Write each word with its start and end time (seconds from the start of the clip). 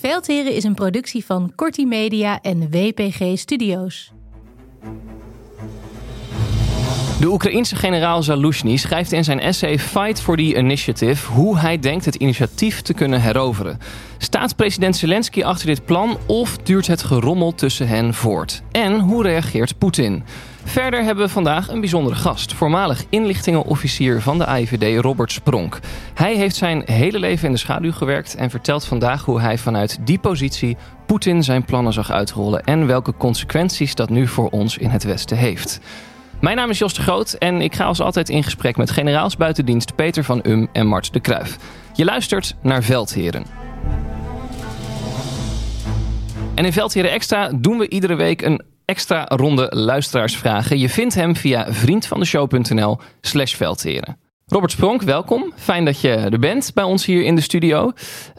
Veldheren 0.00 0.54
is 0.54 0.64
een 0.64 0.74
productie 0.74 1.24
van 1.24 1.52
Kortie 1.54 1.86
Media 1.86 2.40
en 2.40 2.70
WPG 2.70 3.38
Studios. 3.38 4.12
De 7.20 7.26
Oekraïense 7.28 7.76
generaal 7.76 8.22
Zaluzhny 8.22 8.76
schrijft 8.76 9.12
in 9.12 9.24
zijn 9.24 9.40
essay 9.40 9.78
Fight 9.78 10.20
for 10.20 10.36
the 10.36 10.56
Initiative 10.56 11.32
hoe 11.32 11.58
hij 11.58 11.78
denkt 11.78 12.04
het 12.04 12.14
initiatief 12.14 12.82
te 12.82 12.94
kunnen 12.94 13.20
heroveren. 13.20 13.78
Staat 14.18 14.56
president 14.56 14.96
Zelensky 14.96 15.42
achter 15.42 15.66
dit 15.66 15.84
plan 15.84 16.18
of 16.26 16.56
duurt 16.56 16.86
het 16.86 17.02
gerommel 17.02 17.54
tussen 17.54 17.88
hen 17.88 18.14
voort? 18.14 18.62
En 18.70 19.00
hoe 19.00 19.22
reageert 19.22 19.78
Poetin? 19.78 20.24
Verder 20.66 21.02
hebben 21.02 21.24
we 21.24 21.32
vandaag 21.32 21.68
een 21.68 21.80
bijzondere 21.80 22.16
gast. 22.16 22.52
Voormalig 22.52 23.04
inlichtingenofficier 23.08 24.22
van 24.22 24.38
de 24.38 24.46
AIVD, 24.46 25.00
Robert 25.00 25.32
Spronk. 25.32 25.78
Hij 26.14 26.36
heeft 26.36 26.56
zijn 26.56 26.82
hele 26.84 27.18
leven 27.18 27.46
in 27.46 27.52
de 27.52 27.58
schaduw 27.58 27.92
gewerkt 27.92 28.34
en 28.34 28.50
vertelt 28.50 28.84
vandaag 28.84 29.24
hoe 29.24 29.40
hij 29.40 29.58
vanuit 29.58 29.98
die 30.04 30.18
positie 30.18 30.76
Poetin 31.06 31.42
zijn 31.42 31.64
plannen 31.64 31.92
zag 31.92 32.10
uitrollen 32.10 32.64
en 32.64 32.86
welke 32.86 33.16
consequenties 33.16 33.94
dat 33.94 34.10
nu 34.10 34.26
voor 34.26 34.48
ons 34.48 34.78
in 34.78 34.90
het 34.90 35.04
Westen 35.04 35.36
heeft. 35.36 35.80
Mijn 36.40 36.56
naam 36.56 36.70
is 36.70 36.78
Jos 36.78 36.94
de 36.94 37.02
Groot 37.02 37.32
en 37.32 37.60
ik 37.60 37.74
ga 37.74 37.84
als 37.84 38.00
altijd 38.00 38.28
in 38.28 38.42
gesprek 38.42 38.76
met 38.76 38.90
generaals 38.90 39.36
buitendienst 39.36 39.94
Peter 39.94 40.24
van 40.24 40.40
Um 40.46 40.68
en 40.72 40.86
Mart 40.86 41.12
de 41.12 41.20
Kruif. 41.20 41.56
Je 41.92 42.04
luistert 42.04 42.56
naar 42.62 42.82
Veldheren. 42.82 43.44
En 46.54 46.64
in 46.64 46.72
Veldheren 46.72 47.10
Extra 47.10 47.50
doen 47.54 47.78
we 47.78 47.88
iedere 47.88 48.14
week 48.14 48.42
een 48.42 48.62
extra 48.86 49.24
ronde 49.24 49.66
luisteraarsvragen. 49.70 50.78
Je 50.78 50.88
vindt 50.88 51.14
hem 51.14 51.36
via 51.36 51.72
vriendvandeshow.nl 51.72 52.98
slash 53.20 53.54
veldheren. 53.54 54.16
Robert 54.46 54.72
Spronk, 54.72 55.02
welkom. 55.02 55.52
Fijn 55.56 55.84
dat 55.84 56.00
je 56.00 56.10
er 56.10 56.38
bent 56.38 56.70
bij 56.74 56.84
ons 56.84 57.06
hier 57.06 57.24
in 57.24 57.34
de 57.34 57.40
studio. 57.40 57.92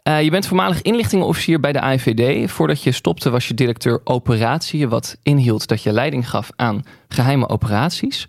Uh, 0.03 0.21
je 0.21 0.29
bent 0.29 0.47
voormalig 0.47 0.81
inlichtingenofficier 0.81 1.59
bij 1.59 1.71
de 1.71 1.81
AIVD. 1.81 2.51
Voordat 2.51 2.83
je 2.83 2.91
stopte 2.91 3.29
was 3.29 3.47
je 3.47 3.53
directeur 3.53 4.01
operatie, 4.03 4.87
wat 4.87 5.17
inhield 5.23 5.67
dat 5.67 5.83
je 5.83 5.91
leiding 5.91 6.29
gaf 6.29 6.49
aan 6.55 6.83
geheime 7.07 7.49
operaties. 7.49 8.27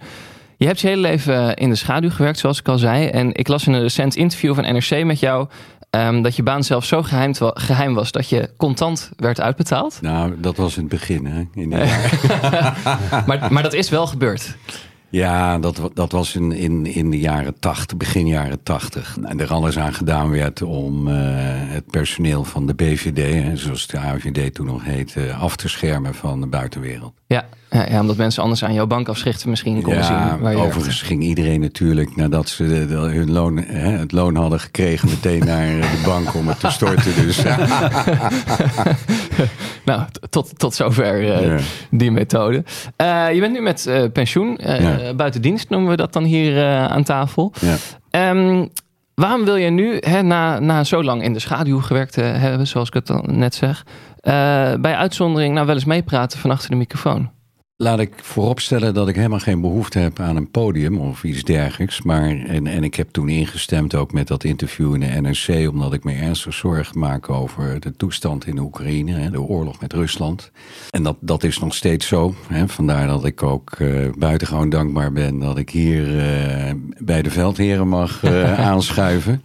Je 0.56 0.66
hebt 0.66 0.80
je 0.80 0.88
hele 0.88 1.00
leven 1.00 1.56
in 1.56 1.68
de 1.68 1.74
schaduw 1.74 2.10
gewerkt, 2.10 2.38
zoals 2.38 2.58
ik 2.58 2.68
al 2.68 2.78
zei. 2.78 3.06
En 3.06 3.34
ik 3.34 3.48
las 3.48 3.66
in 3.66 3.72
een 3.72 3.82
recent 3.82 4.16
interview 4.16 4.54
van 4.54 4.64
NRC 4.74 5.04
met 5.04 5.20
jou 5.20 5.48
Um, 5.90 6.22
dat 6.22 6.36
je 6.36 6.42
baan 6.42 6.64
zelf 6.64 6.84
zo 6.84 7.02
geheim, 7.02 7.32
geheim, 7.38 7.94
was 7.94 8.12
dat 8.12 8.28
je 8.28 8.50
contant 8.56 9.10
werd 9.16 9.40
uitbetaald? 9.40 9.98
Nou, 10.00 10.40
dat 10.40 10.56
was 10.56 10.76
in 10.76 10.80
het 10.80 10.90
begin, 10.90 11.26
hè? 11.26 11.42
In 11.54 11.68
maar, 13.26 13.48
maar 13.50 13.62
dat 13.62 13.72
is 13.72 13.88
wel 13.88 14.06
gebeurd. 14.06 14.56
Ja, 15.10 15.58
dat, 15.58 15.90
dat 15.94 16.12
was 16.12 16.34
in, 16.34 16.52
in, 16.52 16.86
in 16.86 17.10
de 17.10 17.18
jaren 17.18 17.58
tachtig, 17.60 17.96
begin 17.96 18.26
jaren 18.26 18.62
tachtig. 18.62 19.16
En 19.22 19.40
er 19.40 19.52
alles 19.52 19.78
aan 19.78 19.94
gedaan 19.94 20.30
werd 20.30 20.62
om 20.62 21.08
uh, 21.08 21.14
het 21.72 21.86
personeel 21.90 22.44
van 22.44 22.66
de 22.66 22.74
BVD, 22.74 23.58
zoals 23.58 23.86
de 23.86 23.98
AVD 23.98 24.54
toen 24.54 24.66
nog 24.66 24.84
heette, 24.84 25.32
af 25.32 25.56
te 25.56 25.68
schermen 25.68 26.14
van 26.14 26.40
de 26.40 26.46
buitenwereld. 26.46 27.12
Ja, 27.26 27.48
ja, 27.70 27.86
ja, 27.90 28.00
omdat 28.00 28.16
mensen 28.16 28.42
anders 28.42 28.64
aan 28.64 28.72
jouw 28.72 28.86
bankafschriften 28.86 29.50
misschien 29.50 29.82
konden 29.82 30.04
zien. 30.04 30.38
Waar 30.40 30.52
je 30.52 30.58
overigens 30.58 31.02
ging 31.02 31.22
iedereen 31.22 31.60
natuurlijk 31.60 32.16
nadat 32.16 32.48
ze 32.48 32.86
de, 32.86 32.94
hun 32.94 33.32
loon, 33.32 33.56
hè, 33.56 33.90
het 33.90 34.12
loon 34.12 34.36
hadden 34.36 34.60
gekregen 34.60 35.08
meteen 35.08 35.44
naar 35.46 35.66
de 35.66 36.02
bank 36.04 36.34
om 36.34 36.48
het 36.48 36.60
te 36.60 36.70
storten. 36.70 37.14
Dus. 37.14 37.42
nou, 39.84 40.02
tot, 40.30 40.58
tot 40.58 40.74
zover 40.74 41.52
uh, 41.52 41.58
die 41.90 42.10
methode. 42.10 42.64
Uh, 43.02 43.34
je 43.34 43.40
bent 43.40 43.52
nu 43.52 43.60
met 43.60 43.86
uh, 43.88 44.02
pensioen, 44.12 44.58
buiten 45.16 45.42
dienst 45.42 45.68
noemen 45.68 45.90
we 45.90 45.96
dat 45.96 46.12
dan 46.12 46.24
hier 46.24 46.66
aan 46.66 47.02
tafel. 47.02 47.52
Ja. 47.60 47.76
Um, 48.30 48.68
waarom 49.14 49.44
wil 49.44 49.56
je 49.56 49.70
nu, 49.70 49.96
hè, 50.00 50.22
na, 50.22 50.58
na 50.58 50.84
zo 50.84 51.02
lang 51.02 51.22
in 51.22 51.32
de 51.32 51.38
schaduw 51.38 51.80
gewerkt 51.80 52.16
hebben, 52.16 52.66
zoals 52.66 52.88
ik 52.88 52.94
het 52.94 53.06
dan 53.06 53.24
net 53.26 53.54
zeg, 53.54 53.84
bij 54.80 54.96
uitzondering 54.96 55.54
nou 55.54 55.66
wel 55.66 55.74
eens 55.74 55.84
meepraten 55.84 56.38
van 56.38 56.50
achter 56.50 56.70
de 56.70 56.76
microfoon? 56.76 57.36
Laat 57.82 58.00
ik 58.00 58.12
vooropstellen 58.16 58.94
dat 58.94 59.08
ik 59.08 59.16
helemaal 59.16 59.38
geen 59.38 59.60
behoefte 59.60 59.98
heb 59.98 60.20
aan 60.20 60.36
een 60.36 60.50
podium 60.50 60.98
of 60.98 61.24
iets 61.24 61.42
dergelijks. 61.42 62.02
Maar, 62.02 62.28
en, 62.28 62.66
en 62.66 62.84
ik 62.84 62.94
heb 62.94 63.08
toen 63.10 63.28
ingestemd 63.28 63.94
ook 63.94 64.12
met 64.12 64.26
dat 64.26 64.44
interview 64.44 64.94
in 64.94 65.00
de 65.00 65.20
NRC, 65.20 65.68
omdat 65.70 65.92
ik 65.92 66.04
me 66.04 66.12
ernstig 66.12 66.54
zorgen 66.54 66.98
maak 66.98 67.30
over 67.30 67.80
de 67.80 67.96
toestand 67.96 68.46
in 68.46 68.54
de 68.54 68.60
Oekraïne, 68.60 69.30
de 69.30 69.40
oorlog 69.40 69.80
met 69.80 69.92
Rusland. 69.92 70.50
En 70.90 71.02
dat, 71.02 71.16
dat 71.20 71.44
is 71.44 71.58
nog 71.58 71.74
steeds 71.74 72.06
zo. 72.06 72.34
Hè. 72.48 72.68
Vandaar 72.68 73.06
dat 73.06 73.24
ik 73.24 73.42
ook 73.42 73.78
uh, 73.78 74.08
buitengewoon 74.16 74.70
dankbaar 74.70 75.12
ben 75.12 75.38
dat 75.38 75.58
ik 75.58 75.70
hier 75.70 76.14
uh, 76.14 76.72
bij 76.98 77.22
de 77.22 77.30
veldheren 77.30 77.88
mag 77.88 78.22
uh, 78.22 78.60
aanschuiven. 78.68 79.42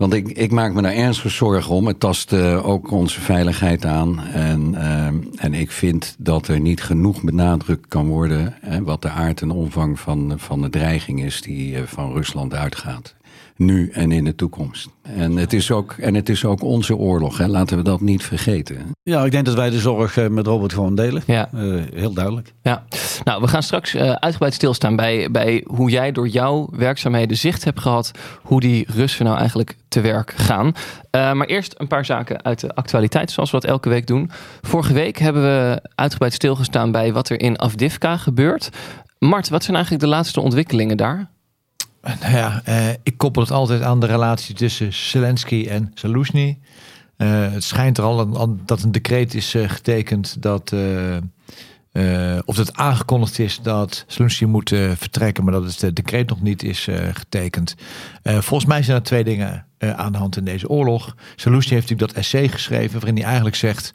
Want 0.00 0.14
ik, 0.14 0.28
ik 0.28 0.50
maak 0.50 0.72
me 0.72 0.82
daar 0.82 0.92
ernstig 0.92 1.30
zorgen 1.30 1.74
om. 1.74 1.86
Het 1.86 2.00
tast 2.00 2.32
uh, 2.32 2.66
ook 2.66 2.90
onze 2.90 3.20
veiligheid 3.20 3.84
aan. 3.84 4.20
En, 4.20 4.72
uh, 4.74 5.06
en 5.44 5.54
ik 5.54 5.70
vind 5.70 6.14
dat 6.18 6.48
er 6.48 6.60
niet 6.60 6.82
genoeg 6.82 7.22
benadrukt 7.22 7.88
kan 7.88 8.06
worden. 8.06 8.54
Hè, 8.60 8.82
wat 8.82 9.02
de 9.02 9.08
aard 9.08 9.42
en 9.42 9.50
omvang 9.50 10.00
van, 10.00 10.32
van 10.36 10.62
de 10.62 10.70
dreiging 10.70 11.24
is 11.24 11.42
die 11.42 11.72
uh, 11.72 11.82
van 11.82 12.12
Rusland 12.12 12.54
uitgaat 12.54 13.14
nu 13.60 13.90
en 13.90 14.12
in 14.12 14.24
de 14.24 14.34
toekomst. 14.34 14.88
En 15.02 15.36
het 15.36 15.52
is 15.52 15.70
ook, 15.70 15.92
en 15.92 16.14
het 16.14 16.28
is 16.28 16.44
ook 16.44 16.62
onze 16.62 16.96
oorlog, 16.96 17.38
hè? 17.38 17.46
laten 17.46 17.76
we 17.76 17.82
dat 17.82 18.00
niet 18.00 18.22
vergeten. 18.22 18.76
Ja, 19.02 19.24
ik 19.24 19.30
denk 19.30 19.44
dat 19.44 19.54
wij 19.54 19.70
de 19.70 19.78
zorg 19.78 20.16
eh, 20.16 20.28
met 20.28 20.46
Robert 20.46 20.72
gewoon 20.72 20.94
delen. 20.94 21.22
Ja. 21.26 21.48
Uh, 21.54 21.82
heel 21.94 22.12
duidelijk. 22.12 22.52
Ja. 22.62 22.84
Nou, 23.24 23.40
we 23.40 23.48
gaan 23.48 23.62
straks 23.62 23.94
uh, 23.94 24.12
uitgebreid 24.12 24.54
stilstaan 24.54 24.96
bij, 24.96 25.30
bij 25.30 25.64
hoe 25.66 25.90
jij 25.90 26.12
door 26.12 26.28
jouw 26.28 26.68
werkzaamheden 26.72 27.36
zicht 27.36 27.64
hebt 27.64 27.80
gehad 27.80 28.10
hoe 28.42 28.60
die 28.60 28.86
Russen 28.88 29.24
nou 29.24 29.38
eigenlijk 29.38 29.76
te 29.88 30.00
werk 30.00 30.32
gaan. 30.36 30.66
Uh, 30.66 30.72
maar 31.32 31.46
eerst 31.46 31.74
een 31.78 31.86
paar 31.86 32.04
zaken 32.04 32.44
uit 32.44 32.60
de 32.60 32.74
actualiteit, 32.74 33.30
zoals 33.30 33.50
we 33.50 33.60
dat 33.60 33.70
elke 33.70 33.88
week 33.88 34.06
doen. 34.06 34.30
Vorige 34.60 34.92
week 34.92 35.18
hebben 35.18 35.42
we 35.42 35.82
uitgebreid 35.94 36.32
stilgestaan 36.32 36.92
bij 36.92 37.12
wat 37.12 37.28
er 37.28 37.40
in 37.40 37.56
Afdivka 37.56 38.16
gebeurt. 38.16 38.70
Mart, 39.18 39.48
wat 39.48 39.62
zijn 39.62 39.76
eigenlijk 39.76 40.04
de 40.04 40.10
laatste 40.10 40.40
ontwikkelingen 40.40 40.96
daar? 40.96 41.30
Nou 42.02 42.36
ja, 42.36 42.60
eh, 42.64 42.88
ik 43.02 43.16
koppel 43.16 43.42
het 43.42 43.50
altijd 43.50 43.82
aan 43.82 44.00
de 44.00 44.06
relatie 44.06 44.54
tussen 44.54 44.92
Zelensky 44.92 45.66
en 45.68 45.90
Saluzny. 45.94 46.58
Uh, 47.16 47.52
het 47.52 47.64
schijnt 47.64 47.98
er 47.98 48.04
al 48.04 48.56
dat 48.64 48.82
een 48.82 48.92
decreet 48.92 49.34
is 49.34 49.54
uh, 49.54 49.68
getekend 49.68 50.42
dat. 50.42 50.72
Uh, 50.72 51.16
of 52.44 52.56
het 52.56 52.76
aangekondigd 52.76 53.38
is 53.38 53.60
dat 53.62 54.04
Zelensky 54.06 54.44
moet 54.44 54.68
vertrekken, 54.94 55.44
maar 55.44 55.52
dat 55.52 55.80
het 55.80 55.96
decreet 55.96 56.28
nog 56.28 56.42
niet 56.42 56.62
is 56.62 56.88
getekend. 57.12 57.74
volgens 58.22 58.64
mij 58.64 58.82
zijn 58.82 58.96
er 58.96 59.02
twee 59.02 59.24
dingen 59.24 59.66
aan 59.78 60.12
de 60.12 60.18
hand 60.18 60.36
in 60.36 60.44
deze 60.44 60.68
oorlog. 60.68 61.16
Zelensky 61.36 61.74
heeft 61.74 61.88
natuurlijk 61.88 62.12
dat 62.12 62.24
essay 62.24 62.48
geschreven 62.48 62.98
waarin 62.98 63.16
hij 63.16 63.24
eigenlijk 63.24 63.56
zegt 63.56 63.90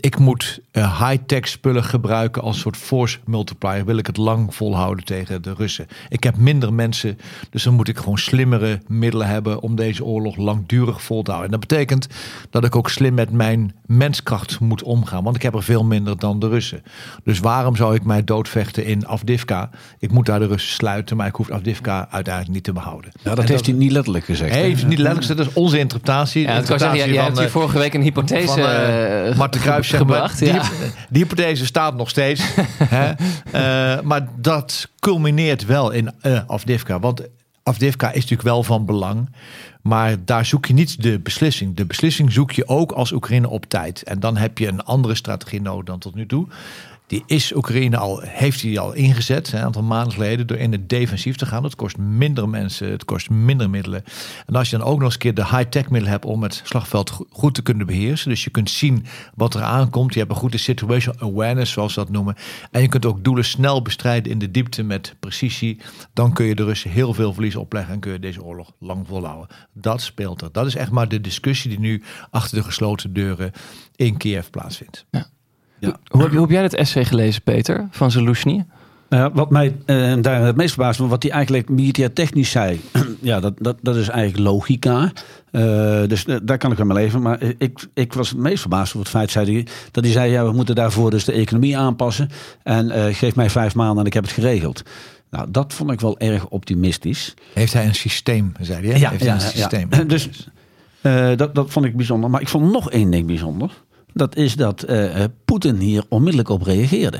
ik 0.00 0.18
moet 0.18 0.60
uh, 0.76 1.08
high-tech 1.08 1.48
spullen 1.48 1.84
gebruiken 1.84 2.42
als 2.42 2.58
soort 2.58 2.76
force 2.76 3.18
multiplier. 3.24 3.84
Wil 3.84 3.96
ik 3.96 4.06
het 4.06 4.16
lang 4.16 4.54
volhouden 4.54 5.04
tegen 5.04 5.42
de 5.42 5.54
Russen. 5.56 5.86
Ik 6.08 6.22
heb 6.22 6.36
minder 6.36 6.72
mensen, 6.72 7.18
dus 7.50 7.62
dan 7.62 7.74
moet 7.74 7.88
ik 7.88 7.98
gewoon 7.98 8.18
slimmere 8.18 8.80
middelen 8.86 9.26
hebben 9.26 9.60
om 9.60 9.76
deze 9.76 10.04
oorlog 10.04 10.36
langdurig 10.36 11.02
vol 11.02 11.22
te 11.22 11.30
houden. 11.30 11.52
En 11.52 11.58
dat 11.58 11.68
betekent 11.68 12.06
dat 12.50 12.64
ik 12.64 12.76
ook 12.76 12.90
slim 12.90 13.14
met 13.14 13.30
mijn 13.30 13.74
menskracht 13.86 14.60
moet 14.60 14.82
omgaan, 14.82 15.24
want 15.24 15.36
ik 15.36 15.42
heb 15.42 15.54
er 15.54 15.62
veel 15.62 15.84
minder 15.84 16.18
dan 16.18 16.38
de 16.38 16.48
Russen. 16.48 16.82
Dus 17.24 17.38
waarom 17.38 17.76
zou 17.76 17.94
ik 17.94 18.04
mij 18.04 18.24
doodvechten 18.24 18.84
in 18.84 19.06
Afdivka? 19.06 19.70
Ik 19.98 20.10
moet 20.10 20.26
daar 20.26 20.38
de 20.38 20.46
Russen 20.46 20.72
sluiten, 20.72 21.16
maar 21.16 21.26
ik 21.26 21.34
hoef 21.34 21.50
Afdivka 21.50 22.08
uiteindelijk 22.10 22.54
niet 22.54 22.64
te 22.64 22.72
behouden. 22.72 23.12
Ja, 23.22 23.34
dat 23.34 23.48
heeft 23.48 23.66
hij 23.66 23.74
niet 23.74 23.92
letterlijk 23.92 24.24
gezegd. 24.24 24.52
Hij 24.54 24.62
heeft 24.62 24.86
niet 24.86 24.98
letterlijk 24.98 25.20
gezegd, 25.20 25.38
dat 25.38 25.48
is 25.48 25.54
onze 25.54 25.78
interpretatie. 25.78 26.42
Ja, 26.42 26.64
zeggen, 26.64 26.96
jij, 26.96 27.22
hebt 27.22 27.36
hier 27.36 27.46
eh, 27.46 27.52
vorige 27.52 27.78
week 27.78 27.94
een 27.94 28.02
hypothese 28.02 28.46
van, 28.46 28.58
uh, 29.30 29.36
Marten 29.36 29.60
Kruijf 29.60 29.88
gebracht. 29.88 30.38
Die, 30.38 30.52
die, 31.10 31.22
hypothese 31.22 31.66
staat 31.66 31.96
nog 31.96 32.08
steeds. 32.08 32.42
hè? 32.78 33.10
Uh, 33.10 34.02
maar 34.08 34.28
dat 34.36 34.88
culmineert 34.98 35.64
wel 35.64 35.90
in 35.90 36.10
uh, 36.22 36.40
Afdivka. 36.46 37.00
Want 37.00 37.22
Afdivka 37.62 38.08
is 38.08 38.14
natuurlijk 38.14 38.42
wel 38.42 38.62
van 38.62 38.86
belang. 38.86 39.28
Maar 39.82 40.24
daar 40.24 40.46
zoek 40.46 40.66
je 40.66 40.74
niet 40.74 41.02
de 41.02 41.18
beslissing. 41.18 41.76
De 41.76 41.86
beslissing 41.86 42.32
zoek 42.32 42.50
je 42.52 42.68
ook 42.68 42.92
als 42.92 43.12
Oekraïne 43.12 43.48
op 43.48 43.64
tijd. 43.64 44.02
En 44.02 44.20
dan 44.20 44.36
heb 44.36 44.58
je 44.58 44.66
een 44.66 44.84
andere 44.84 45.14
strategie 45.14 45.60
nodig 45.60 45.84
dan 45.84 45.98
tot 45.98 46.14
nu 46.14 46.26
toe. 46.26 46.46
Die 47.06 47.22
is 47.26 47.54
Oekraïne 47.54 47.96
al, 47.96 48.20
heeft 48.20 48.62
hij 48.62 48.78
al 48.78 48.92
ingezet, 48.92 49.52
een 49.52 49.60
aantal 49.60 49.82
maanden 49.82 50.12
geleden, 50.12 50.46
door 50.46 50.56
in 50.56 50.72
het 50.72 50.88
defensief 50.88 51.36
te 51.36 51.46
gaan. 51.46 51.62
Dat 51.62 51.76
kost 51.76 51.98
minder 51.98 52.48
mensen, 52.48 52.90
het 52.90 53.04
kost 53.04 53.30
minder 53.30 53.70
middelen. 53.70 54.04
En 54.46 54.54
als 54.54 54.70
je 54.70 54.76
dan 54.76 54.86
ook 54.86 54.94
nog 54.94 55.04
eens 55.04 55.12
een 55.12 55.20
keer 55.20 55.34
de 55.34 55.46
high-tech 55.46 55.82
middelen 55.82 56.10
hebt 56.10 56.24
om 56.24 56.42
het 56.42 56.60
slagveld 56.64 57.18
goed 57.30 57.54
te 57.54 57.62
kunnen 57.62 57.86
beheersen. 57.86 58.28
Dus 58.28 58.44
je 58.44 58.50
kunt 58.50 58.70
zien 58.70 59.06
wat 59.34 59.54
er 59.54 59.62
aankomt. 59.62 60.12
Je 60.12 60.18
hebt 60.18 60.30
een 60.30 60.36
goede 60.36 60.58
situational 60.58 61.30
awareness, 61.30 61.72
zoals 61.72 61.92
ze 61.92 62.00
dat 62.00 62.10
noemen. 62.10 62.34
En 62.70 62.82
je 62.82 62.88
kunt 62.88 63.06
ook 63.06 63.24
doelen 63.24 63.44
snel 63.44 63.82
bestrijden 63.82 64.32
in 64.32 64.38
de 64.38 64.50
diepte 64.50 64.82
met 64.82 65.14
precisie. 65.20 65.80
Dan 66.12 66.32
kun 66.32 66.46
je 66.46 66.54
de 66.54 66.64
Russen 66.64 66.90
heel 66.90 67.14
veel 67.14 67.32
verlies 67.32 67.56
opleggen 67.56 67.94
en 67.94 68.00
kun 68.00 68.12
je 68.12 68.18
deze 68.18 68.42
oorlog 68.42 68.72
lang 68.78 69.06
volhouden. 69.06 69.56
Dat 69.72 70.02
speelt 70.02 70.42
er. 70.42 70.52
Dat 70.52 70.66
is 70.66 70.74
echt 70.74 70.90
maar 70.90 71.08
de 71.08 71.20
discussie 71.20 71.70
die 71.70 71.80
nu 71.80 72.02
achter 72.30 72.58
de 72.58 72.64
gesloten 72.64 73.12
deuren 73.12 73.52
in 73.96 74.16
Kiev 74.16 74.50
plaatsvindt. 74.50 75.06
Ja. 75.10 75.26
Hoe, 75.84 76.22
heb, 76.22 76.30
hoe, 76.30 76.40
heb, 76.40 76.50
jij 76.50 76.62
het 76.62 76.74
essay 76.74 77.04
gelezen, 77.04 77.42
Peter, 77.42 77.88
van 77.90 78.10
Zelensky? 78.10 78.62
Uh, 79.14 79.26
wat 79.32 79.50
mij 79.50 79.76
uh, 79.86 80.14
daar 80.20 80.44
het 80.44 80.56
meest 80.56 80.74
verbaasde, 80.74 81.06
wat 81.06 81.22
hij 81.22 81.32
eigenlijk 81.32 81.68
militair 81.68 82.12
technisch 82.12 82.50
zei, 82.50 82.80
ja, 83.20 83.40
dat, 83.40 83.54
dat, 83.58 83.76
dat 83.82 83.96
is 83.96 84.08
eigenlijk 84.08 84.48
logica. 84.48 85.12
Uh, 85.52 86.06
dus 86.06 86.24
daar 86.42 86.58
kan 86.58 86.70
ik 86.70 86.76
wel 86.76 86.86
mee 86.86 86.96
leven. 86.96 87.22
Maar 87.22 87.38
ik, 87.58 87.86
ik 87.94 88.12
was 88.12 88.28
het 88.28 88.38
meest 88.38 88.60
verbaasd 88.60 88.88
over 88.88 89.00
het 89.00 89.08
feit 89.08 89.30
zei 89.30 89.52
hij, 89.52 89.66
dat 89.90 90.04
hij 90.04 90.12
zei: 90.12 90.30
ja, 90.30 90.44
we 90.44 90.52
moeten 90.52 90.74
daarvoor 90.74 91.10
dus 91.10 91.24
de 91.24 91.32
economie 91.32 91.78
aanpassen. 91.78 92.28
En 92.62 93.14
geef 93.14 93.34
mij 93.34 93.50
vijf 93.50 93.74
maanden 93.74 93.98
en 93.98 94.06
ik 94.06 94.12
heb 94.12 94.24
het 94.24 94.32
geregeld. 94.32 94.82
Nou, 95.30 95.50
dat 95.50 95.72
vond 95.72 95.90
ik 95.90 96.00
wel 96.00 96.18
erg 96.18 96.48
optimistisch. 96.48 97.34
Heeft 97.52 97.72
hij 97.72 97.86
een 97.86 97.94
systeem, 97.94 98.52
zei 98.60 98.86
hij? 98.86 98.98
Ja, 98.98 99.10
Heeft 99.10 99.22
ja, 99.22 99.26
hij 99.26 99.44
een 99.44 99.50
systeem. 99.50 99.88
Ja. 99.90 100.04
Dus 100.14 100.48
dat, 101.36 101.54
dat 101.54 101.70
vond 101.70 101.86
ik 101.86 101.96
bijzonder. 101.96 102.30
Maar 102.30 102.40
ik 102.40 102.48
vond 102.48 102.72
nog 102.72 102.90
één 102.90 103.10
ding 103.10 103.26
bijzonder. 103.26 103.70
Dat 104.14 104.36
is 104.36 104.56
dat 104.56 104.90
uh, 104.90 105.24
Poetin 105.44 105.76
hier 105.76 106.04
onmiddellijk 106.08 106.48
op 106.48 106.62
reageerde. 106.62 107.18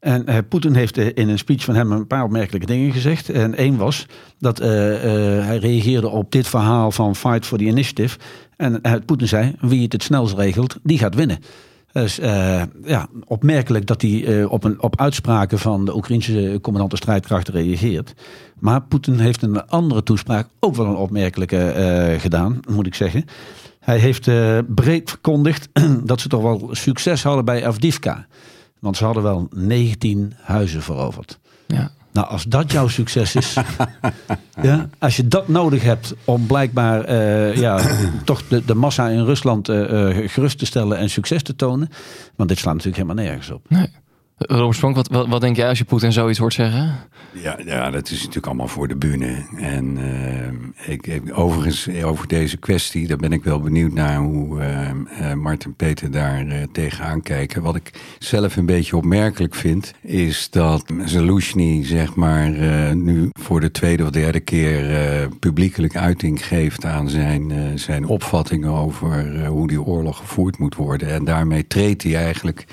En 0.00 0.24
uh, 0.28 0.36
Poetin 0.48 0.74
heeft 0.74 0.96
in 0.96 1.28
een 1.28 1.38
speech 1.38 1.64
van 1.64 1.74
hem 1.74 1.92
een 1.92 2.06
paar 2.06 2.24
opmerkelijke 2.24 2.66
dingen 2.66 2.92
gezegd. 2.92 3.30
En 3.30 3.54
één 3.54 3.76
was 3.76 4.06
dat 4.38 4.58
hij 4.58 5.58
reageerde 5.58 6.08
op 6.08 6.32
dit 6.32 6.46
verhaal 6.48 6.90
van 6.90 7.16
Fight 7.16 7.46
for 7.46 7.58
the 7.58 7.64
Initiative. 7.64 8.18
En 8.56 8.80
Poetin 9.06 9.28
zei, 9.28 9.54
wie 9.60 9.82
het 9.82 9.92
het 9.92 10.02
snelst 10.02 10.34
regelt, 10.34 10.76
die 10.82 10.98
gaat 10.98 11.14
winnen. 11.14 11.38
Dus 11.92 12.16
ja, 12.84 13.08
opmerkelijk 13.24 13.86
dat 13.86 14.02
hij 14.02 14.44
op, 14.44 14.64
een, 14.64 14.82
op 14.82 15.00
uitspraken 15.00 15.58
van 15.58 15.84
de 15.84 15.96
Oekraïnse 15.96 16.58
commandant 16.62 16.96
strijdkrachten 16.96 17.54
reageert. 17.54 18.14
Maar 18.58 18.82
Poetin 18.82 19.18
heeft 19.18 19.42
een 19.42 19.66
andere 19.66 20.02
toespraak 20.02 20.48
ook 20.60 20.74
wel 20.74 20.86
een 20.86 20.96
opmerkelijke 20.96 22.16
gedaan, 22.18 22.60
moet 22.70 22.86
ik 22.86 22.94
zeggen. 22.94 23.24
Hij 23.86 23.98
heeft 23.98 24.26
uh, 24.26 24.58
breed 24.66 25.10
verkondigd 25.10 25.68
dat 26.04 26.20
ze 26.20 26.28
toch 26.28 26.42
wel 26.42 26.68
succes 26.70 27.22
hadden 27.22 27.44
bij 27.44 27.66
Avdivka. 27.66 28.26
Want 28.78 28.96
ze 28.96 29.04
hadden 29.04 29.22
wel 29.22 29.48
19 29.50 30.32
huizen 30.42 30.82
veroverd. 30.82 31.38
Ja. 31.66 31.90
Nou, 32.12 32.28
als 32.28 32.44
dat 32.44 32.72
jouw 32.72 32.88
succes 32.88 33.34
is, 33.34 33.56
ja, 34.62 34.88
als 34.98 35.16
je 35.16 35.28
dat 35.28 35.48
nodig 35.48 35.82
hebt 35.82 36.14
om 36.24 36.46
blijkbaar 36.46 37.10
uh, 37.10 37.56
ja, 37.56 37.80
toch 38.24 38.42
de, 38.48 38.64
de, 38.64 38.74
massa 38.74 39.08
in 39.08 39.24
Rusland 39.24 39.68
uh, 39.68 39.86
gerust 40.28 40.58
te 40.58 40.66
stellen 40.66 40.98
en 40.98 41.10
succes 41.10 41.42
te 41.42 41.56
tonen, 41.56 41.88
want 42.36 42.48
dit 42.48 42.58
slaat 42.58 42.74
natuurlijk 42.74 43.02
helemaal 43.02 43.24
nergens 43.24 43.50
op. 43.50 43.64
Nee. 43.68 43.88
Robert 44.38 45.08
wat, 45.08 45.26
wat, 45.28 45.40
denk 45.40 45.56
jij 45.56 45.68
als 45.68 45.78
je 45.78 45.84
Poetin 45.84 46.12
zoiets 46.12 46.38
hoort 46.38 46.54
zeggen? 46.54 46.94
Ja, 47.32 47.58
ja, 47.64 47.90
dat 47.90 48.10
is 48.10 48.18
natuurlijk 48.18 48.46
allemaal 48.46 48.68
voor 48.68 48.88
de 48.88 48.96
bühne. 48.96 49.46
En 49.56 49.98
uh, 50.86 50.94
ik, 50.94 51.22
overigens, 51.32 51.88
over 52.02 52.28
deze 52.28 52.56
kwestie, 52.56 53.06
daar 53.06 53.16
ben 53.16 53.32
ik 53.32 53.44
wel 53.44 53.60
benieuwd 53.60 53.92
naar 53.92 54.16
hoe 54.16 54.60
uh, 54.60 54.90
uh, 55.20 55.32
Mart 55.32 55.64
en 55.64 55.74
Peter 55.74 56.10
daar 56.10 56.46
tegenaan 56.72 57.22
kijken. 57.22 57.62
Wat 57.62 57.76
ik 57.76 57.90
zelf 58.18 58.56
een 58.56 58.66
beetje 58.66 58.96
opmerkelijk 58.96 59.54
vind, 59.54 59.92
is 60.00 60.50
dat 60.50 60.84
Zelensky, 61.04 61.84
zeg 61.84 62.14
maar, 62.14 62.50
nu 62.96 63.28
voor 63.32 63.60
de 63.60 63.70
tweede 63.70 64.02
of 64.02 64.10
derde 64.10 64.40
keer 64.40 65.28
publiekelijk 65.40 65.96
uiting 65.96 66.46
geeft 66.46 66.84
aan 66.84 67.08
zijn, 67.08 67.78
zijn 67.78 68.06
opvattingen 68.06 68.70
over 68.70 69.46
hoe 69.46 69.68
die 69.68 69.82
oorlog 69.82 70.16
gevoerd 70.16 70.58
moet 70.58 70.74
worden. 70.74 71.08
En 71.08 71.24
daarmee 71.24 71.66
treedt 71.66 72.02
hij 72.02 72.16
eigenlijk 72.16 72.66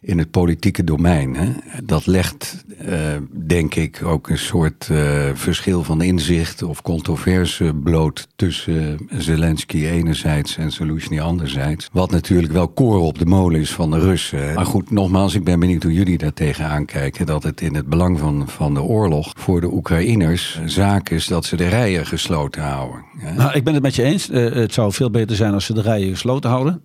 in 0.00 0.18
het 0.18 0.30
politieke 0.30 0.84
domein. 0.84 1.34
Hè? 1.34 1.52
Dat 1.84 2.06
legt, 2.06 2.64
uh, 2.88 2.98
denk 3.46 3.74
ik, 3.74 4.02
ook 4.04 4.28
een 4.28 4.38
soort 4.38 4.88
uh, 4.92 5.24
verschil 5.34 5.82
van 5.82 6.02
inzicht 6.02 6.62
of 6.62 6.82
controverse 6.82 7.74
bloot 7.82 8.28
tussen 8.36 8.98
Zelensky 9.10 9.86
enerzijds 9.86 10.56
en 10.56 10.72
Zelensky 10.72 11.20
anderzijds. 11.20 11.88
Wat 11.92 12.10
natuurlijk 12.10 12.52
wel 12.52 12.68
koren 12.68 13.02
op 13.02 13.18
de 13.18 13.26
molen 13.26 13.60
is 13.60 13.72
van 13.72 13.90
de 13.90 13.98
Russen. 13.98 14.54
Maar 14.54 14.66
goed, 14.66 14.90
nogmaals, 14.90 15.34
ik 15.34 15.44
ben 15.44 15.60
benieuwd 15.60 15.82
hoe 15.82 15.92
jullie 15.92 16.18
daar 16.18 16.32
tegenaan 16.32 16.84
kijken. 16.84 17.26
Dat 17.26 17.42
het 17.42 17.60
in 17.60 17.74
het 17.74 17.86
belang 17.86 18.18
van, 18.18 18.48
van 18.48 18.74
de 18.74 18.82
oorlog 18.82 19.32
voor 19.38 19.60
de 19.60 19.72
Oekraïners 19.72 20.60
zaak 20.64 21.10
is 21.10 21.26
dat 21.26 21.44
ze 21.44 21.56
de 21.56 21.68
rijen 21.68 22.06
gesloten 22.06 22.62
houden. 22.62 23.04
Hè? 23.18 23.34
Nou, 23.34 23.52
ik 23.52 23.64
ben 23.64 23.74
het 23.74 23.82
met 23.82 23.94
je 23.94 24.02
eens. 24.02 24.30
Uh, 24.30 24.52
het 24.52 24.72
zou 24.72 24.92
veel 24.92 25.10
beter 25.10 25.36
zijn 25.36 25.52
als 25.52 25.64
ze 25.64 25.74
de 25.74 25.80
rijen 25.80 26.10
gesloten 26.10 26.50
houden. 26.50 26.82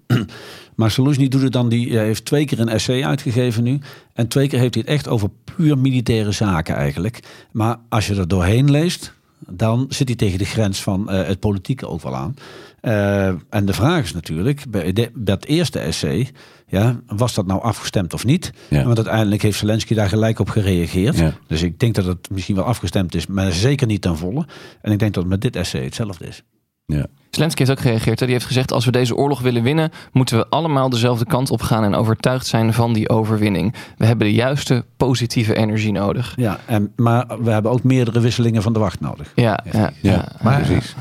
Maar 0.82 0.92
Soluzny 0.92 1.28
doet 1.28 1.42
het 1.42 1.52
dan, 1.52 1.70
die 1.70 1.98
heeft 1.98 2.26
twee 2.26 2.46
keer 2.46 2.60
een 2.60 2.70
essay 2.70 3.04
uitgegeven 3.04 3.64
nu. 3.64 3.80
En 4.14 4.28
twee 4.28 4.48
keer 4.48 4.60
heeft 4.60 4.74
hij 4.74 4.84
het 4.84 4.94
echt 4.94 5.08
over 5.08 5.30
puur 5.56 5.78
militaire 5.78 6.32
zaken 6.32 6.76
eigenlijk. 6.76 7.20
Maar 7.52 7.78
als 7.90 8.08
je 8.08 8.16
er 8.16 8.28
doorheen 8.28 8.72
leest, 8.72 9.14
dan 9.50 9.86
zit 9.90 10.08
hij 10.08 10.18
tegen 10.18 10.38
de 10.38 10.46
grens 10.46 10.82
van 10.82 11.08
uh, 11.10 11.24
het 11.28 11.40
politieke 11.40 11.88
ook 11.88 12.02
wel 12.02 12.16
aan. 12.16 12.34
Uh, 12.82 13.28
en 13.28 13.66
de 13.66 13.74
vraag 13.74 14.04
is 14.04 14.14
natuurlijk, 14.14 14.64
bij, 14.70 14.94
de, 14.94 15.12
bij 15.14 15.34
het 15.34 15.46
eerste 15.46 15.80
essay, 15.80 16.30
ja, 16.68 17.00
was 17.06 17.34
dat 17.34 17.46
nou 17.46 17.62
afgestemd 17.62 18.14
of 18.14 18.26
niet? 18.26 18.52
Ja. 18.70 18.84
Want 18.84 18.98
uiteindelijk 18.98 19.42
heeft 19.42 19.58
Zelensky 19.58 19.94
daar 19.94 20.10
gelijk 20.10 20.40
op 20.40 20.50
gereageerd. 20.50 21.18
Ja. 21.18 21.34
Dus 21.48 21.62
ik 21.62 21.80
denk 21.80 21.96
dat 21.96 22.06
het 22.06 22.30
misschien 22.30 22.56
wel 22.56 22.66
afgestemd 22.66 23.16
is, 23.16 23.28
maar 23.28 23.52
zeker 23.52 23.88
niet 23.88 24.02
ten 24.02 24.18
volle. 24.18 24.48
En 24.82 24.92
ik 24.92 25.00
denk 25.00 25.14
dat 25.14 25.24
het 25.24 25.32
met 25.32 25.42
dit 25.42 25.56
essay 25.56 25.84
hetzelfde 25.84 26.28
is. 26.28 26.44
Ja. 26.86 27.06
Zelensky 27.32 27.60
heeft 27.60 27.78
ook 27.78 27.84
gereageerd. 27.84 28.20
Hè? 28.20 28.26
Die 28.26 28.36
heeft 28.36 28.48
gezegd: 28.48 28.72
als 28.72 28.86
we 28.86 28.92
deze 28.92 29.16
oorlog 29.16 29.42
willen 29.42 29.64
winnen, 29.64 29.92
moeten 30.12 30.38
we 30.38 30.48
allemaal 30.50 30.90
dezelfde 30.90 31.26
kant 31.26 31.50
op 31.50 31.62
gaan 31.62 31.84
en 31.84 31.96
overtuigd 31.96 32.48
zijn 32.48 32.74
van 32.74 32.94
die 32.94 33.10
overwinning. 33.10 33.74
We 33.98 34.06
hebben 34.06 34.28
de 34.28 34.34
juiste 34.34 34.86
positieve 34.98 35.56
energie 35.56 35.92
nodig. 35.92 36.34
Ja, 36.36 36.60
en, 36.66 36.92
maar 36.96 37.26
we 37.44 37.52
hebben 37.52 37.72
ook 37.72 37.84
meerdere 37.84 38.20
wisselingen 38.20 38.62
van 38.62 38.74
de 38.74 38.80
wacht 38.80 39.00
nodig. 39.00 39.32
Ja, 39.36 39.64
ja, 39.72 39.92
ja, 40.02 40.28
maar, 40.42 40.62
precies. 40.62 40.96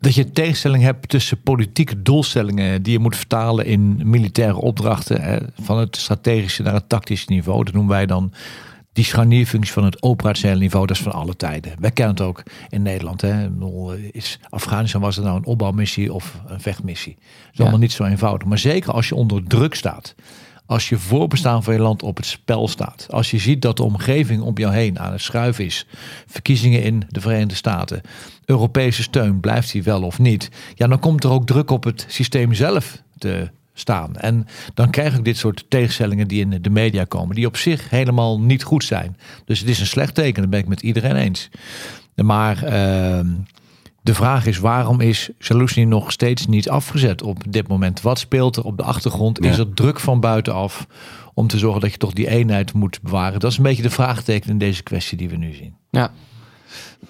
Dat 0.00 0.14
je 0.14 0.30
tegenstelling 0.30 0.82
hebt 0.82 1.08
tussen 1.08 1.42
politieke 1.42 2.02
doelstellingen 2.02 2.82
die 2.82 2.92
je 2.92 2.98
moet 2.98 3.16
vertalen 3.16 3.66
in 3.66 4.00
militaire 4.04 4.56
opdrachten, 4.56 5.20
hè, 5.22 5.38
van 5.60 5.78
het 5.78 5.96
strategische 5.96 6.62
naar 6.62 6.74
het 6.74 6.88
tactische 6.88 7.26
niveau. 7.28 7.64
Dat 7.64 7.74
noemen 7.74 7.92
wij 7.92 8.06
dan 8.06 8.32
die 8.96 9.04
scharnierfunctie 9.04 9.72
van 9.72 9.84
het 9.84 10.02
operationele 10.02 10.60
niveau, 10.60 10.86
dat 10.86 10.96
is 10.96 11.02
van 11.02 11.12
alle 11.12 11.36
tijden. 11.36 11.72
Wij 11.78 11.90
kennen 11.90 12.14
het 12.14 12.24
ook 12.24 12.42
in 12.68 12.82
Nederland. 12.82 13.20
Hè. 13.20 13.48
Is 14.10 14.38
Afghanistan 14.48 15.00
was 15.00 15.16
het 15.16 15.24
nou 15.24 15.36
een 15.36 15.44
opbouwmissie 15.44 16.12
of 16.12 16.40
een 16.46 16.60
vechtmissie? 16.60 17.14
Dat 17.14 17.52
is 17.52 17.60
allemaal 17.60 17.78
niet 17.78 17.92
zo 17.92 18.04
eenvoudig. 18.04 18.48
Maar 18.48 18.58
zeker 18.58 18.92
als 18.92 19.08
je 19.08 19.14
onder 19.14 19.44
druk 19.44 19.74
staat. 19.74 20.14
als 20.66 20.88
je 20.88 20.98
voorbestaan 20.98 21.62
van 21.62 21.74
je 21.74 21.80
land 21.80 22.02
op 22.02 22.16
het 22.16 22.26
spel 22.26 22.68
staat. 22.68 23.06
Als 23.10 23.30
je 23.30 23.38
ziet 23.38 23.62
dat 23.62 23.76
de 23.76 23.82
omgeving 23.82 24.42
om 24.42 24.58
jou 24.58 24.74
heen 24.74 24.98
aan 24.98 25.12
het 25.12 25.20
schuiven 25.20 25.64
is. 25.64 25.86
Verkiezingen 26.26 26.82
in 26.82 27.02
de 27.08 27.20
Verenigde 27.20 27.54
Staten. 27.54 28.00
Europese 28.44 29.02
steun, 29.02 29.40
blijft 29.40 29.72
die 29.72 29.82
wel 29.82 30.02
of 30.02 30.18
niet? 30.18 30.50
Ja, 30.74 30.86
dan 30.86 30.98
komt 30.98 31.24
er 31.24 31.30
ook 31.30 31.46
druk 31.46 31.70
op 31.70 31.84
het 31.84 32.04
systeem 32.08 32.54
zelf 32.54 33.02
te 33.18 33.50
staan. 33.78 34.16
En 34.16 34.46
dan 34.74 34.90
krijg 34.90 35.16
ik 35.16 35.24
dit 35.24 35.36
soort 35.36 35.64
tegenstellingen 35.68 36.28
die 36.28 36.40
in 36.40 36.62
de 36.62 36.70
media 36.70 37.04
komen, 37.04 37.34
die 37.34 37.46
op 37.46 37.56
zich 37.56 37.90
helemaal 37.90 38.40
niet 38.40 38.62
goed 38.62 38.84
zijn. 38.84 39.16
Dus 39.44 39.58
het 39.58 39.68
is 39.68 39.80
een 39.80 39.86
slecht 39.86 40.14
teken, 40.14 40.40
dat 40.42 40.50
ben 40.50 40.60
ik 40.60 40.68
met 40.68 40.82
iedereen 40.82 41.16
eens. 41.16 41.50
Maar 42.14 42.62
ehm, 42.62 43.26
de 44.02 44.14
vraag 44.14 44.46
is, 44.46 44.58
waarom 44.58 45.00
is 45.00 45.30
Salusny 45.38 45.84
nog 45.84 46.12
steeds 46.12 46.46
niet 46.46 46.68
afgezet 46.68 47.22
op 47.22 47.42
dit 47.48 47.68
moment? 47.68 48.00
Wat 48.00 48.18
speelt 48.18 48.56
er 48.56 48.64
op 48.64 48.76
de 48.76 48.82
achtergrond? 48.82 49.40
Is 49.40 49.58
er 49.58 49.74
druk 49.74 50.00
van 50.00 50.20
buitenaf 50.20 50.86
om 51.34 51.46
te 51.46 51.58
zorgen 51.58 51.80
dat 51.80 51.92
je 51.92 51.96
toch 51.96 52.12
die 52.12 52.28
eenheid 52.28 52.72
moet 52.72 53.02
bewaren? 53.02 53.40
Dat 53.40 53.50
is 53.50 53.56
een 53.56 53.62
beetje 53.62 53.82
de 53.82 53.90
vraagteken 53.90 54.50
in 54.50 54.58
deze 54.58 54.82
kwestie 54.82 55.18
die 55.18 55.28
we 55.28 55.36
nu 55.36 55.54
zien. 55.54 55.74
Ja. 55.90 56.10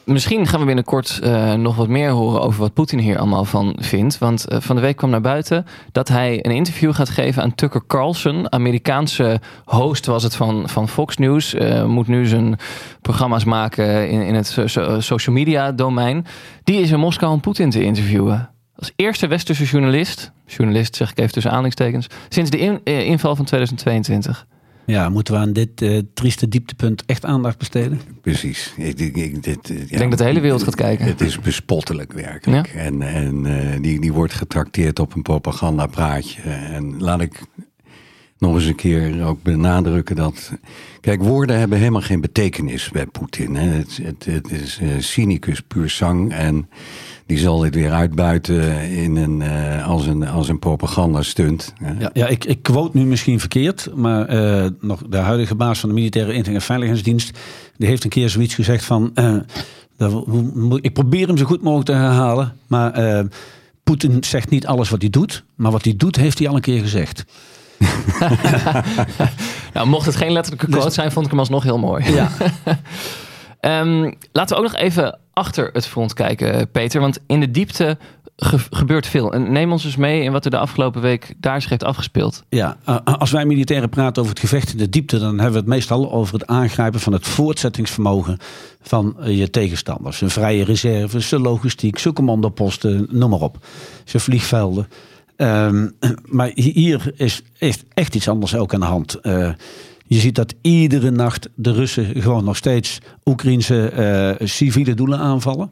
Misschien 0.07 0.47
gaan 0.47 0.61
we 0.61 0.67
binnenkort 0.67 1.21
uh, 1.25 1.55
nog 1.55 1.77
wat 1.77 1.89
meer 1.89 2.11
horen 2.11 2.41
over 2.41 2.61
wat 2.61 2.73
Poetin 2.73 2.99
hier 2.99 3.19
allemaal 3.19 3.45
van 3.45 3.77
vindt. 3.81 4.19
Want 4.19 4.53
uh, 4.53 4.61
van 4.61 4.77
de 4.77 4.83
week 4.83 4.97
kwam 4.97 5.11
naar 5.11 5.21
buiten 5.21 5.67
dat 5.93 6.09
hij 6.09 6.39
een 6.45 6.51
interview 6.51 6.95
gaat 6.95 7.09
geven 7.09 7.43
aan 7.43 7.55
Tucker 7.55 7.87
Carlson. 7.87 8.53
Amerikaanse 8.53 9.41
host 9.65 10.07
was 10.07 10.23
het 10.23 10.37
van, 10.37 10.69
van 10.69 10.89
Fox 10.89 11.17
News. 11.17 11.55
Uh, 11.55 11.85
moet 11.85 12.07
nu 12.07 12.27
zijn 12.27 12.59
programma's 13.03 13.45
maken 13.45 14.09
in, 14.09 14.21
in 14.21 14.35
het 14.35 14.47
so 14.47 15.01
social 15.01 15.35
media 15.35 15.73
domein. 15.73 16.27
Die 16.65 16.81
is 16.81 16.91
in 16.91 16.99
Moskou 16.99 17.33
om 17.33 17.41
Poetin 17.41 17.71
te 17.71 17.85
interviewen. 17.85 18.51
Als 18.77 18.93
eerste 18.97 19.27
westerse 19.27 19.65
journalist, 19.65 20.33
journalist 20.47 20.97
zeg 20.97 21.11
ik 21.11 21.19
even 21.19 21.33
tussen 21.33 21.51
aanhalingstekens, 21.51 22.07
sinds 22.29 22.51
de 22.51 22.59
in, 22.59 22.85
inval 22.85 23.37
van 23.37 23.45
2022. 23.45 24.47
Ja, 24.87 25.09
moeten 25.09 25.35
we 25.35 25.41
aan 25.41 25.53
dit 25.53 25.81
uh, 25.81 26.01
trieste 26.15 26.49
dieptepunt 26.49 27.05
echt 27.07 27.25
aandacht 27.25 27.59
besteden? 27.59 28.01
Precies. 28.21 28.75
Ik, 28.77 28.99
ik, 29.01 29.17
ik, 29.17 29.43
dit, 29.43 29.71
ik 29.71 29.99
denk 29.99 30.11
dat 30.11 30.19
de 30.19 30.25
hele 30.25 30.41
wereld 30.41 30.63
gaat 30.63 30.75
kijken. 30.75 31.07
Het 31.07 31.21
is 31.21 31.41
bespottelijk 31.41 32.13
werkelijk. 32.13 32.73
Ja? 32.73 32.81
En, 32.81 33.03
en 33.03 33.45
uh, 33.47 33.83
die, 33.83 34.01
die 34.01 34.13
wordt 34.13 34.33
getrakteerd 34.33 34.99
op 34.99 35.15
een 35.15 35.23
propagandapraatje. 35.23 36.41
En 36.43 37.01
laat 37.03 37.21
ik 37.21 37.41
nog 38.39 38.55
eens 38.55 38.65
een 38.65 38.75
keer 38.75 39.25
ook 39.25 39.43
benadrukken 39.43 40.17
dat... 40.17 40.53
Kijk, 41.01 41.23
woorden 41.23 41.59
hebben 41.59 41.79
helemaal 41.79 42.01
geen 42.01 42.21
betekenis 42.21 42.91
bij 42.91 43.07
Poetin. 43.07 43.55
Het, 43.55 43.99
het, 44.03 44.25
het, 44.25 44.51
is 44.51 44.79
uh, 44.83 44.91
cynicus 44.99 45.61
puur 45.61 45.89
zang 45.89 46.33
en 46.33 46.69
die 47.27 47.39
zal 47.39 47.59
dit 47.59 47.75
weer 47.75 47.93
uitbuiten 47.93 48.91
in 48.91 49.17
een, 49.17 49.41
uh, 49.41 49.89
als 49.89 50.07
een, 50.07 50.29
als 50.29 50.49
een 50.49 50.59
propagandastunt. 50.59 51.73
Ja, 51.99 52.11
ja 52.13 52.27
ik, 52.27 52.45
ik 52.45 52.63
quote 52.63 52.97
nu 52.97 53.05
misschien 53.05 53.41
verkeerd, 53.41 53.91
maar 53.95 54.35
uh, 54.35 54.67
nog 54.81 55.03
de 55.09 55.17
huidige 55.17 55.55
baas 55.55 55.81
van 55.81 55.89
de 55.89 55.95
militaire 55.95 56.31
inlichting 56.31 56.57
en 56.57 56.63
veiligheidsdienst, 56.63 57.39
die 57.77 57.89
heeft 57.89 58.05
een 58.05 58.11
keer 58.11 58.29
zoiets 58.29 58.55
gezegd 58.55 58.85
van, 58.85 59.11
uh, 59.15 59.37
dat, 59.97 60.25
ik 60.81 60.93
probeer 60.93 61.27
hem 61.27 61.37
zo 61.37 61.45
goed 61.45 61.63
mogelijk 61.63 61.89
te 61.89 61.95
herhalen, 61.95 62.53
maar 62.67 63.25
Poetin 63.85 64.25
zegt 64.25 64.51
niet 64.51 64.67
alles 64.67 64.89
wat 64.89 65.01
hij 65.01 65.11
doet, 65.11 65.45
maar 65.55 65.73
wat 65.73 65.85
hij 65.85 65.95
doet 65.97 66.17
heeft 66.17 66.39
hij 66.39 66.49
al 66.49 66.55
een 66.55 66.61
keer 66.61 66.81
gezegd. 66.81 67.25
nou, 69.75 69.87
mocht 69.87 70.07
het 70.07 70.17
geen 70.17 70.33
letterlijke 70.33 70.67
quote 70.67 70.85
dus, 70.85 70.95
zijn, 70.95 71.13
vond 71.13 71.25
ik 71.25 71.31
hem 71.31 71.41
alsnog 71.41 71.63
heel 71.63 71.79
mooi. 71.79 72.13
Ja. 72.13 72.31
um, 73.67 74.15
laten 74.33 74.57
we 74.57 74.63
ook 74.63 74.71
nog 74.71 74.81
even 74.81 75.19
achter 75.33 75.71
het 75.73 75.87
front 75.87 76.15
kijken, 76.15 76.71
Peter. 76.71 77.01
Want 77.01 77.19
in 77.27 77.41
de 77.41 77.51
diepte 77.51 77.99
ge 78.37 78.59
gebeurt 78.71 79.07
veel. 79.07 79.33
En 79.33 79.53
neem 79.53 79.73
ons 79.73 79.85
eens 79.85 79.97
mee 79.97 80.23
in 80.23 80.33
wat 80.33 80.45
er 80.45 80.51
de 80.51 80.59
afgelopen 80.59 81.01
week 81.01 81.35
daar 81.37 81.61
zich 81.61 81.71
heeft 81.71 81.85
afgespeeld. 81.85 82.45
Ja, 82.49 82.77
uh, 82.89 82.99
als 83.05 83.31
wij 83.31 83.45
militairen 83.45 83.89
praten 83.89 84.23
over 84.23 84.35
het 84.35 84.45
gevecht 84.45 84.73
in 84.73 84.79
de 84.79 84.89
diepte, 84.89 85.19
dan 85.19 85.35
hebben 85.35 85.53
we 85.53 85.59
het 85.59 85.67
meestal 85.67 86.13
over 86.13 86.35
het 86.35 86.47
aangrijpen 86.47 87.01
van 87.01 87.13
het 87.13 87.27
voortzettingsvermogen 87.27 88.39
van 88.83 89.17
uh, 89.21 89.39
je 89.39 89.51
tegenstanders. 89.51 90.19
Zijn 90.19 90.31
vrije 90.31 90.65
reserves, 90.65 91.29
zijn 91.29 91.41
logistiek, 91.41 91.99
zijn 91.99 92.15
commandoposten, 92.15 93.07
noem 93.11 93.31
maar 93.31 93.41
op. 93.41 93.67
Zijn 94.05 94.23
vliegvelden. 94.23 94.89
Um, 95.37 95.97
maar 96.25 96.51
hier 96.55 97.13
is 97.15 97.43
echt, 97.59 97.85
echt 97.95 98.15
iets 98.15 98.29
anders 98.29 98.55
ook 98.57 98.75
aan 98.75 98.81
de 98.81 98.87
hand. 98.87 99.21
Je 100.07 100.19
ziet 100.19 100.35
dat 100.35 100.55
iedere 100.61 101.11
nacht 101.11 101.49
de 101.55 101.73
Russen 101.73 102.23
gewoon 102.23 102.45
nog 102.45 102.57
steeds 102.57 102.99
Oekraïnse 103.25 103.93
uh, 104.41 104.47
civiele 104.47 104.95
doelen 104.95 105.19
aanvallen. 105.19 105.71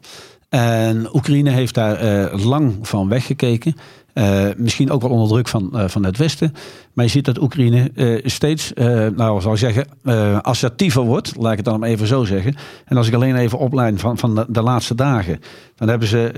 En 0.49 1.15
Oekraïne 1.15 1.49
heeft 1.49 1.73
daar 1.73 2.03
uh, 2.03 2.45
lang 2.45 2.75
van 2.81 3.09
weggekeken. 3.09 3.75
Uh, 4.13 4.45
misschien 4.57 4.91
ook 4.91 5.01
wel 5.01 5.11
onder 5.11 5.27
druk 5.27 5.47
van, 5.47 5.89
van 5.89 6.03
het 6.03 6.17
Westen. 6.17 6.53
Maar 6.93 7.05
je 7.05 7.11
ziet 7.11 7.25
dat 7.25 7.41
Oekraïne 7.41 7.91
steeds, 8.23 8.73
nou 9.15 9.41
zal 9.41 9.51
ik 9.51 9.57
zeggen, 9.57 9.87
assertiever 10.43 11.01
wordt. 11.01 11.35
Laat 11.37 11.51
ik 11.51 11.57
het 11.57 11.65
dan 11.65 11.83
even 11.83 12.07
zo 12.07 12.23
zeggen. 12.23 12.55
En 12.85 12.97
als 12.97 13.07
ik 13.07 13.13
alleen 13.13 13.35
even 13.35 13.57
opleid 13.57 13.99
van, 13.99 14.17
van 14.17 14.35
de, 14.35 14.45
de, 14.49 14.61
laatste 14.61 14.95
dagen. 14.95 15.39
Dan 15.75 15.87
hebben 15.89 16.07
ze 16.07 16.31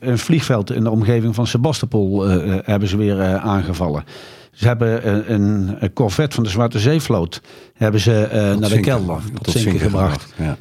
een 0.00 0.18
vliegveld 0.18 0.72
in 0.72 0.84
de 0.84 0.90
omgeving 0.90 1.34
van 1.34 1.46
Sebastopol 1.46 2.22
hebben 2.64 2.88
ze 2.88 2.96
weer 2.96 3.22
aangevallen. 3.38 4.04
Ze 4.52 4.66
hebben 4.66 5.32
een, 5.32 5.76
een, 5.78 5.92
corvette 5.92 6.34
van 6.34 6.44
de 6.44 6.50
Zwarte 6.50 6.78
Zeevloot 6.78 7.40
hebben 7.74 8.00
ze 8.00 8.28
uh, 8.32 8.60
naar 8.60 8.70
de 8.70 8.80
kelder 8.80 9.20
tot, 9.34 9.44
tot 9.44 9.54
zinken 9.54 9.80
gebracht. 9.80 10.34
Ja. 10.36 10.56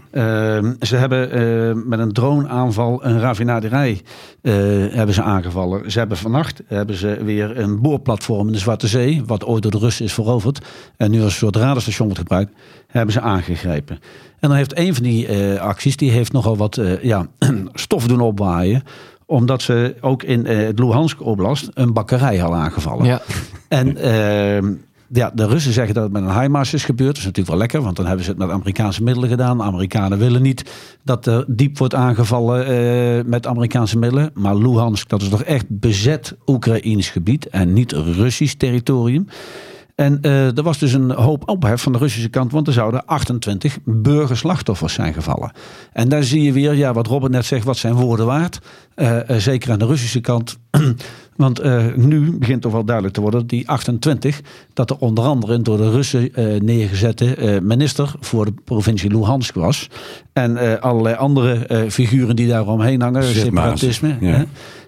Uh, 0.61 0.71
ze 0.79 0.95
hebben 0.95 1.39
uh, 1.39 1.83
met 1.85 1.99
een 1.99 2.11
droneaanval 2.11 3.05
een 3.05 3.19
raffinaderij 3.19 4.01
uh, 4.41 4.53
hebben 4.93 5.15
ze 5.15 5.21
aangevallen. 5.21 5.91
Ze 5.91 5.99
hebben 5.99 6.17
vannacht 6.17 6.61
hebben 6.67 6.95
ze 6.95 7.23
weer 7.23 7.57
een 7.57 7.81
boorplatform 7.81 8.47
in 8.47 8.53
de 8.53 8.59
Zwarte 8.59 8.87
Zee, 8.87 9.23
wat 9.25 9.45
ooit 9.45 9.61
door 9.61 9.71
de 9.71 9.77
Russen 9.77 10.05
is 10.05 10.13
veroverd 10.13 10.65
en 10.97 11.11
nu 11.11 11.21
als 11.21 11.31
een 11.31 11.39
soort 11.39 11.55
radarstation 11.55 12.07
wordt 12.07 12.21
gebruikt, 12.21 12.51
hebben 12.87 13.13
ze 13.13 13.21
aangegrepen. 13.21 13.99
En 14.39 14.49
dan 14.49 14.57
heeft 14.57 14.77
een 14.77 14.93
van 14.93 15.03
die 15.03 15.59
acties, 15.59 15.97
die 15.97 16.11
heeft 16.11 16.31
nogal 16.31 16.57
wat 16.57 16.79
ja, 17.01 17.27
stof 17.73 18.07
doen 18.07 18.21
opwaaien 18.21 18.83
omdat 19.31 19.61
ze 19.61 19.95
ook 20.01 20.23
in 20.23 20.45
uh, 20.45 20.65
het 20.65 20.79
Luhansk 20.79 21.25
Oblast 21.25 21.69
een 21.73 21.93
bakkerij 21.93 22.37
hadden 22.37 22.59
aangevallen. 22.59 23.05
Ja. 23.05 23.21
En 23.67 23.97
uh, 23.97 24.77
ja, 25.07 25.31
de 25.33 25.47
Russen 25.47 25.73
zeggen 25.73 25.93
dat 25.93 26.03
het 26.03 26.11
met 26.11 26.23
een 26.23 26.41
HIMARS 26.41 26.73
is 26.73 26.83
gebeurd. 26.83 27.07
Dat 27.09 27.17
is 27.17 27.23
natuurlijk 27.23 27.49
wel 27.49 27.57
lekker, 27.57 27.81
want 27.81 27.95
dan 27.95 28.05
hebben 28.05 28.25
ze 28.25 28.29
het 28.29 28.39
met 28.39 28.49
Amerikaanse 28.49 29.03
middelen 29.03 29.29
gedaan. 29.29 29.57
De 29.57 29.63
Amerikanen 29.63 30.17
willen 30.17 30.41
niet 30.41 30.71
dat 31.03 31.25
er 31.25 31.45
diep 31.47 31.77
wordt 31.77 31.95
aangevallen 31.95 32.71
uh, 32.71 33.23
met 33.25 33.47
Amerikaanse 33.47 33.97
middelen. 33.97 34.31
Maar 34.33 34.55
Luhansk, 34.55 35.09
dat 35.09 35.21
is 35.21 35.29
toch 35.29 35.43
echt 35.43 35.65
bezet 35.67 36.35
Oekraïns 36.45 37.09
gebied 37.09 37.47
en 37.47 37.73
niet 37.73 37.91
Russisch 37.91 38.53
territorium. 38.53 39.27
En 39.95 40.17
uh, 40.21 40.57
er 40.57 40.63
was 40.63 40.77
dus 40.77 40.93
een 40.93 41.11
hoop 41.11 41.49
ophef 41.49 41.81
van 41.81 41.91
de 41.91 41.97
Russische 41.97 42.29
kant, 42.29 42.51
want 42.51 42.67
er 42.67 42.73
zouden 42.73 43.05
28 43.05 43.77
burgerslachtoffers 43.83 44.93
zijn 44.93 45.13
gevallen. 45.13 45.51
En 45.93 46.09
daar 46.09 46.23
zie 46.23 46.41
je 46.41 46.51
weer, 46.51 46.73
ja, 46.73 46.93
wat 46.93 47.07
Robert 47.07 47.31
net 47.31 47.45
zegt, 47.45 47.65
wat 47.65 47.77
zijn 47.77 47.93
woorden 47.93 48.25
waard. 48.25 48.59
Uh, 48.95 49.15
uh, 49.15 49.37
zeker 49.37 49.71
aan 49.71 49.79
de 49.79 49.85
Russische 49.85 50.19
kant. 50.19 50.57
want 51.35 51.63
nu 51.95 52.37
begint 52.37 52.61
toch 52.61 52.71
wel 52.71 52.83
duidelijk 52.83 53.15
te 53.15 53.21
worden 53.21 53.47
die 53.47 53.69
28, 53.69 54.41
dat 54.73 54.89
er 54.89 54.97
onder 54.97 55.23
andere 55.23 55.53
een 55.53 55.63
door 55.63 55.77
de 55.77 55.91
Russen 55.91 56.31
neergezette 56.65 57.59
minister 57.63 58.13
voor 58.19 58.45
de 58.45 58.53
provincie 58.65 59.09
Luhansk 59.09 59.55
was. 59.55 59.87
En 60.33 60.81
allerlei 60.81 61.15
andere 61.15 61.85
figuren 61.89 62.35
die 62.35 62.47
daar 62.47 62.67
omheen 62.67 63.01
hangen, 63.01 63.23
separatisme. 63.23 64.17
Ja. 64.19 64.45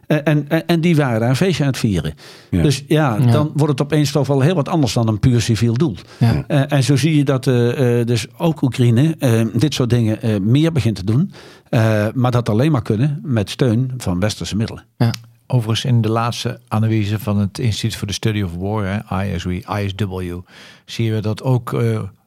En, 0.07 0.23
en, 0.23 0.67
en 0.67 0.81
die 0.81 0.95
waren 0.95 1.19
daar 1.19 1.29
een 1.29 1.35
feestje 1.35 1.63
aan 1.63 1.69
het 1.69 1.79
vieren. 1.79 2.13
Ja. 2.49 2.61
Dus 2.61 2.83
ja, 2.87 3.17
ja, 3.19 3.31
dan 3.31 3.51
wordt 3.53 3.71
het 3.71 3.81
opeens 3.81 4.11
toch 4.11 4.27
wel 4.27 4.41
heel 4.41 4.55
wat 4.55 4.69
anders 4.69 4.93
dan 4.93 5.07
een 5.07 5.19
puur 5.19 5.41
civiel 5.41 5.73
doel. 5.73 5.95
Ja. 6.17 6.45
Uh, 6.47 6.71
en 6.71 6.83
zo 6.83 6.95
zie 6.95 7.17
je 7.17 7.23
dat 7.23 7.47
uh, 7.47 8.05
dus 8.05 8.27
ook 8.37 8.61
Oekraïne 8.61 9.15
uh, 9.19 9.41
dit 9.53 9.73
soort 9.73 9.89
dingen 9.89 10.49
meer 10.49 10.71
begint 10.71 10.95
te 10.95 11.05
doen. 11.05 11.31
maar 12.13 12.31
dat 12.31 12.49
alleen 12.49 12.71
maar 12.71 12.81
kunnen 12.81 13.19
met 13.23 13.49
steun 13.49 13.93
van 13.97 14.19
westerse 14.19 14.55
middelen. 14.55 14.85
Overigens 15.47 15.85
in 15.85 16.01
de 16.01 16.09
laatste 16.09 16.59
analyse 16.67 17.19
van 17.19 17.37
het 17.37 17.59
Instituut 17.59 17.95
voor 17.95 18.07
de 18.07 18.13
Study 18.13 18.41
of 18.41 18.55
War, 18.55 18.85
hè, 18.85 19.25
ISW, 19.25 19.49
ISW, 19.49 20.39
zien 20.85 21.13
we 21.13 21.19
dat 21.19 21.43
ook 21.43 21.83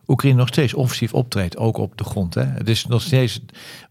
Oekraïne 0.09 0.39
nog 0.39 0.49
steeds 0.49 0.75
offensief 0.75 1.15
optreedt, 1.15 1.57
ook 1.57 1.77
op 1.77 1.99
de 1.99 2.05
grond. 2.05 2.35
Hè. 2.35 2.45
Het 2.45 2.69
is 2.69 2.87
nog 2.87 3.03
steeds. 3.03 3.41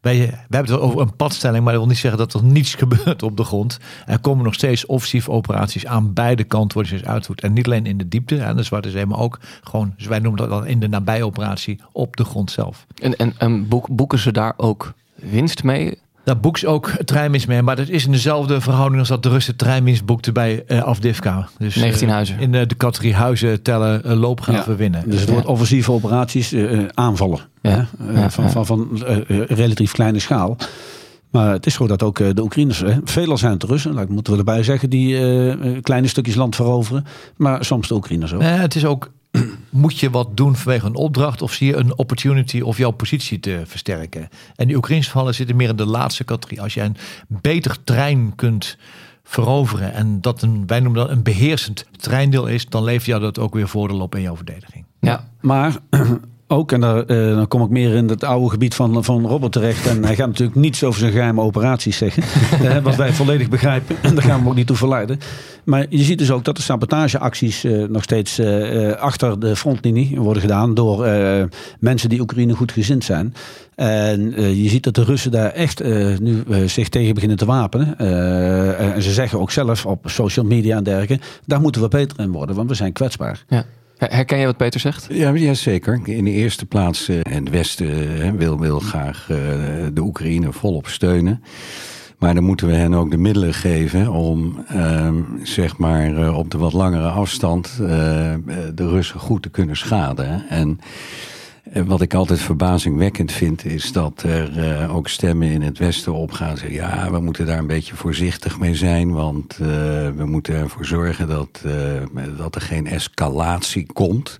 Wij, 0.02 0.18
hebben 0.50 0.72
het 0.72 0.80
over 0.80 1.02
een 1.02 1.16
padstelling, 1.16 1.64
maar 1.64 1.74
dat 1.74 1.82
wil 1.82 1.92
niet 1.92 2.02
zeggen 2.02 2.20
dat 2.20 2.34
er 2.34 2.44
niets 2.44 2.76
gebeurt 2.84 3.24
op 3.24 3.38
de 3.38 3.44
grond. 3.44 3.80
Er 4.06 4.20
komen 4.20 4.44
nog 4.44 4.54
steeds 4.54 4.86
offensief 4.86 5.30
operaties 5.30 5.86
aan 5.86 6.14
beide 6.14 6.44
kanten 6.44 6.74
worden 6.74 6.94
steeds 6.98 7.12
uitgevoerd. 7.12 7.42
En 7.42 7.54
niet 7.54 7.66
alleen 7.66 7.86
in 7.86 7.98
de 7.98 8.08
diepte, 8.08 8.36
hè, 8.36 8.54
de 8.54 8.64
Zwarte 8.64 8.90
Zee, 8.90 9.06
maar 9.06 9.20
ook 9.20 9.40
gewoon, 9.64 9.94
dus 9.98 10.08
wij 10.08 10.20
noemen 10.20 10.42
dat 10.42 10.50
dan 10.50 10.68
in 10.68 10.80
de 10.80 10.88
nabijoperatie 10.88 11.80
op 11.92 12.16
de 12.16 12.24
grond 12.24 12.52
zelf. 12.52 12.86
En, 13.02 13.38
en 13.38 13.68
boeken 13.90 14.20
ze 14.20 14.32
daar 14.32 14.54
ook 14.58 14.94
winst 15.16 15.64
mee? 15.64 15.98
Daar 16.26 16.40
boekt 16.40 16.60
ze 16.60 16.68
ook 16.68 16.90
treinwinst 17.06 17.48
mee. 17.48 17.62
Maar 17.62 17.76
dat 17.76 17.90
is 17.90 18.06
in 18.06 18.12
dezelfde 18.12 18.62
verhouding 18.62 19.00
als 19.00 19.10
dat 19.10 19.24
de 19.24 19.30
Russen 19.30 19.56
treinwinst 19.56 20.06
boekte 20.06 20.32
bij 20.32 20.64
uh, 20.68 20.84
Afdivka. 20.84 21.48
Dus, 21.58 21.76
19 21.76 22.10
huizen. 22.10 22.36
Uh, 22.36 22.42
in 22.42 22.52
de, 22.52 22.66
de, 22.66 22.78
categorie 22.78 23.16
huizen 23.16 23.62
tellen 23.62 24.02
uh, 24.06 24.20
loopgraven 24.20 24.72
ja. 24.72 24.78
winnen. 24.78 25.04
Dus 25.10 25.20
het 25.20 25.30
wordt 25.30 25.48
offensieve 25.48 25.92
operaties 25.92 26.56
aanvallen. 26.94 27.40
Ja. 27.62 27.88
Van, 28.30 28.52
van, 28.52 28.66
van 28.66 29.04
relatief 29.48 29.92
kleine 29.92 30.20
schaal. 30.20 30.58
Maar 31.36 31.52
het 31.52 31.66
is 31.66 31.74
zo 31.74 31.88
dat 31.88 32.04
ook 32.04 32.20
eh, 32.20 32.28
de 32.34 32.42
Oekraïners, 32.42 32.80
hè, 32.80 32.94
velen 33.04 33.38
zijn 33.38 33.52
het 33.52 33.62
de 33.62 33.68
Russen, 33.68 33.96
dat 33.96 34.10
moeten 34.10 34.34
we 34.34 34.40
erbij 34.40 34.64
zeggen, 34.64 34.90
die 34.90 35.18
eh, 35.18 35.82
kleine 35.82 36.08
stukjes 36.08 36.36
land 36.36 36.56
veroveren. 36.56 37.06
Maar 37.36 37.66
soms 37.66 37.88
de 37.88 37.94
Oekraïners 37.94 38.34
ook. 38.34 38.42
Nee, 38.42 38.50
het 38.50 38.76
is 38.76 38.86
ook, 38.86 39.12
moet 39.70 40.00
je 40.00 40.10
wat 40.10 40.38
doen 40.38 40.56
vanwege 40.56 40.86
een 40.86 40.96
opdracht 40.96 41.42
of 41.42 41.54
zie 41.54 41.68
je 41.68 41.76
een 41.76 41.98
opportunity 41.98 42.62
of 42.62 42.78
jouw 42.78 42.92
positie 42.92 43.40
te 43.40 43.62
versterken? 43.66 44.30
En 44.56 44.68
die 44.68 44.76
Oekraïnse 44.76 45.10
vallen 45.10 45.36
zitten 45.36 45.56
meer 45.56 45.70
in 45.70 45.76
de 45.76 45.86
laatste 45.86 46.24
categorie. 46.24 46.62
Als 46.62 46.74
jij 46.74 46.86
een 46.86 46.98
beter 47.28 47.84
trein 47.84 48.36
kunt 48.36 48.78
veroveren 49.24 49.94
en 49.94 50.22
dat 50.22 50.42
een, 50.42 50.68
wij 50.68 50.80
noemen 50.80 51.02
dat 51.02 51.10
een 51.10 51.24
beheersend 51.24 51.86
treindeel 51.98 52.48
is, 52.48 52.66
dan 52.66 52.84
levert 52.84 53.06
jou 53.06 53.22
dat 53.22 53.40
ook 53.40 53.54
weer 53.54 53.68
voordeel 53.68 54.00
op 54.00 54.16
in 54.16 54.22
jouw 54.22 54.36
verdediging. 54.36 54.86
Ja. 55.00 55.30
Maar 55.42 55.78
ook, 56.48 56.72
en 56.72 56.82
daar, 56.82 57.06
eh, 57.06 57.36
dan 57.36 57.48
kom 57.48 57.62
ik 57.62 57.70
meer 57.70 57.96
in 57.96 58.10
het 58.10 58.24
oude 58.24 58.50
gebied 58.50 58.76
van, 58.76 59.04
van 59.04 59.28
Robert 59.28 59.52
terecht. 59.52 59.88
En 59.88 60.04
hij 60.04 60.16
gaat 60.16 60.28
natuurlijk 60.28 60.58
niets 60.58 60.84
over 60.84 61.00
zijn 61.00 61.12
geheime 61.12 61.42
operaties 61.42 61.98
zeggen. 61.98 62.24
eh, 62.70 62.78
wat 62.78 62.96
wij 62.96 63.14
volledig 63.14 63.50
begrijpen. 63.50 63.96
En 64.02 64.16
daar 64.16 64.24
gaan 64.24 64.44
we 64.44 64.50
ook 64.50 64.56
niet 64.56 64.68
toe 64.68 64.76
verleiden. 64.76 65.20
Maar 65.64 65.86
je 65.90 66.04
ziet 66.04 66.18
dus 66.18 66.32
ook 66.32 66.44
dat 66.44 66.56
de 66.56 66.62
sabotageacties 66.62 67.64
eh, 67.64 67.84
nog 67.84 68.04
steeds 68.04 68.40
achter 69.00 69.40
de 69.40 69.56
frontlinie 69.56 70.20
worden 70.20 70.42
gedaan. 70.42 70.74
Door 70.74 71.08
mensen 71.80 72.10
die 72.10 72.20
Oekraïne 72.20 72.54
goed 72.54 72.72
gezind 72.72 73.04
zijn. 73.04 73.34
En 73.76 74.32
je 74.56 74.70
ziet 74.70 74.84
dat 74.84 74.96
de 74.96 75.04
Russen 75.04 75.32
daar 75.32 75.52
echt 75.52 75.84
nu 76.20 76.44
zich 76.66 76.90
tegen 76.90 77.14
beginnen 77.14 77.38
te 77.38 77.46
wapenen. 77.46 77.98
En 78.78 79.02
ze 79.02 79.12
zeggen 79.12 79.40
ook 79.40 79.52
zelf 79.52 79.86
op 79.86 80.04
social 80.06 80.46
media 80.46 80.78
en 80.78 80.84
dergelijke. 80.84 81.26
Daar 81.46 81.62
moeten 81.62 81.82
we 81.82 81.88
beter 81.88 82.20
in 82.20 82.32
worden, 82.32 82.56
want 82.56 82.70
we 82.70 82.76
zijn 82.76 82.94
kwetsbaar. 82.94 83.44
ja. 83.48 83.66
Her- 83.98 84.14
Herken 84.14 84.38
je 84.38 84.46
wat 84.46 84.58
Peter 84.58 84.80
zegt? 84.80 85.06
Ja, 85.10 85.30
ja, 85.34 85.54
zeker. 85.54 86.00
In 86.04 86.24
de 86.26 86.32
eerste 86.32 86.66
plaats, 86.66 87.10
eh, 87.10 87.20
het 87.22 87.50
Westen 87.50 88.38
wil, 88.38 88.60
wil 88.60 88.80
graag 88.80 89.28
eh, 89.30 89.38
de 89.94 90.02
Oekraïne 90.02 90.52
volop 90.54 90.88
steunen. 90.88 91.44
Maar 92.20 92.34
dan 92.34 92.44
moeten 92.44 92.68
we 92.68 92.74
hen 92.74 92.94
ook 92.94 93.12
de 93.12 93.18
middelen 93.18 93.54
geven 93.54 94.12
om, 94.12 94.64
ehm, 94.68 95.16
zeg 95.44 95.78
maar, 95.78 96.18
eh, 96.18 96.38
op 96.38 96.52
de 96.52 96.58
wat 96.58 96.74
langere 96.74 97.08
afstand 97.10 97.78
de 97.78 98.88
Russen 98.90 99.20
goed 99.20 99.42
te 99.42 99.50
kunnen 99.50 99.78
schaden. 99.78 100.46
En 100.50 100.80
wat 101.84 102.02
ik 102.02 102.14
altijd 102.14 102.40
verbazingwekkend 102.40 103.32
vind, 103.32 103.66
is 103.66 103.92
dat 103.92 104.24
er 104.24 104.60
eh, 104.60 104.96
ook 104.96 105.08
stemmen 105.08 105.48
in 105.48 105.62
het 105.62 105.78
Westen 105.78 106.14
opgaan. 106.14 106.58
Zeggen, 106.58 106.76
ja, 106.76 107.12
we 107.12 107.20
moeten 107.20 107.46
daar 107.46 107.58
een 107.58 107.68
beetje 107.68 107.96
voorzichtig 107.96 108.60
mee 108.60 108.76
zijn, 108.76 109.12
want 109.12 109.52
eh, 109.52 109.68
we 110.16 110.26
moeten 110.26 110.56
ervoor 110.56 110.86
zorgen 110.86 111.28
dat, 111.28 111.62
eh, 111.66 112.28
dat 112.38 112.56
er 112.56 112.62
geen 112.62 112.88
escalatie 112.88 113.86
komt. 113.94 114.40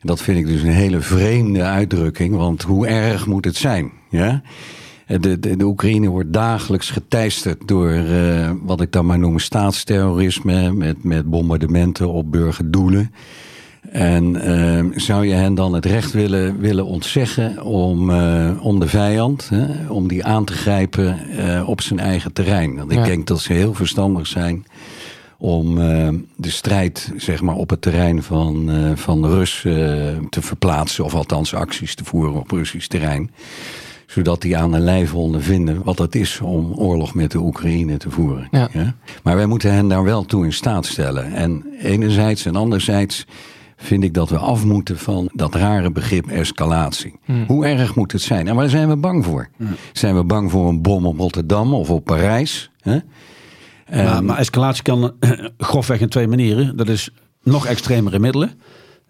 En 0.00 0.06
dat 0.08 0.22
vind 0.22 0.38
ik 0.38 0.46
dus 0.46 0.62
een 0.62 0.68
hele 0.68 1.00
vreemde 1.00 1.62
uitdrukking, 1.62 2.36
want 2.36 2.62
hoe 2.62 2.86
erg 2.86 3.26
moet 3.26 3.44
het 3.44 3.56
zijn? 3.56 3.90
Ja? 4.10 4.42
De, 5.06 5.38
de, 5.38 5.56
de 5.56 5.64
Oekraïne 5.64 6.08
wordt 6.08 6.32
dagelijks 6.32 6.90
geteisterd 6.90 7.68
door 7.68 8.02
wat 8.62 8.80
ik 8.80 8.92
dan 8.92 9.06
maar 9.06 9.18
noem 9.18 9.38
staatsterrorisme, 9.38 10.72
met, 10.72 11.04
met 11.04 11.30
bombardementen 11.30 12.08
op 12.08 12.30
burgerdoelen. 12.32 13.10
En 13.96 14.36
eh, 14.42 14.84
zou 14.98 15.26
je 15.26 15.34
hen 15.34 15.54
dan 15.54 15.74
het 15.74 15.86
recht 15.86 16.12
willen, 16.12 16.58
willen 16.60 16.84
ontzeggen 16.86 17.62
om, 17.62 18.10
eh, 18.10 18.50
om 18.60 18.80
de 18.80 18.88
vijand, 18.88 19.48
hè, 19.48 19.88
om 19.90 20.08
die 20.08 20.24
aan 20.24 20.44
te 20.44 20.52
grijpen 20.52 21.18
eh, 21.30 21.68
op 21.68 21.80
zijn 21.80 21.98
eigen 21.98 22.32
terrein? 22.32 22.76
Want 22.76 22.90
ik 22.92 22.98
Ja. 22.98 23.04
denk 23.04 23.26
dat 23.26 23.40
ze 23.40 23.52
heel 23.52 23.74
verstandig 23.74 24.26
zijn 24.26 24.66
om 25.38 25.78
eh, 25.80 26.08
de 26.36 26.50
strijd 26.50 27.12
zeg 27.16 27.42
maar, 27.42 27.54
op 27.54 27.70
het 27.70 27.82
terrein 27.82 28.22
van, 28.22 28.70
eh, 28.70 28.90
van 28.94 29.22
de 29.22 29.28
Rus 29.28 29.60
te 30.30 30.40
verplaatsen, 30.42 31.04
of 31.04 31.14
althans 31.14 31.54
acties 31.54 31.94
te 31.94 32.04
voeren 32.04 32.34
op 32.34 32.50
Russisch 32.50 32.86
terrein 32.88 33.30
zodat 34.06 34.42
die 34.42 34.56
aan 34.56 34.72
de 34.72 34.78
lijve 34.78 35.16
ondervinden 35.16 35.82
wat 35.84 35.98
het 35.98 36.14
is 36.14 36.40
om 36.40 36.72
oorlog 36.74 37.14
met 37.14 37.30
de 37.30 37.38
Oekraïne 37.38 37.96
te 37.96 38.10
voeren. 38.10 38.48
Ja. 38.50 38.68
Maar 39.22 39.36
wij 39.36 39.46
moeten 39.46 39.72
hen 39.72 39.88
daar 39.88 40.04
wel 40.04 40.24
toe 40.24 40.44
in 40.44 40.52
staat 40.52 40.86
stellen. 40.86 41.32
En 41.32 41.64
enerzijds 41.82 42.46
en 42.46 42.56
anderzijds 42.56 43.24
vind 43.76 44.04
ik 44.04 44.14
dat 44.14 44.28
we 44.28 44.38
af 44.38 44.64
moeten 44.64 44.98
van 44.98 45.30
dat 45.32 45.54
rare 45.54 45.90
begrip 45.90 46.26
escalatie. 46.26 47.14
Hoe 47.46 47.66
erg 47.66 47.94
moet 47.94 48.12
het 48.12 48.22
zijn? 48.22 48.48
En 48.48 48.54
waar 48.54 48.68
zijn 48.68 48.88
we 48.88 48.96
bang 48.96 49.24
voor? 49.24 49.48
Zijn 49.92 50.16
we 50.16 50.24
bang 50.24 50.50
voor 50.50 50.68
een 50.68 50.82
bom 50.82 51.06
op 51.06 51.18
Rotterdam 51.18 51.74
of 51.74 51.90
op 51.90 52.04
Parijs? 52.04 52.70
Hè? 52.80 52.98
Maar, 53.90 54.24
maar 54.24 54.38
escalatie 54.38 54.82
kan 54.82 55.12
grofweg 55.58 56.00
in 56.00 56.08
twee 56.08 56.28
manieren. 56.28 56.76
Dat 56.76 56.88
is 56.88 57.10
nog 57.42 57.66
extremere 57.66 58.18
middelen, 58.18 58.50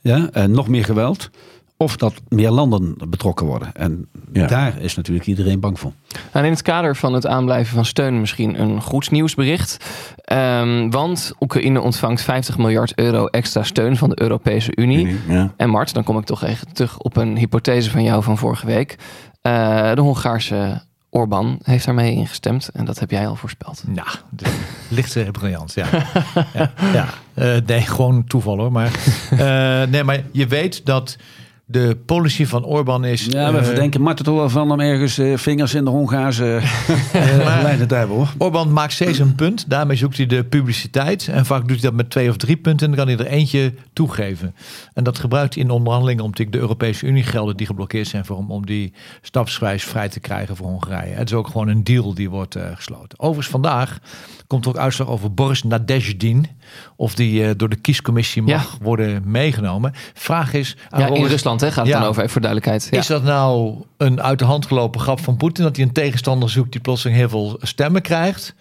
ja, 0.01 0.29
en 0.33 0.51
nog 0.51 0.69
meer 0.69 0.85
geweld. 0.85 1.31
Of 1.79 1.97
dat 1.97 2.15
meer 2.29 2.51
landen 2.51 2.97
betrokken 3.09 3.47
worden. 3.47 3.73
En 3.75 4.09
Ja. 4.33 4.47
daar 4.47 4.81
is 4.81 4.95
natuurlijk 4.97 5.27
iedereen 5.27 5.61
bang 5.61 5.79
voor. 5.81 5.93
En 6.33 6.45
in 6.45 6.51
het 6.51 6.63
kader 6.63 6.97
van 6.97 7.13
het 7.13 7.27
aanblijven 7.27 7.75
van 7.75 7.85
steun 7.85 8.21
misschien 8.21 8.61
een 8.61 8.83
goed 8.83 9.11
nieuwsbericht. 9.11 9.85
Ehm, 10.25 10.91
want 10.91 11.33
Oekraïne 11.41 11.81
ontvangt 11.81 12.23
50 12.23 12.59
miljard 12.59 12.99
euro 12.99 13.27
extra 13.27 13.63
steun 13.63 13.97
van 13.97 14.09
de 14.09 14.21
Europese 14.23 14.73
Unie. 14.75 15.19
Ja. 15.29 15.53
En 15.57 15.71
Mart, 15.71 15.95
dan 15.95 16.05
kom 16.05 16.19
ik 16.19 16.25
toch 16.25 16.43
even 16.45 16.73
terug 16.73 16.99
op 16.99 17.17
een 17.17 17.37
hypothese 17.37 17.91
van 17.91 18.03
jou 18.03 18.23
van 18.23 18.39
vorige 18.39 18.67
week. 18.67 18.97
Eh, 19.43 19.95
de 19.95 20.01
Hongaarse 20.01 20.83
Orbán 21.11 21.59
heeft 21.63 21.85
daarmee 21.85 22.13
ingestemd. 22.13 22.69
En 22.69 22.85
dat 22.85 22.99
heb 22.99 23.11
jij 23.11 23.27
al 23.29 23.37
voorspeld. 23.37 23.83
Nou, 23.87 24.09
de 24.31 24.55
lichte 24.89 25.29
briljant, 25.33 25.73
ja. 25.75 25.87
ja, 26.55 26.73
ja. 26.93 27.07
Eh, 27.35 27.57
nee, 27.67 27.81
gewoon 27.81 28.25
toeval 28.25 28.59
hoor. 28.59 28.73
Maar, 28.73 28.91
eh, 29.31 29.89
nee, 29.91 30.05
maar 30.05 30.23
je 30.33 30.47
weet 30.47 30.87
dat 30.87 31.17
de 31.69 31.97
policy 32.07 32.47
van 32.47 32.65
Orbán 32.65 33.05
is... 33.05 33.25
Ja, 33.25 33.53
we 33.53 33.59
eh, 33.59 33.65
verdenken 33.65 34.01
Marten 34.01 34.25
toch 34.25 34.37
wel 34.37 34.49
van 34.49 34.73
om 34.73 34.81
ergens 34.81 35.19
eh, 35.19 35.37
vingers 35.37 35.75
in 35.75 35.85
de 35.85 35.91
Hongaarse 35.91 36.45
uh, 37.15 37.61
lijnen 37.63 37.89
te 37.89 37.95
hebben 37.95 38.17
hoor. 38.17 38.29
Orbán 38.39 38.73
maakt 38.73 38.93
steeds 38.93 39.19
een 39.19 39.35
punt. 39.35 39.71
Daarmee 39.71 39.97
zoekt 39.97 40.17
hij 40.17 40.27
de 40.27 40.45
publiciteit. 40.45 41.29
En 41.29 41.47
vaak 41.47 41.61
doet 41.61 41.81
hij 41.81 41.81
dat 41.81 41.95
met 41.95 42.11
twee 42.11 42.29
of 42.29 42.37
drie 42.37 42.57
punten. 42.57 42.91
En 42.91 42.97
dan 42.97 43.07
kan 43.07 43.15
hij 43.15 43.25
er 43.27 43.33
eentje 43.33 43.73
toegeven. 43.93 44.55
En 44.95 45.05
dat 45.05 45.19
gebruikt 45.19 45.55
hij 45.55 45.63
in 45.63 45.71
onderhandelingen 45.71 46.25
om 46.25 46.33
de 46.35 46.47
Europese 46.51 47.07
Unie 47.07 47.23
gelden 47.23 47.57
die 47.57 47.67
geblokkeerd 47.67 48.07
zijn 48.07 48.25
voor 48.25 48.37
hem. 48.37 48.51
Om 48.51 48.67
die 48.67 48.93
stapsgewijs 49.23 49.85
vrij 49.85 50.09
te 50.09 50.21
krijgen 50.21 50.57
voor 50.57 50.67
Hongarije. 50.67 51.15
Het 51.15 51.31
is 51.31 51.37
ook 51.37 51.47
gewoon 51.47 51.69
een 51.69 51.85
deal 51.85 52.15
die 52.15 52.31
wordt 52.31 52.55
eh, 52.55 52.63
gesloten. 52.75 53.21
Overigens 53.21 53.49
vandaag 53.49 53.99
komt 54.47 54.65
er 54.65 54.71
ook 54.71 54.77
uitslag 54.77 55.09
over 55.09 55.35
Boris 55.35 55.63
Nadezhdin. 55.63 56.47
Of 56.97 57.15
die 57.15 57.45
eh, 57.45 57.51
door 57.57 57.69
de 57.69 57.77
kiescommissie 57.77 58.43
mag 58.43 58.79
worden 58.83 59.23
meegenomen. 59.25 59.93
Vraag 60.15 60.53
is... 60.53 60.77
aan 60.91 61.01
Ja, 61.01 61.07
in 61.07 61.13
Robert- 61.13 61.31
Rusland 61.61 61.75
hè, 61.75 61.83
gaat 61.83 61.87
het 61.87 61.95
Ja. 61.95 62.01
dan 62.01 62.09
over, 62.09 62.23
even 62.23 62.33
voor 62.33 62.41
duidelijkheid. 62.41 62.89
Ja. 62.91 62.99
is 62.99 63.07
dat 63.07 63.23
nou 63.23 63.75
een 63.97 64.23
uit 64.23 64.39
de 64.39 64.45
hand 64.45 64.67
gelopen 64.67 65.01
grap 65.01 65.21
van 65.21 65.37
Poetin? 65.37 65.65
Dat 65.65 65.77
hij 65.77 65.85
een 65.85 65.93
tegenstander 65.93 66.51
zoekt 66.51 66.73
die 66.73 66.81
plotseling 66.81 67.19
heel 67.19 67.29
veel 67.29 67.59
stemmen 67.63 68.03
krijgt? 68.03 68.55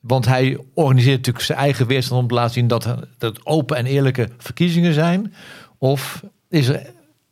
Want 0.00 0.26
hij 0.26 0.58
organiseert 0.74 1.16
natuurlijk 1.16 1.44
zijn 1.44 1.58
eigen 1.58 1.86
weerstand 1.86 2.22
om 2.22 2.28
te 2.28 2.34
laten 2.34 2.54
zien 2.54 2.68
dat, 2.68 2.82
dat 3.18 3.36
het 3.36 3.46
open 3.46 3.76
en 3.76 3.86
eerlijke 3.86 4.28
verkiezingen 4.38 4.94
zijn. 4.94 5.34
Of 5.78 6.22
is, 6.48 6.68
er, 6.68 6.90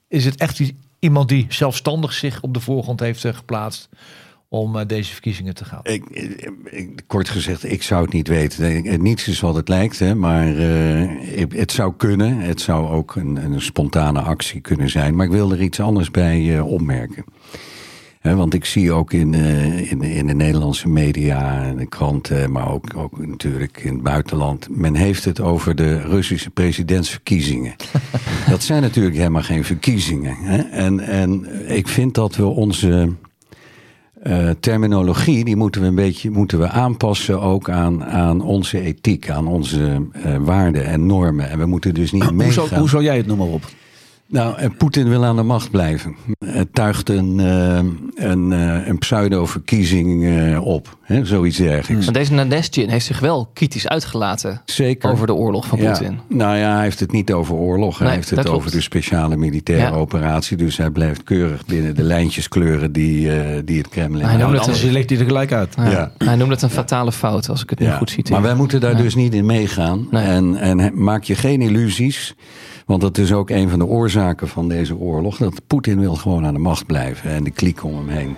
is 0.09 0.25
het 0.25 0.37
echt 0.37 0.61
iemand 0.99 1.29
die 1.29 1.47
zelfstandig 1.49 2.13
zich 2.13 2.41
op 2.41 2.55
de 2.55 2.61
voorgrond 2.61 3.01
heeft 3.01 3.25
eh, 3.25 3.35
geplaatst 3.35 3.89
om 4.49 4.77
eh, 4.77 4.87
deze 4.87 5.13
verkiezingen 5.13 5.55
te 5.55 5.65
gaan? 5.65 5.81
Ik, 5.83 6.05
ik- 6.65 7.03
kort 7.07 7.29
gezegd, 7.29 7.71
ik 7.71 7.83
zou 7.83 8.03
het 8.05 8.13
niet 8.13 8.29
weten. 8.29 9.03
Niets 9.03 9.29
is 9.29 9.41
wat 9.41 9.55
het 9.55 9.69
lijkt, 9.69 9.99
hè, 9.99 10.15
maar 10.15 10.57
eh, 10.57 11.45
het 11.49 11.73
zou 11.73 11.93
kunnen. 11.97 12.39
Het 12.39 12.61
zou 12.61 12.89
ook 12.89 13.17
een, 13.17 13.37
een 13.37 13.61
spontane 13.61 14.21
actie 14.21 14.61
kunnen 14.61 14.91
zijn. 14.91 15.17
Maar 15.17 15.27
ik 15.27 15.33
wil 15.33 15.53
er 15.53 15.63
iets 15.63 15.81
anders 15.81 16.11
bij 16.11 16.57
eh, 16.57 16.67
opmerken. 16.67 17.25
Want 18.23 18.55
ik 18.55 18.65
zie 18.65 18.93
ook 18.93 19.13
in, 19.13 19.35
eh, 19.35 19.91
in, 19.91 20.03
in 20.03 20.27
de 20.27 20.35
Nederlandse 20.35 20.89
media, 20.89 21.63
en 21.63 21.77
de 21.77 21.87
kranten, 21.87 22.53
maar 22.53 22.71
ook, 22.73 22.97
ook 22.97 23.27
natuurlijk 23.27 23.77
in 23.85 23.93
het 23.93 24.03
buitenland. 24.03 24.69
Men 24.71 24.95
heeft 24.95 25.25
het 25.25 25.41
over 25.41 25.75
de 25.75 26.01
Russische 26.01 26.51
presidentsverkiezingen. 26.51 27.75
dat 28.51 28.63
zijn 28.63 28.83
natuurlijk 28.83 29.17
helemaal 29.17 29.43
geen 29.43 29.65
verkiezingen. 29.65 30.37
Hè? 30.37 30.59
En, 30.59 31.01
en 31.01 31.47
ik 31.77 31.89
vind 31.89 32.15
dat 32.15 32.37
we 32.37 32.47
onze 32.47 33.13
eh, 34.23 34.51
terminologie, 34.61 35.45
die 35.45 35.57
moeten 35.57 35.81
we 35.81 35.87
een 35.87 35.95
beetje 35.95 36.31
moeten 36.31 36.59
we 36.59 36.69
aanpassen 36.69 37.41
ook 37.41 37.71
aan, 37.71 38.05
aan 38.05 38.41
onze 38.41 38.81
ethiek, 38.81 39.31
aan 39.31 39.47
onze 39.47 40.07
eh, 40.13 40.37
waarden 40.37 40.85
en 40.85 41.07
normen. 41.07 41.51
En 41.51 41.59
we 41.59 41.67
moeten 41.67 41.95
dus 41.95 42.13
niet 42.13 42.31
meegaan. 42.31 42.79
hoe 42.79 42.89
zou 42.89 43.03
jij 43.03 43.17
het 43.17 43.27
noemen 43.27 43.47
op? 43.47 43.63
Nou, 44.31 44.57
eh, 44.59 44.69
Poetin 44.79 45.09
wil 45.09 45.25
aan 45.25 45.37
de 45.37 45.43
macht 45.43 45.71
blijven. 45.71 46.17
Het 46.47 46.69
tuigt 46.75 47.09
een, 47.09 47.41
eh, 47.41 47.79
een, 48.31 48.53
eh, 48.53 48.87
een 48.87 48.99
pseudo-verkiezing 48.99 50.25
eh, 50.25 50.65
op. 50.67 50.97
Hè, 51.03 51.25
zoiets 51.25 51.57
dergelijks. 51.57 52.05
Maar 52.05 52.15
deze 52.15 52.33
Nadezhdin 52.33 52.89
heeft 52.89 53.05
zich 53.07 53.21
wel 53.21 53.51
kritisch 53.53 53.89
uitgelaten 53.89 54.63
Zeker. 54.65 55.11
over 55.11 55.27
de 55.27 55.35
oorlog 55.35 55.67
van 55.67 55.79
Ja. 55.79 55.91
Poetin. 55.91 56.19
Nou 56.29 56.57
ja, 56.57 56.75
hij 56.75 56.83
heeft 56.83 57.01
het 57.01 57.13
niet 57.13 57.33
over 57.33 57.55
oorlog. 57.55 57.99
Hij 57.99 58.07
Nee, 58.07 58.17
heeft 58.17 58.31
het 58.31 58.39
over 58.39 58.51
klopt. 58.61 58.73
de 58.73 58.81
speciale 58.81 59.37
militaire 59.37 59.91
Ja. 59.91 59.97
operatie. 59.97 60.57
Dus 60.57 60.77
hij 60.77 60.91
blijft 60.91 61.23
keurig 61.25 61.67
binnen 61.67 61.95
de 61.95 62.03
lijntjes 62.03 62.49
kleuren 62.49 62.93
die, 62.93 63.33
eh, 63.41 63.61
die 63.65 63.79
het 63.79 63.89
Kremlin 63.89 64.25
Hij 64.27 64.35
houdt. 64.39 64.53
het 64.53 64.61
Anders 64.61 64.83
een- 64.83 64.93
legt 64.93 65.11
hij 65.11 65.19
er 65.19 65.25
gelijk 65.25 65.53
uit. 65.53 65.75
Ja. 65.77 65.91
Ja. 65.91 66.13
Hij 66.19 66.37
noemde 66.37 66.55
het 66.55 66.63
een 66.63 66.71
fatale 66.71 67.13
fout, 67.13 67.49
als 67.49 67.63
ik 67.63 67.71
het 67.71 67.79
nu 67.79 67.91
goed 67.91 68.11
citeer. 68.11 68.33
Maar 68.33 68.43
wij 68.43 68.55
moeten 68.55 68.81
daar 68.81 68.97
Ja. 68.97 69.03
dus 69.03 69.15
niet 69.15 69.35
in 69.35 69.47
meegaan. 69.47 70.07
Nee. 70.11 70.25
En, 70.25 70.57
en 70.57 70.91
maak 71.03 71.23
je 71.25 71.35
geen 71.35 71.61
illusies. 71.63 72.35
Want 72.89 73.01
dat 73.01 73.19
is 73.19 73.33
ook 73.33 73.51
een 73.51 73.69
van 73.69 73.79
de 73.79 73.87
oorzaken 73.87 74.49
van 74.49 74.69
deze 74.69 74.97
oorlog. 74.97 75.37
Dat 75.37 75.61
Poetin 75.67 76.01
wil 76.01 76.15
gewoon 76.15 76.47
aan 76.47 76.55
de 76.55 76.61
macht 76.61 76.87
blijven. 76.87 77.31
En 77.31 77.45
de 77.45 77.51
kliek 77.51 77.85
om 77.85 77.97
hem 77.97 78.09
heen. 78.09 78.37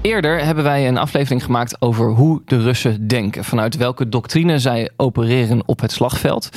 Eerder 0.00 0.44
hebben 0.44 0.64
wij 0.64 0.88
een 0.88 0.98
aflevering 0.98 1.44
gemaakt 1.44 1.82
over 1.82 2.10
hoe 2.10 2.42
de 2.44 2.62
Russen 2.62 3.08
denken. 3.08 3.44
Vanuit 3.44 3.76
welke 3.76 4.08
doctrine 4.08 4.58
zij 4.58 4.90
opereren 4.96 5.68
op 5.68 5.80
het 5.80 5.92
slagveld. 5.92 6.48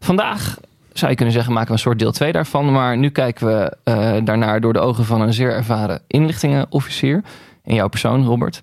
Vandaag 0.00 0.58
zou 0.92 1.10
je 1.10 1.16
kunnen 1.16 1.34
zeggen, 1.34 1.52
maken 1.52 1.68
we 1.68 1.74
een 1.74 1.82
soort 1.82 1.98
deel 1.98 2.12
2 2.12 2.32
daarvan. 2.32 2.72
Maar 2.72 2.96
nu 2.98 3.10
kijken 3.10 3.46
we 3.46 3.76
uh, 3.84 4.24
daarnaar 4.24 4.60
door 4.60 4.72
de 4.72 4.80
ogen 4.80 5.04
van 5.04 5.20
een 5.20 5.32
zeer 5.32 5.52
ervaren 5.52 6.02
inlichtingenofficier. 6.06 7.22
In 7.64 7.74
jouw 7.74 7.88
persoon, 7.88 8.24
Robert. 8.24 8.60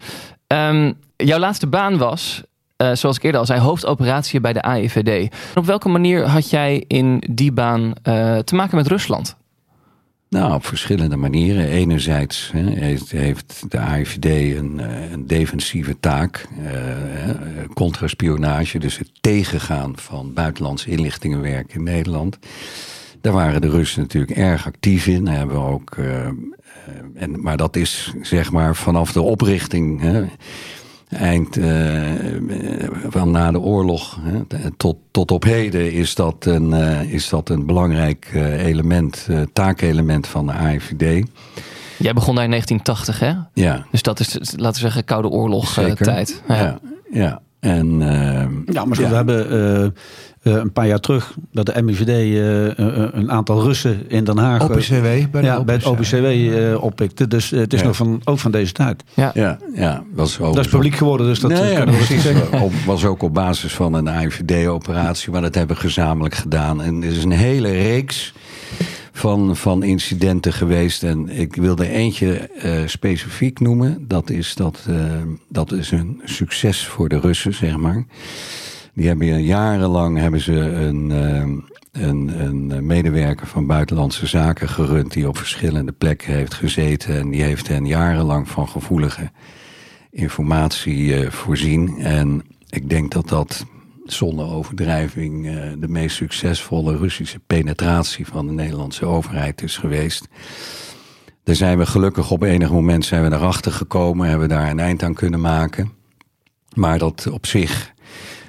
Um, 0.47 0.93
jouw 1.15 1.39
laatste 1.39 1.67
baan 1.67 1.97
was, 1.97 2.43
uh, 2.81 2.91
zoals 2.93 3.17
ik 3.17 3.23
eerder 3.23 3.39
al 3.39 3.45
zei, 3.45 3.59
hoofdoperatie 3.59 4.39
bij 4.39 4.53
de 4.53 4.61
AIVD. 4.61 5.35
Op 5.55 5.65
welke 5.65 5.89
manier 5.89 6.27
had 6.27 6.49
jij 6.49 6.83
in 6.87 7.23
die 7.29 7.51
baan 7.51 7.81
uh, 7.81 8.37
te 8.37 8.55
maken 8.55 8.77
met 8.77 8.87
Rusland? 8.87 9.35
Nou, 10.29 10.53
op 10.53 10.65
verschillende 10.65 11.15
manieren. 11.15 11.67
Enerzijds 11.67 12.51
heeft, 13.07 13.71
de 13.71 13.79
AIVD 13.79 14.25
een, 14.25 14.81
een 15.11 15.27
defensieve 15.27 15.99
taak, 15.99 16.47
uh, 16.61 16.69
contraspionage, 17.73 18.79
dus 18.79 18.97
het 18.97 19.09
tegengaan 19.21 19.93
van 19.97 20.33
buitenlandse 20.33 20.89
inlichtingenwerk 20.89 21.73
in 21.73 21.83
Nederland. 21.83 22.37
Daar 23.21 23.33
waren 23.33 23.61
de 23.61 23.69
Russen 23.69 24.01
natuurlijk 24.01 24.37
erg 24.37 24.65
actief 24.65 25.07
in. 25.07 25.27
Hebben 25.27 25.55
we 25.55 25.61
ook, 25.61 25.97
en, 27.15 27.41
maar 27.41 27.57
dat 27.57 27.75
is 27.75 28.13
zeg 28.21 28.51
maar 28.51 28.75
vanaf 28.75 29.11
de 29.11 29.21
oprichting. 29.21 30.01
Eind 31.11 31.57
uh, 31.57 32.09
van 33.09 33.31
na 33.31 33.51
de 33.51 33.59
oorlog 33.59 34.17
hè, 34.21 34.71
tot, 34.77 34.97
tot 35.11 35.31
op 35.31 35.43
heden 35.43 35.93
is 35.93 36.15
dat 36.15 36.45
een, 36.45 36.69
uh, 36.69 37.13
is 37.13 37.29
dat 37.29 37.49
een 37.49 37.65
belangrijk 37.65 38.31
uh, 38.33 38.65
element, 38.65 39.27
taakelement 39.53 40.27
van 40.27 40.45
de 40.45 40.51
AIVD. 40.51 41.27
Jij 41.97 42.13
begon 42.13 42.35
daar 42.35 42.43
in 42.43 42.49
1980, 42.49 43.19
hè? 43.19 43.33
Ja. 43.53 43.85
Dus 43.91 44.01
dat 44.01 44.19
is, 44.19 44.33
laten 44.55 44.73
we 44.73 44.79
zeggen, 44.79 45.03
Koude 45.03 45.29
Oorlog 45.29 45.73
tijd. 45.95 46.41
Ja, 46.47 46.55
ja. 46.55 46.79
ja. 47.11 47.41
En, 47.61 47.99
ja, 48.65 48.85
maar 48.85 48.99
ja. 49.01 49.09
we 49.09 49.15
hebben 49.15 49.53
uh, 50.43 50.53
een 50.53 50.71
paar 50.71 50.87
jaar 50.87 50.99
terug 50.99 51.33
dat 51.51 51.65
de 51.65 51.81
MIVD 51.81 52.07
uh, 52.09 53.11
een 53.13 53.31
aantal 53.31 53.63
Russen 53.63 54.09
in 54.09 54.23
Den 54.23 54.37
Haag. 54.37 54.63
OPCW, 54.69 54.93
bij, 55.01 55.27
de 55.31 55.41
ja, 55.41 55.63
bij 55.63 55.75
het 55.75 55.85
OPCW 55.85 56.25
oppikte. 56.83 57.27
Dus 57.27 57.49
het 57.49 57.73
is 57.73 57.79
Ja. 57.79 57.85
nog 57.85 57.95
van, 57.95 58.21
ook 58.23 58.39
van 58.39 58.51
deze 58.51 58.71
tijd. 58.73 59.03
Ja. 59.13 59.31
ja, 59.33 59.57
ja 59.75 60.03
was 60.13 60.37
Dat 60.37 60.57
is 60.59 60.67
publiek 60.67 60.95
geworden, 60.95 61.27
dus 61.27 61.39
dat 61.39 61.51
Nee, 61.51 61.61
eh, 61.61 61.69
ja, 61.71 61.75
kunnen 61.75 61.95
we 61.95 62.05
precies. 62.05 62.23
zeggen. 62.23 62.61
Op- 62.61 62.73
was 62.85 63.05
ook 63.05 63.23
op 63.23 63.33
basis 63.33 63.73
van 63.73 63.93
een 63.93 64.09
AIVD-operatie, 64.09 65.31
maar 65.31 65.41
dat 65.41 65.55
hebben 65.55 65.75
we 65.75 65.81
gezamenlijk 65.81 66.35
gedaan. 66.35 66.81
En 66.81 67.03
er 67.03 67.09
is 67.09 67.23
een 67.23 67.31
hele 67.31 67.71
reeks 67.71 68.33
van, 69.11 69.55
van 69.55 69.83
incidenten 69.83 70.53
geweest. 70.53 71.03
En 71.03 71.29
ik 71.29 71.55
wilde 71.55 71.87
eentje 71.87 72.37
eh, 72.37 72.87
specifiek 72.87 73.59
noemen. 73.59 74.05
Dat 74.07 74.29
is, 74.29 74.55
dat, 74.55 74.85
eh, 74.89 75.21
dat 75.49 75.71
is 75.71 75.91
een 75.91 76.21
succes 76.23 76.87
voor 76.87 77.09
de 77.09 77.19
Russen, 77.19 77.53
zeg 77.53 77.77
maar. 77.77 78.05
Die 78.93 79.07
hebben 79.07 79.43
jarenlang 79.43 80.17
hebben 80.17 80.41
ze 80.41 80.53
een, 80.53 81.11
eh, 81.11 82.01
een, 82.03 82.41
een 82.41 82.85
medewerker 82.85 83.47
van 83.47 83.65
Buitenlandse 83.65 84.27
Zaken 84.27 84.69
gerund... 84.69 85.13
die 85.13 85.27
op 85.27 85.37
verschillende 85.37 85.91
plekken 85.91 86.33
heeft 86.33 86.53
gezeten. 86.53 87.19
En 87.19 87.29
die 87.29 87.41
heeft 87.41 87.67
hen 87.67 87.85
jarenlang 87.85 88.47
van 88.47 88.67
gevoelige 88.67 89.31
informatie 90.11 91.29
voorzien. 91.29 91.99
En 91.99 92.43
ik 92.69 92.89
denk 92.89 93.11
dat 93.11 93.29
dat 93.29 93.65
zonder 94.13 94.45
overdrijving 94.45 95.47
eh, 95.47 95.53
de 95.77 95.87
meest 95.87 96.15
succesvolle 96.15 96.97
Russische 96.97 97.39
penetratie 97.47 98.27
van 98.27 98.47
de 98.47 98.53
Nederlandse 98.53 99.05
overheid 99.05 99.61
is 99.61 99.77
geweest. 99.77 100.27
Daar 101.43 101.55
zijn 101.55 101.77
we 101.77 101.85
gelukkig 101.85 102.31
op 102.31 102.41
enig 102.41 102.71
moment 102.71 103.05
zijn 103.05 103.29
we 103.29 103.35
erachter 103.35 103.71
gekomen, 103.71 104.29
hebben 104.29 104.49
daar 104.49 104.69
een 104.69 104.79
eind 104.79 105.03
aan 105.03 105.13
kunnen 105.13 105.41
maken. 105.41 105.91
Maar 106.73 106.97
dat 106.97 107.27
op 107.31 107.45
zich 107.45 107.93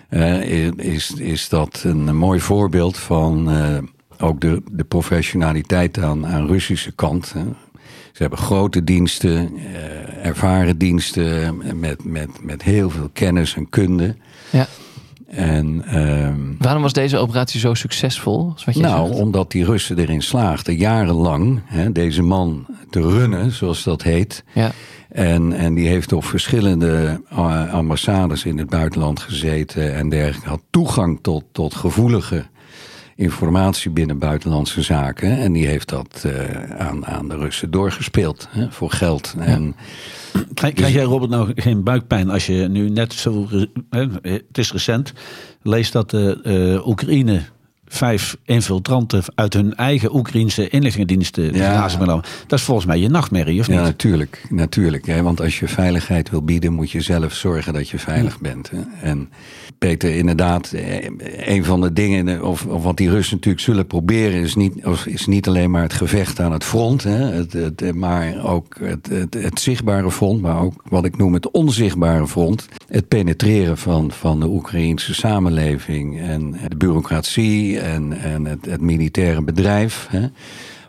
eh, 0.09 0.71
is, 0.77 1.11
is 1.11 1.49
dat 1.49 1.83
een 1.85 2.17
mooi 2.17 2.41
voorbeeld 2.41 2.99
van 2.99 3.51
eh, 3.51 3.79
ook 4.19 4.41
de, 4.41 4.63
de 4.71 4.85
professionaliteit 4.85 5.99
aan, 5.99 6.27
aan 6.27 6.47
Russische 6.47 6.93
kant. 6.93 7.33
Hè. 7.33 7.45
Ze 8.13 8.23
hebben 8.23 8.39
grote 8.39 8.85
diensten, 8.85 9.53
ervaren 10.23 10.79
diensten 10.79 11.57
met, 11.81 12.05
met, 12.05 12.29
met 12.43 12.63
heel 12.63 12.91
veel 12.91 13.11
kennis 13.13 13.55
en 13.55 13.69
kunde. 13.69 14.17
Ja. 14.51 14.69
En, 15.37 15.85
ehm, 15.87 16.41
Waarom 16.59 16.83
was 16.83 16.93
deze 16.93 17.19
operatie 17.19 17.61
zo 17.61 17.75
succesvol? 17.75 18.55
Wat 18.65 18.75
je 18.75 18.81
nou, 18.81 19.07
zegt? 19.09 19.21
omdat 19.21 19.51
die 19.51 19.65
Russen 19.65 19.99
erin 19.99 20.23
slaagden 20.23 20.77
jarenlang 20.77 21.61
hè, 21.65 21.93
deze 21.93 22.23
man 22.23 22.67
te 22.91 23.01
runnen, 23.01 23.51
zoals 23.51 23.83
dat 23.83 24.03
heet. 24.03 24.45
Ja. 24.55 24.71
En, 25.09 25.53
en 25.53 25.75
die 25.75 25.89
heeft 25.89 26.13
op 26.13 26.25
verschillende 26.25 27.21
eh, 27.31 27.75
ambassades 27.75 28.45
in 28.45 28.59
het 28.59 28.71
buitenland 28.71 29.21
gezeten 29.21 29.95
en 29.95 30.09
dergelijke. 30.09 30.49
Had 30.49 30.63
toegang 30.71 31.19
tot, 31.23 31.45
tot 31.53 31.75
gevoelige 31.75 32.47
informatie 33.17 33.91
binnen 33.91 34.19
buitenlandse 34.19 34.83
zaken. 34.83 35.39
En 35.39 35.53
die 35.53 35.67
heeft 35.67 35.89
dat 35.89 36.25
eh, 36.27 36.71
aan, 36.79 37.07
aan 37.07 37.29
de 37.29 37.37
Russen 37.37 37.71
doorgespeeld 37.71 38.49
hè, 38.51 38.71
voor 38.71 38.91
geld. 38.91 39.35
En, 39.39 39.75
Krijg, 40.55 40.75
krijg 40.75 40.93
jij, 40.95 41.03
Robert, 41.05 41.31
nou 41.31 41.53
geen 41.55 41.83
buikpijn 41.83 42.31
als 42.31 42.47
je 42.47 42.69
nu 42.69 42.89
net 42.91 43.13
zo. 43.13 43.49
hè, 43.91 44.07
Het 44.23 44.59
is 44.59 44.73
recent. 44.73 45.13
leest 45.63 45.93
dat 45.93 46.11
de 46.11 46.41
eh, 46.79 46.87
Oekraïne 46.89 47.43
vijf 47.93 48.37
infiltranten 48.45 49.23
uit 49.35 49.53
hun 49.53 49.75
eigen 49.75 50.15
Oekraïnse 50.15 50.69
inlichtingendiensten. 50.69 51.55
Ja. 51.55 51.89
Dat 52.47 52.59
is 52.59 52.65
volgens 52.65 52.87
mij 52.87 52.99
je 52.99 53.09
nachtmerrie, 53.09 53.61
of 53.61 53.69
niet? 53.69 53.77
Ja, 53.77 53.83
natuurlijk. 53.83 54.45
natuurlijk 54.49 55.07
hè, 55.07 55.23
want 55.23 55.41
als 55.41 55.59
je 55.59 55.69
veiligheid 55.69 56.31
wil 56.31 56.43
bieden, 56.43 56.73
moet 56.73 56.91
je 56.91 57.01
zelf 57.01 57.33
zorgen 57.33 57.73
dat 57.73 57.89
je 57.89 57.99
veilig 57.99 58.41
bent. 58.41 58.71
Hè. 58.71 59.09
En 59.09 59.29
Peter, 59.79 60.15
inderdaad, 60.17 60.73
eh, 60.73 61.09
een 61.55 61.65
van 61.65 61.81
de 61.81 61.93
dingen, 61.93 62.45
of, 62.45 62.67
of 62.67 62.83
wat 62.83 62.97
die 62.97 63.11
Russen 63.11 63.35
natuurlijk 63.37 63.65
zullen 63.65 63.87
proberen, 63.87 64.41
is 64.41 64.55
niet, 64.55 64.75
is 65.05 65.27
niet 65.27 65.49
alleen 65.49 65.71
maar 65.71 65.83
het 65.83 65.93
gevecht 65.93 66.41
aan 66.41 66.53
het 66.53 66.65
front, 66.65 67.05
hè, 67.05 67.19
het, 67.19 67.53
het, 67.53 67.95
maar 67.95 68.45
ook 68.45 68.77
het, 68.81 69.09
het, 69.09 69.35
het 69.35 69.61
zichtbare 69.61 70.11
front, 70.11 70.41
maar 70.41 70.61
ook 70.61 70.83
wat 70.89 71.05
ik 71.05 71.17
noem 71.17 71.35
het 71.35 71.51
onzichtbare 71.51 72.29
front. 72.29 72.69
Het 72.89 73.09
penetreren 73.09 73.79
van, 73.79 74.11
van 74.11 74.41
de 74.41 74.47
Oekraïnse 74.47 75.15
samenleving 75.15 76.21
en 76.21 76.57
de 76.69 76.77
bureaucratie 76.77 77.82
en, 77.83 78.13
en 78.13 78.45
het, 78.45 78.65
het 78.67 78.81
militaire 78.81 79.43
bedrijf. 79.43 80.07
Hè 80.11 80.27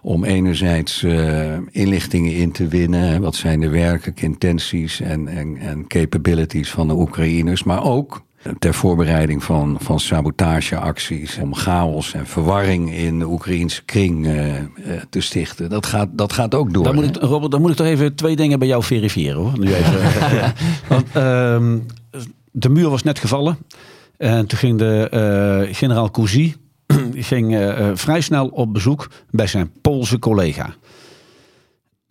om 0.04 0.24
enerzijds 0.24 1.04
eh, 1.04 1.54
inlichtingen 1.72 2.36
in 2.36 2.52
te 2.52 2.68
winnen. 2.68 3.00
hè, 3.00 3.20
Wat 3.20 3.36
zijn 3.36 3.60
de 3.60 3.70
werkelijke 3.70 4.26
intenties 4.26 5.00
en, 5.00 5.28
en, 5.28 5.58
en 5.58 5.88
capabilities 5.88 6.72
van 6.72 6.88
de 6.88 6.94
Oekraïners. 6.94 7.64
Maar 7.64 7.84
ook 7.84 8.24
ter 8.60 8.74
voorbereiding 8.74 9.44
van, 9.44 9.78
van 9.80 10.00
sabotageacties. 10.00 11.38
Om 11.38 11.56
chaos 11.56 12.14
en 12.14 12.28
verwarring 12.28 12.94
in 12.94 13.20
de 13.20 13.26
Oekraïnse 13.26 13.84
kring 13.84 14.26
eh, 14.26 14.58
eh, 14.58 14.66
te 15.10 15.22
stichten. 15.22 15.70
Dat 15.70 15.86
gaat, 15.86 16.10
dat 16.12 16.34
gaat 16.34 16.56
ook 16.56 16.74
door. 16.74 16.84
Dan 16.84 16.96
moet, 16.96 17.06
ik, 17.06 17.16
Robert, 17.16 17.52
dan 17.52 17.62
moet 17.62 17.70
ik 17.70 17.76
toch 17.76 17.88
even 17.88 18.16
twee 18.16 18.36
dingen 18.36 18.60
bij 18.60 18.68
jou 18.68 18.84
verifiëren 18.84 19.38
hoor. 19.38 19.60
Nu 19.60 19.74
even. 19.74 20.02
Want 20.90 21.06
ehm, 21.14 21.78
de 22.52 22.70
muur 22.70 22.90
was 22.90 23.04
net 23.04 23.20
gevallen. 23.20 23.58
En 24.18 24.48
toen 24.48 24.60
ging 24.60 24.78
de 24.78 25.68
generaal 25.72 26.12
Cousy 26.12 26.54
ging, 27.16 27.56
eh, 27.56 27.90
eh, 27.90 27.96
vrij 27.96 28.22
snel 28.22 28.48
op 28.48 28.74
bezoek 28.74 29.10
bij 29.30 29.48
zijn 29.48 29.72
Poolse 29.82 30.20
collega. 30.20 30.76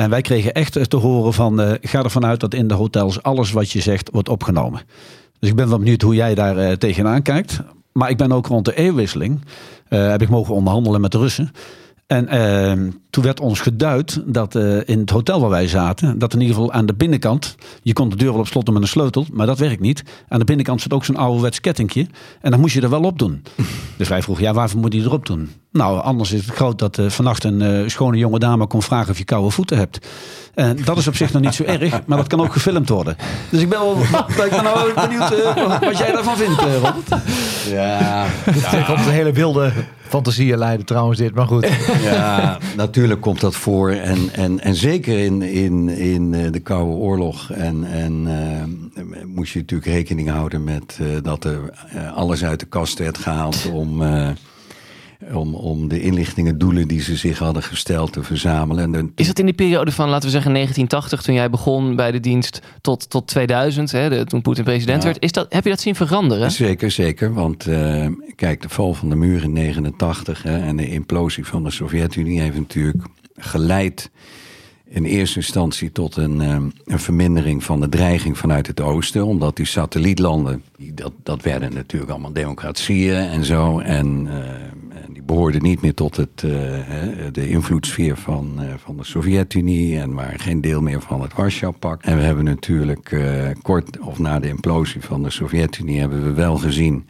En 0.02 0.10
wij 0.10 0.20
kregen 0.20 0.52
echt 0.52 0.90
te 0.90 0.96
horen 0.96 1.32
van, 1.32 1.60
eh, 1.60 1.72
ga 1.80 2.02
ervan 2.02 2.24
uit 2.24 2.40
dat 2.40 2.54
in 2.54 2.68
de 2.68 2.74
hotels 2.74 3.22
alles 3.22 3.52
wat 3.52 3.70
je 3.70 3.80
zegt 3.80 4.10
wordt 4.12 4.28
opgenomen. 4.28 4.82
Dus 5.38 5.50
ik 5.50 5.56
ben 5.56 5.68
wel 5.68 5.78
benieuwd 5.78 6.02
hoe 6.02 6.14
jij 6.14 6.34
daar 6.34 6.56
eh, 6.56 6.72
tegenaan 6.72 7.22
kijkt. 7.22 7.60
Maar 7.92 8.10
ik 8.10 8.16
ben 8.16 8.32
ook 8.32 8.46
rond 8.46 8.64
de 8.64 8.74
eeuwwisseling, 8.74 9.40
heb 9.88 10.22
ik 10.22 10.28
mogen 10.28 10.54
onderhandelen 10.54 11.00
met 11.00 11.12
de 11.12 11.18
Russen. 11.18 11.50
En 12.06 12.28
eh, 12.28 12.72
toen 13.12 13.24
werd 13.24 13.40
ons 13.40 13.60
geduid 13.60 14.22
dat 14.24 14.54
eh, 14.54 14.88
in 14.88 14.98
het 14.98 15.10
hotel 15.10 15.40
waar 15.40 15.50
wij 15.50 15.68
zaten, 15.68 16.18
dat 16.18 16.34
in 16.34 16.40
ieder 16.40 16.54
geval 16.54 16.72
aan 16.72 16.86
de 16.86 16.94
binnenkant, 16.94 17.54
je 17.82 17.92
kon 17.92 18.08
de 18.08 18.16
deur 18.16 18.30
wel 18.30 18.40
op 18.40 18.46
slot 18.46 18.64
doen 18.64 18.74
met 18.74 18.82
een 18.82 18.88
sleutel, 18.88 19.26
maar 19.32 19.46
dat 19.46 19.58
werkt 19.58 19.80
niet. 19.80 20.02
Aan 20.28 20.38
de 20.38 20.44
binnenkant 20.44 20.80
zit 20.80 20.92
ook 20.92 21.04
zo'n 21.04 21.16
ouderwets 21.16 21.60
kettingje 21.60 22.06
en 22.40 22.50
dan 22.50 22.60
moest 22.60 22.74
je 22.74 22.80
er 22.80 22.90
wel 22.90 23.02
op 23.02 23.18
doen. 23.18 23.42
Dus 23.96 24.08
wij 24.08 24.22
vroegen, 24.22 24.44
ja, 24.44 24.52
waarvoor 24.52 24.80
moet 24.80 24.92
je 24.92 25.00
erop 25.00 25.26
doen? 25.26 25.50
Nou, 25.72 26.00
anders 26.02 26.32
is 26.32 26.46
het 26.46 26.54
groot 26.54 26.78
dat 26.78 26.98
eh, 26.98 27.08
vannacht 27.08 27.44
een 27.44 27.62
eh, 27.62 27.88
schone 27.88 28.16
jonge 28.16 28.38
dame 28.38 28.66
kon 28.66 28.82
vragen 28.82 29.10
of 29.10 29.18
je 29.18 29.24
koude 29.24 29.50
voeten 29.50 29.76
hebt. 29.76 30.06
En 30.54 30.78
dat 30.84 30.96
is 30.96 31.08
op 31.08 31.16
zich 31.16 31.32
nog 31.32 31.42
niet 31.42 31.54
zo 31.54 31.62
erg, 31.64 32.00
maar 32.06 32.18
dat 32.18 32.26
kan 32.26 32.40
ook 32.40 32.52
gefilmd 32.52 32.88
worden. 32.88 33.16
Dus 33.50 33.60
ik 33.60 33.68
ben 33.68 33.78
wel 33.78 33.96
ik 34.44 34.50
ben 34.50 34.64
nou 34.64 34.94
benieuwd 34.94 35.54
wat 35.80 35.98
jij 35.98 36.12
daarvan 36.12 36.36
vindt, 36.36 36.60
Robert. 36.60 37.22
Ja, 37.68 38.24
Het 38.44 38.84
komt 38.84 39.06
een 39.06 39.12
hele 39.12 39.32
wilde 39.32 39.72
fantasieën 40.12 40.58
leiden 40.58 40.86
trouwens 40.86 41.18
dit, 41.18 41.34
maar 41.34 41.46
goed. 41.46 41.68
Ja, 42.02 42.58
natuurlijk 42.76 43.01
komt 43.20 43.40
dat 43.40 43.54
voor. 43.54 43.90
En, 43.90 44.32
en, 44.32 44.60
en 44.60 44.74
zeker 44.74 45.18
in, 45.18 45.42
in, 45.42 45.88
in 45.88 46.34
eh, 46.34 46.52
de 46.52 46.60
Koude 46.60 46.92
Oorlog. 46.92 47.50
En, 47.50 47.84
en 47.84 48.26
eh, 48.94 49.04
moest 49.26 49.52
je 49.52 49.58
natuurlijk 49.58 49.90
rekening 49.90 50.28
houden 50.28 50.64
met 50.64 50.98
eh, 51.00 51.06
dat 51.22 51.44
er 51.44 51.70
alles 52.14 52.44
uit 52.44 52.60
de 52.60 52.66
kast 52.66 52.98
werd 52.98 53.18
gehaald 53.18 53.70
om. 53.72 54.02
Om, 55.32 55.54
om 55.54 55.88
de 55.88 56.00
inlichtingendoelen 56.02 56.88
die 56.88 57.00
ze 57.00 57.16
zich 57.16 57.38
hadden 57.38 57.62
gesteld 57.62 58.12
te 58.12 58.22
verzamelen. 58.22 58.84
En 58.84 58.92
de- 58.92 59.12
Is 59.14 59.26
dat 59.26 59.38
in 59.38 59.44
die 59.44 59.54
periode 59.54 59.90
van, 59.92 60.08
laten 60.08 60.24
we 60.24 60.30
zeggen, 60.30 60.52
1980, 60.52 61.22
toen 61.22 61.34
jij 61.34 61.50
begon 61.50 61.96
bij 61.96 62.10
de 62.10 62.20
dienst, 62.20 62.60
tot, 62.80 63.10
tot 63.10 63.26
2000, 63.26 63.90
hè, 63.92 64.08
de- 64.08 64.24
toen 64.24 64.42
Poetin 64.42 64.64
president 64.64 65.02
Ja. 65.02 65.08
werd? 65.08 65.22
Is 65.22 65.32
dat, 65.32 65.52
heb 65.52 65.64
je 65.64 65.70
dat 65.70 65.80
zien 65.80 65.94
veranderen? 65.94 66.50
Zeker, 66.50 66.90
zeker. 66.90 67.32
Want 67.34 67.66
eh, 67.66 68.06
kijk, 68.34 68.62
de 68.62 68.68
val 68.68 68.94
van 68.94 69.08
de 69.08 69.16
muur 69.16 69.42
in 69.42 69.52
89 69.52 70.42
hè, 70.42 70.58
en 70.58 70.76
de 70.76 70.88
implosie 70.88 71.46
van 71.46 71.64
de 71.64 71.70
Sovjet-Unie 71.70 72.40
heeft 72.40 72.56
natuurlijk 72.58 73.04
geleid 73.36 74.10
in 74.88 75.04
eerste 75.04 75.36
instantie 75.36 75.92
tot 75.92 76.16
een, 76.16 76.40
eh, 76.40 76.56
een 76.84 76.98
vermindering 76.98 77.64
van 77.64 77.80
de 77.80 77.88
dreiging 77.88 78.38
vanuit 78.38 78.66
het 78.66 78.80
oosten. 78.80 79.26
Omdat 79.26 79.56
die 79.56 79.66
satellietlanden, 79.66 80.62
dat, 80.78 81.12
dat 81.22 81.42
werden 81.42 81.74
natuurlijk 81.74 82.10
allemaal 82.10 82.32
democratieën 82.32 83.14
en 83.16 83.44
zo. 83.44 83.78
En, 83.78 84.26
eh, 84.28 84.50
behoorden 85.26 85.62
niet 85.62 85.80
meer 85.80 85.94
tot 85.94 86.16
het, 86.16 86.42
eh, 86.42 86.50
de 87.32 87.48
invloedssfeer 87.48 88.16
van, 88.16 88.62
eh, 88.62 88.74
van 88.76 88.96
de 88.96 89.04
Sovjet-Unie. 89.04 89.98
En 89.98 90.14
waren 90.14 90.38
geen 90.38 90.60
deel 90.60 90.80
meer 90.80 91.00
van 91.00 91.22
het 91.22 91.34
Warschau-pact. 91.34 92.04
En 92.04 92.16
we 92.16 92.22
hebben 92.22 92.44
natuurlijk 92.44 93.12
eh, 93.12 93.48
kort 93.62 93.98
of 93.98 94.18
na 94.18 94.38
de 94.38 94.48
implosie 94.48 95.00
van 95.00 95.22
de 95.22 95.30
Sovjet-Unie 95.30 96.00
hebben 96.00 96.24
we 96.24 96.32
wel 96.32 96.56
gezien 96.56 97.08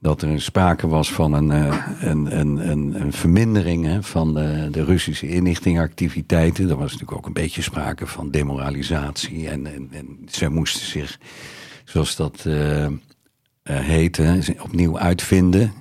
dat 0.00 0.22
er 0.22 0.40
sprake 0.40 0.88
was 0.88 1.12
van 1.12 1.32
een, 1.32 1.50
een, 1.50 2.38
een, 2.38 2.70
een, 2.70 3.00
een 3.00 3.12
vermindering 3.12 3.84
hè, 3.84 4.02
van 4.02 4.34
de, 4.34 4.68
de 4.70 4.84
Russische 4.84 5.28
inlichtingactiviteiten. 5.28 6.70
Er 6.70 6.76
was 6.76 6.92
natuurlijk 6.92 7.18
ook 7.18 7.26
een 7.26 7.32
beetje 7.32 7.62
sprake 7.62 8.06
van 8.06 8.30
demoralisatie. 8.30 9.48
En, 9.48 9.66
en, 9.66 10.18
zij 10.26 10.48
moesten 10.48 10.86
zich, 10.86 11.18
zoals 11.84 12.16
dat 12.16 12.46
heette, 13.62 14.56
opnieuw 14.62 14.98
uitvinden. 14.98 15.72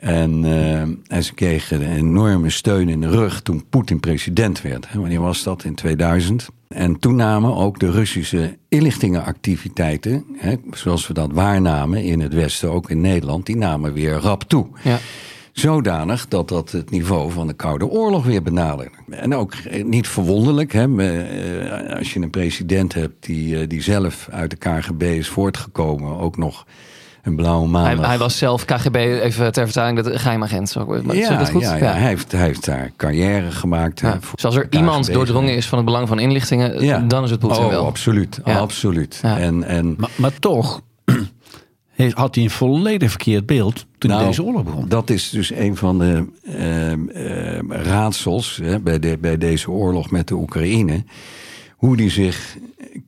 En, 0.00 0.44
eh, 0.44 0.80
en 1.16 1.24
ze 1.24 1.34
kregen 1.34 1.82
een 1.82 1.96
enorme 1.96 2.50
steun 2.50 2.88
in 2.88 3.00
de 3.00 3.08
rug 3.08 3.42
toen 3.42 3.64
Poetin 3.68 4.00
president 4.00 4.62
werd. 4.62 4.88
Hè. 4.92 5.00
Wanneer 5.00 5.20
was 5.20 5.42
dat? 5.42 5.64
In 5.64 5.74
2000. 5.74 6.48
En 6.68 6.98
toen 6.98 7.16
namen 7.16 7.54
ook 7.54 7.80
de 7.80 7.90
Russische 7.90 8.56
inlichtingenactiviteiten, 8.68 10.24
hè, 10.36 10.54
zoals 10.70 11.06
we 11.06 11.14
dat 11.14 11.32
waarnamen 11.32 12.02
in 12.02 12.20
het 12.20 12.34
Westen, 12.34 12.70
ook 12.70 12.90
in 12.90 13.00
Nederland, 13.00 13.46
die 13.46 13.56
namen 13.56 13.92
weer 13.92 14.12
rap 14.12 14.42
toe. 14.42 14.66
Ja. 14.82 14.98
Zodanig 15.52 16.28
dat 16.28 16.48
dat 16.48 16.70
het 16.70 16.90
niveau 16.90 17.30
van 17.30 17.46
de 17.46 17.54
Koude 17.54 17.86
Oorlog 17.86 18.24
weer 18.24 18.42
benaderde. 18.42 18.90
En 19.10 19.34
ook 19.34 19.54
eh, 19.54 19.84
niet 19.84 20.08
verwonderlijk, 20.08 20.72
hè, 20.72 20.96
eh, 20.96 21.96
als 21.96 22.12
je 22.12 22.20
een 22.20 22.30
president 22.30 22.94
hebt 22.94 23.26
die, 23.26 23.66
die 23.66 23.82
zelf 23.82 24.28
uit 24.30 24.50
de 24.50 24.56
KGB 24.56 25.02
is 25.02 25.28
voortgekomen, 25.28 26.18
ook 26.18 26.36
nog 26.36 26.66
een 27.22 27.36
blauwe 27.36 27.62
Hij, 27.62 27.70
maandag. 27.70 28.06
hij 28.06 28.18
was 28.18 28.38
zelf 28.38 28.64
KGB, 28.64 28.94
even 28.96 29.52
ter 29.52 29.64
vertaling, 29.64 30.02
dat 30.02 30.20
geheimagent. 30.20 30.68
Zo, 30.68 30.86
maar 31.04 31.16
ja, 31.16 31.38
dat 31.38 31.50
goed? 31.50 31.62
ja, 31.62 31.76
ja, 31.76 31.84
Hij, 31.92 32.08
heeft, 32.08 32.32
hij 32.32 32.40
heeft 32.40 32.64
daar 32.64 32.90
carrière 32.96 33.50
gemaakt. 33.50 34.00
Ja. 34.00 34.18
voor 34.20 34.34
Dus 34.34 34.44
als 34.44 34.56
er 34.56 34.66
iemand 34.70 35.12
doordrongen 35.12 35.54
is 35.56 35.66
van 35.66 35.78
het 35.78 35.86
belang 35.86 36.08
van 36.08 36.18
inlichtingen, 36.18 36.84
Ja. 36.84 36.98
dan 36.98 37.24
is 37.24 37.30
het 37.30 37.40
Poetin 37.40 37.64
oh, 37.64 37.68
wel. 37.70 37.86
absoluut. 37.86 38.40
Ja. 38.44 38.58
absoluut. 38.58 39.18
Ja. 39.22 39.38
En, 39.38 39.64
en 39.64 39.94
Maar, 39.98 40.10
maar 40.16 40.32
toch 40.38 40.80
heeft- 41.90 42.16
had 42.16 42.34
hij 42.34 42.44
een 42.44 42.50
volledig 42.50 43.10
verkeerd 43.10 43.46
beeld 43.46 43.86
toen 43.98 44.10
Nou, 44.10 44.26
deze 44.26 44.42
oorlog 44.42 44.64
begon. 44.64 44.88
Dat 44.88 45.10
is 45.10 45.30
dus 45.30 45.50
een 45.52 45.76
van 45.76 45.98
de 45.98 46.24
ehm, 46.44 47.08
ehm, 47.08 47.72
raadsels 47.72 48.60
hè, 48.62 48.80
bij, 48.80 48.98
de, 48.98 49.18
bij 49.20 49.38
deze 49.38 49.70
oorlog 49.70 50.10
met 50.10 50.28
de 50.28 50.34
Oekraïne. 50.34 51.04
Hoe 51.76 51.96
die 51.96 52.10
zich 52.10 52.56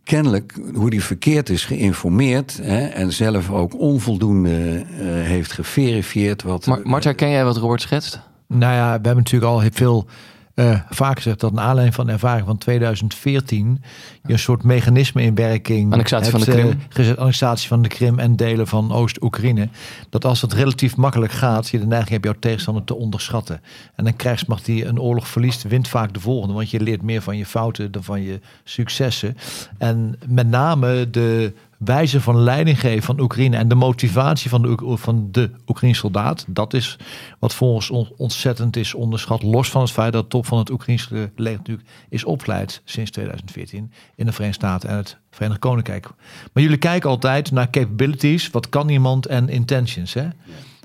kennelijk, 0.04 0.60
hoe 0.74 0.90
die 0.90 1.04
verkeerd 1.04 1.48
is 1.48 1.64
geïnformeerd 1.64 2.58
hè, 2.62 2.86
en 2.86 3.12
zelf 3.12 3.50
ook 3.50 3.78
onvoldoende 3.78 4.84
eh, 4.98 5.04
heeft 5.06 5.52
geverifieerd. 5.52 6.42
Wat, 6.42 6.66
Maar, 6.66 6.80
Mart, 6.82 7.04
herken 7.04 7.30
jij 7.30 7.44
wat 7.44 7.56
Robert 7.56 7.80
schetst? 7.80 8.20
Nou 8.46 8.74
ja, 8.74 8.86
we 8.86 8.90
hebben 8.90 9.16
natuurlijk 9.16 9.52
al 9.52 9.60
heel 9.60 9.70
veel 9.72 10.06
eh, 10.54 10.80
vaak 10.88 11.16
gezegd 11.16 11.40
dat 11.40 11.52
naar 11.52 11.64
aanleiding 11.64 11.94
van 11.94 12.06
de 12.06 12.12
ervaring 12.12 12.46
van 12.46 12.58
2014 12.58 13.82
je 14.26 14.32
een 14.32 14.38
soort 14.38 14.62
mechanisme 14.62 15.22
in 15.22 15.34
werking 15.34 15.92
Annexatie 15.92 16.30
van 16.30 16.40
de 16.40 16.46
Krim. 16.46 16.68
eh, 16.68 16.74
gezet, 16.88 17.16
annexatie 17.16 17.68
van 17.68 17.82
de 17.82 17.88
Krim 17.88 18.18
en 18.18 18.36
delen 18.36 18.66
van 18.66 18.92
Oost-Oekraïne. 18.92 19.68
Dat 20.10 20.24
als 20.24 20.40
het 20.40 20.52
relatief 20.52 20.96
makkelijk 20.96 21.32
gaat, 21.32 21.68
je 21.68 21.78
de 21.78 21.86
neiging 21.86 22.10
hebt 22.10 22.24
jouw 22.24 22.34
tegenstander 22.38 22.84
te 22.84 22.94
onderschatten. 22.94 23.60
En 23.94 24.06
een 24.06 24.16
krijgsmacht 24.16 24.64
die 24.64 24.84
een 24.84 25.00
oorlog 25.00 25.28
verliest, 25.28 25.62
wint 25.62 25.88
vaak 25.88 26.14
de 26.14 26.20
volgende. 26.20 26.54
Want 26.54 26.70
je 26.70 26.80
leert 26.80 27.02
meer 27.02 27.22
van 27.22 27.36
je 27.36 27.46
fouten 27.46 27.92
dan 27.92 28.04
van 28.04 28.22
je 28.22 28.40
successen. 28.64 29.36
En 29.78 30.18
met 30.26 30.48
name 30.48 31.10
de 31.10 31.52
wijze 31.84 32.20
van 32.20 32.42
leiding 32.42 32.80
geven 32.80 33.02
van 33.02 33.20
Oekraïne 33.20 33.56
en 33.56 33.68
de 33.68 33.74
motivatie 33.74 34.50
van 34.50 34.62
de, 34.62 34.96
van 34.96 35.28
de 35.30 35.50
Oekraïnse 35.66 36.00
soldaat. 36.00 36.44
Dat 36.48 36.74
is 36.74 36.96
wat 37.38 37.54
volgens 37.54 37.90
ons 37.90 38.10
ontzettend 38.16 38.76
is 38.76 38.94
onderschat. 38.94 39.42
Los 39.42 39.70
van 39.70 39.80
het 39.80 39.90
feit 39.90 40.12
dat 40.12 40.22
de 40.22 40.28
top 40.28 40.46
van 40.46 40.58
het 40.58 40.70
Oekraïnse 40.70 41.30
leger 41.36 41.58
natuurlijk 41.58 41.88
is 42.08 42.24
opgeleid 42.24 42.82
sinds 42.84 43.10
2014 43.10 43.92
in 44.16 44.26
de 44.26 44.32
Verenigde 44.32 44.66
Staten 44.66 44.88
en 44.88 44.96
het 44.96 45.18
Verenigd 45.30 45.60
Koninkrijk. 45.60 46.08
Maar 46.52 46.62
jullie 46.62 46.78
kijken 46.78 47.10
altijd 47.10 47.50
naar 47.50 47.70
capabilities, 47.70 48.50
wat 48.50 48.68
kan 48.68 48.88
iemand 48.88 49.26
en 49.26 49.48
intentions. 49.48 50.14
Hè? 50.14 50.28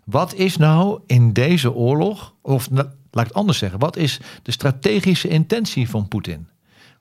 Wat 0.06 0.34
is 0.34 0.58
nou 0.58 1.00
in 1.06 1.34
deze 1.34 1.74
oorlog, 1.74 2.34
of 2.42 2.70
nou, 2.70 2.88
laat 3.12 3.26
ik 3.26 3.32
het 3.32 3.34
anders 3.34 3.58
zeggen, 3.58 3.80
wat 3.80 3.98
is 3.98 4.20
de 4.44 4.52
strategische 4.52 5.28
intentie 5.28 5.90
van 5.90 6.08
Poetin? 6.08 6.48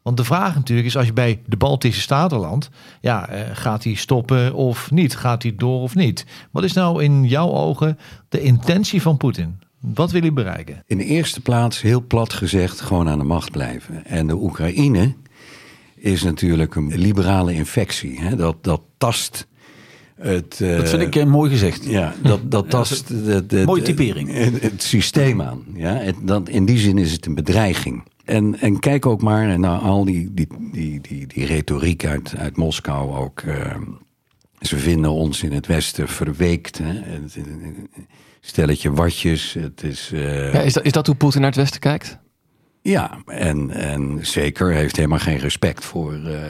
Want 0.07 0.19
de 0.19 0.25
vraag 0.25 0.55
natuurlijk 0.55 0.87
is, 0.89 0.97
als 0.97 1.07
je 1.07 1.13
bij 1.13 1.41
de 1.47 1.57
Baltische 1.57 2.01
Staten 2.01 2.39
landt, 2.39 2.69
ja, 3.01 3.29
eh, 3.29 3.41
gaat 3.53 3.85
hij 3.85 3.95
stoppen 3.95 4.55
of 4.55 4.91
niet? 4.91 5.17
Gaat 5.17 5.43
hij 5.43 5.55
door 5.57 5.81
of 5.81 5.95
niet? 5.95 6.27
Wat 6.51 6.65
is 6.65 6.73
nou 6.73 7.03
in 7.05 7.25
jouw 7.25 7.49
ogen 7.51 7.99
de 8.29 8.41
intentie 8.41 9.03
van 9.03 9.17
Poetin? 9.17 9.59
Wat 9.81 10.11
wil 10.11 10.21
hij 10.21 10.33
bereiken? 10.33 10.83
In 10.87 10.99
de 10.99 11.05
eerste 11.05 11.41
plaats, 11.41 11.81
heel 11.83 12.03
plat 12.07 12.33
gezegd, 12.33 12.81
gewoon 12.81 13.09
aan 13.09 13.19
de 13.19 13.25
macht 13.25 13.51
blijven. 13.51 14.05
En 14.07 14.27
de 14.27 14.35
Oekraïne 14.35 15.15
is 15.97 16.23
natuurlijk 16.23 16.75
een 16.75 16.99
liberale 16.99 17.55
infectie. 17.55 18.21
Hè? 18.21 18.37
Dat, 18.37 18.57
dat 18.65 18.81
tast 18.99 19.47
het. 20.17 20.61
eh, 20.61 20.77
Dat 20.77 20.89
vind 20.89 21.03
ik 21.03 21.17
eh, 21.17 21.25
mooi 21.27 21.51
gezegd. 21.51 21.85
Ja, 21.85 22.15
dat, 22.23 22.51
dat 22.51 22.71
tast 22.71 23.09
de, 23.09 23.47
de, 23.47 23.63
Mooie 23.67 23.83
de- 23.83 23.87
typering. 23.95 24.33
Het, 24.33 24.63
het 24.63 24.83
systeem 24.83 25.43
aan. 25.43 25.65
Ja? 25.75 25.95
Het, 25.95 26.17
dat, 26.23 26.49
in 26.49 26.65
die 26.65 26.79
zin 26.79 26.99
is 26.99 27.13
het 27.13 27.27
een 27.27 27.35
bedreiging. 27.35 28.03
En, 28.27 28.61
en 28.61 28.79
kijk 28.79 29.07
ook 29.07 29.23
maar 29.23 29.59
naar 29.59 29.79
al 29.79 30.05
die, 30.05 30.35
die, 30.35 30.47
die, 30.73 31.01
die, 31.01 31.27
die 31.27 31.47
retoriek 31.47 32.05
uit, 32.07 32.37
uit 32.37 32.57
Moskou 32.57 33.17
ook. 33.17 33.41
eh, 33.41 33.77
ze 34.61 34.77
vinden 34.79 35.11
ons 35.11 35.43
in 35.43 35.53
het 35.53 35.67
Westen 35.67 36.09
verweekt. 36.09 36.79
Hè? 36.79 37.01
Stelletje 38.41 38.93
watjes. 38.93 39.53
Het 39.55 39.83
is. 39.83 40.11
eh, 40.15 40.53
Ja, 40.53 40.61
is, 40.61 40.73
dat, 40.73 40.85
is 40.85 40.93
dat 40.93 41.07
hoe 41.07 41.15
Poetin 41.17 41.41
naar 41.41 41.51
het 41.51 41.59
Westen 41.59 41.81
kijkt? 41.81 42.19
ja, 42.83 43.19
en, 43.27 43.71
en 43.71 44.19
zeker 44.27 44.73
heeft 44.73 44.97
helemaal 44.97 45.19
geen 45.19 45.39
respect 45.39 45.85
voor, 45.85 46.15
eh, 46.15 46.43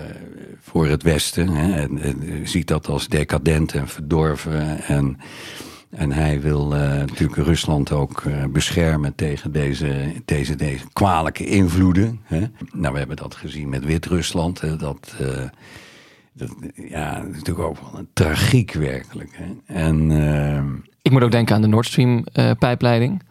voor 0.61 0.87
het 0.87 1.03
Westen. 1.03 1.49
Hè? 1.49 1.73
En, 1.81 1.99
en 2.03 2.49
ziet 2.49 2.67
dat 2.69 2.89
als 2.89 3.09
decadent 3.09 3.73
en 3.75 3.89
verdorven. 3.89 4.81
En, 4.83 5.17
en 5.91 6.13
hij 6.13 6.41
wil 6.41 6.75
eh, 6.75 6.81
natuurlijk 6.89 7.37
Rusland 7.47 7.93
ook 7.93 8.21
eh, 8.21 8.45
beschermen 8.45 9.15
tegen 9.15 9.53
deze, 9.53 10.13
deze, 10.25 10.55
deze 10.57 10.85
kwalijke 10.93 11.47
invloeden. 11.47 12.21
Hè? 12.23 12.43
Nou, 12.73 12.93
we 12.93 12.99
hebben 12.99 13.17
dat 13.17 13.35
gezien 13.35 13.69
met 13.69 13.85
Wit-Rusland. 13.85 14.61
hè, 14.61 14.77
Dat, 14.77 15.15
eh, 15.21 15.27
dat, 16.33 16.55
ja, 16.75 17.15
dat 17.15 17.29
is 17.29 17.37
natuurlijk 17.37 17.69
ook 17.69 17.79
wel 17.81 17.99
een 18.01 18.09
tragiek 18.13 18.73
werkelijk. 18.73 19.31
Hè? 19.33 19.75
En... 19.75 20.11
eh, 20.11 20.63
Ik 21.03 21.11
moet 21.13 21.23
ook 21.23 21.31
denken 21.31 21.55
aan 21.55 21.63
de 21.63 21.69
Nord 21.69 21.87
Stream 21.87 22.25
pijpleiding. 22.59 23.23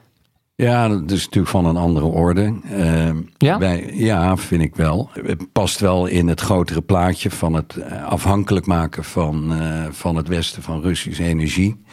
ja, 0.55 0.87
dat 0.87 1.11
is 1.11 1.23
natuurlijk 1.23 1.51
van 1.51 1.65
een 1.65 1.77
andere 1.77 2.05
orde. 2.05 2.53
Ehm, 2.71 3.17
Ja? 3.37 3.57
Wij, 3.59 3.91
ja, 3.93 4.37
vind 4.37 4.61
ik 4.61 4.75
wel. 4.75 5.09
Het 5.13 5.51
past 5.51 5.79
wel 5.79 6.05
in 6.05 6.27
het 6.27 6.41
grotere 6.41 6.81
plaatje 6.81 7.29
van 7.31 7.53
het 7.53 7.77
afhankelijk 8.05 8.65
maken 8.65 9.03
van, 9.03 9.53
van 9.91 10.15
het 10.15 10.27
Westen 10.27 10.61
van 10.63 10.81
Russische 10.81 11.23
energie. 11.23 11.83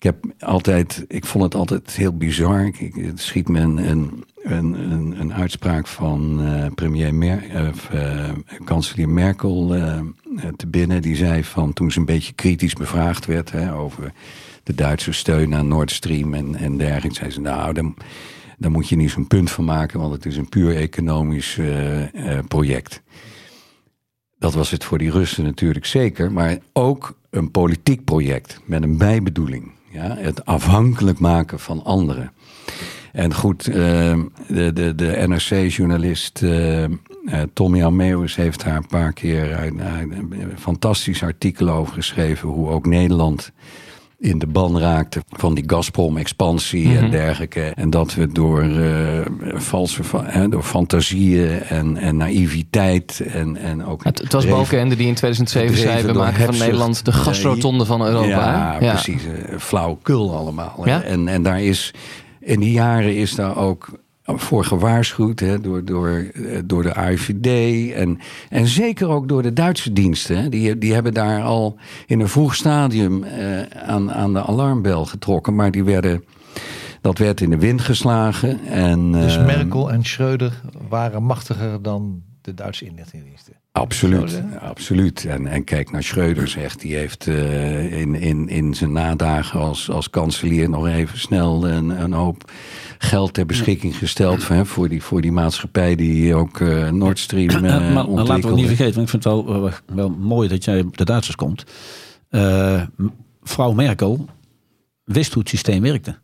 Ik 0.00 0.06
heb 0.06 0.24
altijd, 0.38 1.04
ik 1.08 1.26
vond 1.26 1.44
het 1.44 1.54
altijd 1.54 1.90
heel 1.90 2.16
bizar. 2.16 2.64
Ik, 2.64 2.94
het 2.94 3.20
schiet 3.20 3.48
me 3.48 3.60
een, 3.60 3.90
een, 3.90 4.24
een, 4.42 5.20
een, 5.20 5.32
uitspraak 5.32 5.86
van 5.86 6.44
eh, 6.44 6.66
premier 6.74 7.14
Mer, 7.14 7.68
of, 7.70 7.90
eh, 7.90 8.30
kanselier 8.64 9.08
Merkel 9.08 9.74
eh, 9.74 10.00
te 10.56 10.66
binnen. 10.66 11.02
Die 11.02 11.16
zei 11.16 11.44
van 11.44 11.72
toen 11.72 11.90
ze 11.92 11.98
een 11.98 12.04
beetje 12.04 12.32
kritisch 12.32 12.72
bevraagd 12.72 13.26
werd 13.26 13.50
hè, 13.50 13.74
over 13.74 14.12
de 14.62 14.74
Duitse 14.74 15.12
steun 15.12 15.54
aan 15.54 15.68
Nord 15.68 15.90
Stream 15.90 16.34
en, 16.34 16.54
en 16.54 16.76
dergelijke. 16.76 17.18
Zei 17.18 17.30
ze 17.30 17.40
nou, 17.40 17.72
dan, 17.72 17.96
daar 18.58 18.70
moet 18.70 18.88
je 18.88 18.96
niet 18.96 19.10
zo'n 19.10 19.26
punt 19.26 19.50
van 19.50 19.64
maken, 19.64 20.00
want 20.00 20.12
het 20.12 20.26
is 20.26 20.36
een 20.36 20.48
puur 20.48 20.76
economisch 20.76 21.58
project. 22.48 23.02
Dat 24.38 24.54
was 24.54 24.70
het 24.70 24.84
voor 24.84 24.98
die 24.98 25.10
Russen 25.10 25.44
natuurlijk 25.44 25.86
zeker, 25.86 26.32
maar 26.32 26.58
ook 26.72 27.18
een 27.30 27.50
politiek 27.50 28.04
project 28.04 28.60
met 28.64 28.82
een 28.82 28.98
bijbedoeling. 28.98 29.78
Ja? 29.90 30.16
Het 30.18 30.44
afhankelijk 30.44 31.18
maken 31.18 31.60
van 31.60 31.84
anderen. 31.84 32.32
En 33.12 33.34
goed, 33.34 33.66
eh, 33.66 33.74
de, 34.48 34.72
de, 34.72 34.94
de 34.94 35.24
NRC-journalist 35.26 36.42
eh 36.42 36.84
eh, 37.30 37.42
Tommy 37.52 37.82
Almeus 37.82 38.36
heeft 38.36 38.64
daar 38.64 38.76
een 38.76 38.86
paar 38.86 39.12
keer 39.12 39.62
een 39.62 40.58
fantastisch 40.58 41.22
artikel 41.22 41.68
over 41.68 41.94
geschreven. 41.94 42.48
Hoe 42.48 42.68
ook 42.68 42.86
Nederland 42.86 43.52
in 44.20 44.38
de 44.38 44.46
ban 44.46 44.78
raakten 44.78 45.22
van 45.30 45.54
die 45.54 45.64
Gazprom-expansie 45.66 46.86
en 46.96 47.02
Mhm. 47.02 47.10
dergelijke. 47.10 47.60
En 47.60 47.90
dat 47.90 48.14
we 48.14 48.32
door 48.32 48.62
eh, 48.62 49.20
valse, 49.54 50.02
hè, 50.24 50.48
door 50.48 50.62
fantasieën 50.62 51.62
en, 51.62 51.96
en 51.96 52.16
naïviteit 52.16 53.20
en, 53.32 53.56
en 53.56 53.84
ook... 53.84 54.04
Het, 54.04 54.18
het 54.18 54.32
was 54.32 54.46
Balkenende 54.46 54.96
die 54.96 55.06
in 55.06 55.14
2007 55.14 55.76
zei... 55.76 56.02
We 56.02 56.12
maken 56.12 56.44
van. 56.44 56.58
Nederland 56.58 57.04
de 57.04 57.12
gasrotonde 57.12 57.84
van 57.84 58.06
Europa. 58.06 58.76
Ja, 58.80 58.92
precies. 58.92 59.22
Eh, 59.24 59.58
Flauwekul 59.58 60.36
allemaal. 60.36 60.82
Ja? 60.84 61.02
En, 61.02 61.28
en 61.28 61.42
daar 61.42 61.62
is, 61.62 61.94
in 62.40 62.60
die 62.60 62.72
jaren 62.72 63.16
is 63.16 63.34
daar 63.34 63.56
ook 63.56 63.88
voor 64.24 64.64
gewaarschuwd 64.64 65.40
hè, 65.40 65.60
door, 65.60 65.84
door, 65.84 66.08
eh, 66.08 66.58
door 66.64 66.82
de 66.82 66.94
AIVD 66.94 67.46
en, 67.92 68.18
en 68.48 68.66
zeker 68.66 69.08
ook 69.08 69.28
door 69.28 69.42
de 69.42 69.52
Duitse 69.52 69.92
diensten. 69.92 70.36
Hè. 70.36 70.48
Die, 70.48 70.78
die 70.78 70.94
hebben 70.94 71.14
daar 71.14 71.42
al 71.42 71.78
in 72.06 72.20
een 72.20 72.28
vroeg 72.28 72.54
stadium 72.54 73.24
eh, 73.24 73.60
aan, 73.62 74.12
aan 74.12 74.32
de 74.32 74.42
alarmbel 74.42 75.06
getrokken, 75.06 75.54
maar 75.54 75.70
die 75.70 75.84
werden, 75.84 76.24
dat 77.00 77.18
werd 77.18 77.40
in 77.40 77.50
de 77.50 77.58
wind 77.58 77.80
geslagen. 77.80 78.66
En, 78.66 79.12
Dus 79.12 79.36
eh, 79.36 79.46
Merkel 79.46 79.92
en 79.92 80.04
Schreuder 80.04 80.60
waren 80.88 81.22
machtiger 81.22 81.82
dan 81.82 82.22
de 82.40 82.54
Duitse 82.54 82.84
inlichtingendiensten. 82.84 83.54
Absoluut, 83.72 84.30
Zo, 84.30 84.40
absoluut. 84.60 85.24
En, 85.24 85.46
en 85.46 85.64
kijk 85.64 85.90
naar 85.90 86.02
Schreuder 86.02 86.48
zegt, 86.48 86.80
die 86.80 86.96
heeft 86.96 87.26
eh, 87.26 88.00
in, 88.00 88.14
in, 88.14 88.48
in 88.48 88.74
zijn 88.74 88.92
nadagen 88.92 89.60
als, 89.60 89.90
als 89.90 90.10
kanselier 90.10 90.68
nog 90.70 90.86
even 90.86 91.18
snel 91.18 91.68
een, 91.68 92.02
een 92.02 92.12
hoop 92.12 92.50
geld 93.02 93.34
ter 93.34 93.46
beschikking 93.46 93.96
gesteld 93.96 94.48
hè, 94.48 94.66
voor, 94.66 94.88
die, 94.88 95.02
voor 95.02 95.20
die 95.20 95.32
maatschappij 95.32 95.94
die 95.94 96.34
ook 96.34 96.60
eh 96.60 96.88
Nord 96.90 97.18
Stream 97.18 97.48
Eh, 97.48 97.60
maar, 97.60 97.80
maar 97.92 98.24
laten 98.24 98.48
we 98.48 98.54
niet 98.54 98.66
vergeten, 98.66 98.94
want 98.94 99.04
ik 99.14 99.20
vind 99.20 99.24
het 99.24 99.32
wel, 99.32 99.70
wel 99.94 100.10
mooi 100.10 100.48
dat 100.48 100.64
jij 100.64 100.80
op 100.80 100.96
de 100.96 101.04
Duitsers 101.04 101.36
komt. 101.36 101.64
M- 102.30 103.06
vrouw 103.42 103.72
Merkel 103.72 104.26
wist 105.04 105.32
hoe 105.32 105.42
het 105.42 105.50
systeem 105.50 105.82
werkte. 105.82 106.18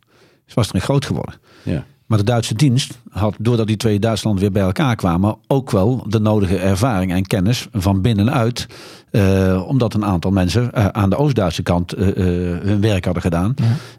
Ze 0.46 0.54
was 0.54 0.68
erin 0.68 0.80
groot 0.80 1.04
geworden. 1.04 1.34
Ja. 1.62 1.84
Maar 2.06 2.18
de 2.18 2.24
Duitse 2.24 2.54
dienst 2.54 2.98
had, 3.10 3.34
doordat 3.38 3.66
die 3.66 3.76
twee 3.76 3.98
Duitsland 3.98 4.40
weer 4.40 4.52
bij 4.52 4.62
elkaar 4.62 4.96
kwamen, 4.96 5.36
ook 5.46 5.70
wel 5.70 6.04
de 6.08 6.18
nodige 6.20 6.56
ervaring 6.58 7.12
en 7.12 7.26
kennis 7.26 7.66
van 7.72 8.00
binnenuit. 8.00 8.66
eh, 9.10 9.62
omdat 9.68 9.94
een 9.94 10.04
aantal 10.04 10.30
mensen 10.30 10.72
eh, 10.72 10.86
aan 10.86 11.10
de 11.10 11.16
Oost-Duitse 11.16 11.62
kant 11.62 11.92
eh, 11.92 12.08
eh, 12.08 12.14
hun 12.62 12.80
werk 12.80 13.04
hadden 13.04 13.22
gedaan. 13.22 13.54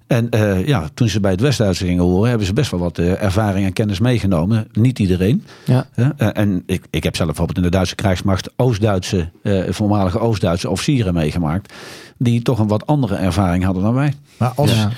En 0.07 0.29
eh, 0.29 0.67
ja, 0.67 0.89
toen 0.93 1.09
ze 1.09 1.19
bij 1.19 1.31
het 1.31 1.41
West-Duitse 1.41 1.85
gingen 1.85 2.03
horen, 2.03 2.29
hebben 2.29 2.47
ze 2.47 2.53
best 2.53 2.71
wel 2.71 2.79
wat 2.79 2.97
eh, 2.97 3.23
ervaring 3.23 3.65
en 3.65 3.73
kennis 3.73 3.99
meegenomen. 3.99 4.67
Niet 4.71 4.99
iedereen. 4.99 5.43
Ja. 5.65 5.85
Hè? 5.91 6.07
En 6.31 6.63
ik, 6.65 6.85
ik 6.89 7.03
heb 7.03 7.15
zelf 7.15 7.27
bijvoorbeeld 7.27 7.57
in 7.57 7.63
de 7.63 7.69
Duitse 7.69 7.95
krijgsmacht 7.95 8.49
Oost-Duitse, 8.55 9.29
eh, 9.43 9.63
voormalige 9.69 10.19
Oost-Duitse 10.19 10.69
officieren 10.69 11.13
meegemaakt. 11.13 11.73
Die 12.17 12.41
toch 12.41 12.59
een 12.59 12.67
wat 12.67 12.87
andere 12.87 13.15
ervaring 13.15 13.63
hadden 13.63 13.83
dan 13.83 13.93
wij. 13.93 14.13
Maar, 14.37 14.51
als, 14.55 14.73
Ja. 14.73 14.89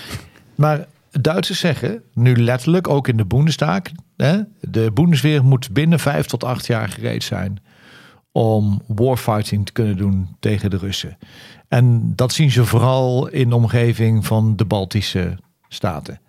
maar 0.56 0.86
Duitsers 1.12 1.60
zeggen, 1.60 2.04
nu 2.14 2.36
letterlijk, 2.36 2.88
ook 2.88 3.08
in 3.08 3.18
de 3.18 3.26
Bundestag, 3.26 3.82
hè, 4.18 4.40
de 4.62 4.92
Bundesweer 4.94 5.44
moet 5.44 5.72
binnen 5.72 6.00
vijf 6.00 6.26
tot 6.26 6.44
acht 6.44 6.66
jaar 6.66 6.90
gereed 6.90 7.24
zijn 7.24 7.62
om 8.32 8.82
warfighting 8.88 9.66
te 9.66 9.72
kunnen 9.72 9.98
doen 9.98 10.36
tegen 10.40 10.70
de 10.70 10.78
Russen. 10.78 11.18
En 11.68 12.14
dat 12.16 12.34
zien 12.34 12.52
ze 12.52 12.66
vooral 12.66 13.28
in 13.28 13.50
de 13.50 13.56
omgeving 13.56 14.26
van 14.26 14.56
de 14.56 14.66
Baltische 14.66 15.38
staten. 15.68 16.20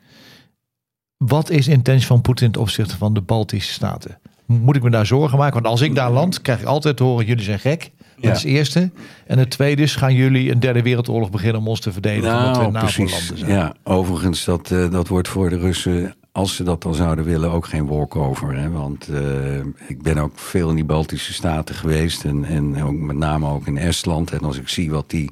Wat 1.17 1.51
is 1.51 1.65
de 1.65 1.73
intentie 1.73 2.07
van 2.07 2.21
Poetin 2.21 2.51
ten 2.51 2.61
opzichte 2.61 2.97
van 2.97 3.15
de 3.15 3.21
Baltische 3.21 3.73
staten? 3.73 4.19
Moet 4.47 4.77
ik 4.77 4.83
me 4.83 4.91
daar 4.91 5.07
zorgen 5.07 5.39
maken? 5.39 5.55
Want 5.55 5.67
als 5.67 5.81
ik 5.81 5.95
daar 5.95 6.11
land, 6.11 6.43
krijg 6.43 6.61
ik 6.61 6.67
altijd 6.67 6.97
te 6.97 7.03
horen: 7.03 7.27
jullie 7.27 7.45
zijn 7.45 7.59
gek. 7.59 7.93
Dat 8.21 8.37
is 8.37 8.43
het 8.43 8.53
eerste. 8.53 8.91
En 9.27 9.39
het 9.39 9.51
tweede 9.51 9.83
is: 9.83 9.95
gaan 9.97 10.15
jullie 10.15 10.51
een 10.51 10.61
derde 10.61 10.83
wereldoorlog 10.83 11.31
beginnen 11.31 11.61
om 11.61 11.69
ons 11.69 11.81
te 11.81 11.93
verdedigen? 11.93 12.37
omdat 12.37 12.57
we 12.57 12.63
Nou, 12.63 12.73
NAVO-landen 12.73 13.17
precies. 13.19 13.39
zijn. 13.39 13.51
Ja, 13.51 13.75
overigens, 13.83 14.45
dat, 14.45 14.71
eh, 14.71 14.91
dat 14.91 15.09
wordt 15.09 15.29
voor 15.29 15.49
de 15.51 15.59
Russen, 15.59 16.15
als 16.33 16.57
ze 16.57 16.63
dat 16.63 16.83
dan 16.83 16.95
zouden 16.95 17.25
willen, 17.25 17.51
ook 17.51 17.67
geen 17.67 17.87
walkover. 17.87 18.57
Hè? 18.57 18.71
Want 18.71 19.09
eh, 19.09 19.57
ik 19.87 20.03
ben 20.03 20.19
ook 20.19 20.39
veel 20.39 20.69
in 20.69 20.75
die 20.75 20.85
Baltische 20.85 21.33
staten 21.33 21.75
geweest. 21.75 22.25
En, 22.25 22.45
en 22.45 22.83
ook 22.83 22.99
met 22.99 23.17
name 23.17 23.49
ook 23.49 23.67
in 23.67 23.79
Estland. 23.79 24.31
En 24.31 24.41
als 24.41 24.59
ik 24.59 24.69
zie 24.69 24.91
wat 24.91 25.11
die 25.11 25.31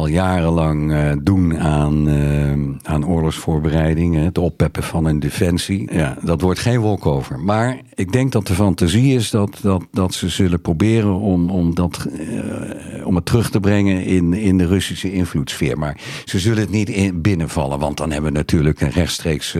al 0.00 0.06
jarenlang 0.06 0.92
eh, 0.92 1.12
doen 1.22 1.58
aan, 1.58 2.08
eh, 2.08 2.92
aan 2.92 3.06
oorlogsvoorbereidingen, 3.06 4.24
het 4.24 4.38
oppeppen 4.38 4.82
van 4.82 5.04
een 5.04 5.20
defensie. 5.20 5.88
Ja, 5.92 6.16
dat 6.22 6.40
wordt 6.40 6.58
geen 6.58 6.80
walkover. 6.80 7.38
Maar 7.38 7.80
ik 7.94 8.12
denk 8.12 8.32
dat 8.32 8.46
de 8.46 8.54
fantasie 8.54 9.14
is 9.14 9.30
dat, 9.30 9.58
dat, 9.62 9.82
dat 9.92 10.14
ze 10.14 10.28
zullen 10.28 10.60
proberen 10.60 11.14
om, 11.14 11.50
om, 11.50 11.74
dat, 11.74 12.06
eh, 12.18 13.06
om 13.06 13.14
het 13.14 13.26
terug 13.26 13.50
te 13.50 13.60
brengen 13.60 14.04
in, 14.04 14.32
in 14.32 14.58
de 14.58 14.66
Russische 14.66 15.12
invloedssfeer. 15.12 15.78
Maar 15.78 16.00
ze 16.24 16.38
zullen 16.38 16.60
het 16.60 16.70
niet 16.70 16.88
in, 16.88 17.20
binnenvallen, 17.22 17.78
want 17.78 17.96
dan 17.96 18.10
hebben 18.10 18.32
we 18.32 18.38
natuurlijk 18.38 18.80
een 18.80 18.90
rechtstreeks. 18.90 19.56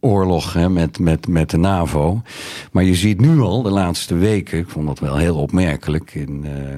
Oorlog 0.00 0.52
hè, 0.52 0.68
met, 0.68 0.98
met, 0.98 1.28
met 1.28 1.50
de 1.50 1.56
NAVO. 1.56 2.22
Maar 2.72 2.84
je 2.84 2.94
ziet 2.94 3.20
nu 3.20 3.40
al 3.40 3.62
de 3.62 3.70
laatste 3.70 4.14
weken, 4.14 4.58
ik 4.58 4.68
vond 4.68 4.86
dat 4.86 4.98
wel 4.98 5.16
heel 5.16 5.36
opmerkelijk, 5.36 6.14
in, 6.14 6.44
eh, 6.44 6.72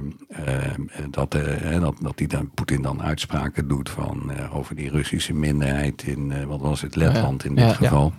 eh, 0.46 0.72
dat, 1.10 1.34
eh, 1.34 1.42
hè, 1.44 1.80
dat, 1.80 1.94
dat 2.00 2.18
die 2.18 2.28
dan, 2.28 2.50
Poetin 2.54 2.82
dan 2.82 3.02
uitspraken 3.02 3.68
doet 3.68 3.90
van, 3.90 4.32
over 4.52 4.76
die 4.76 4.90
Russische 4.90 5.34
minderheid 5.34 6.02
in, 6.02 6.46
wat 6.46 6.60
was 6.60 6.80
het, 6.80 6.96
Letland 6.96 7.44
in 7.44 7.54
dit 7.54 7.64
Ja, 7.64 7.72
geval. 7.72 8.12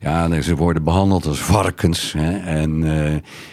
Ja, 0.00 0.42
ze 0.42 0.56
worden 0.56 0.84
behandeld 0.84 1.26
als 1.26 1.40
varkens. 1.40 2.12
Hè, 2.12 2.38
en, 2.38 2.84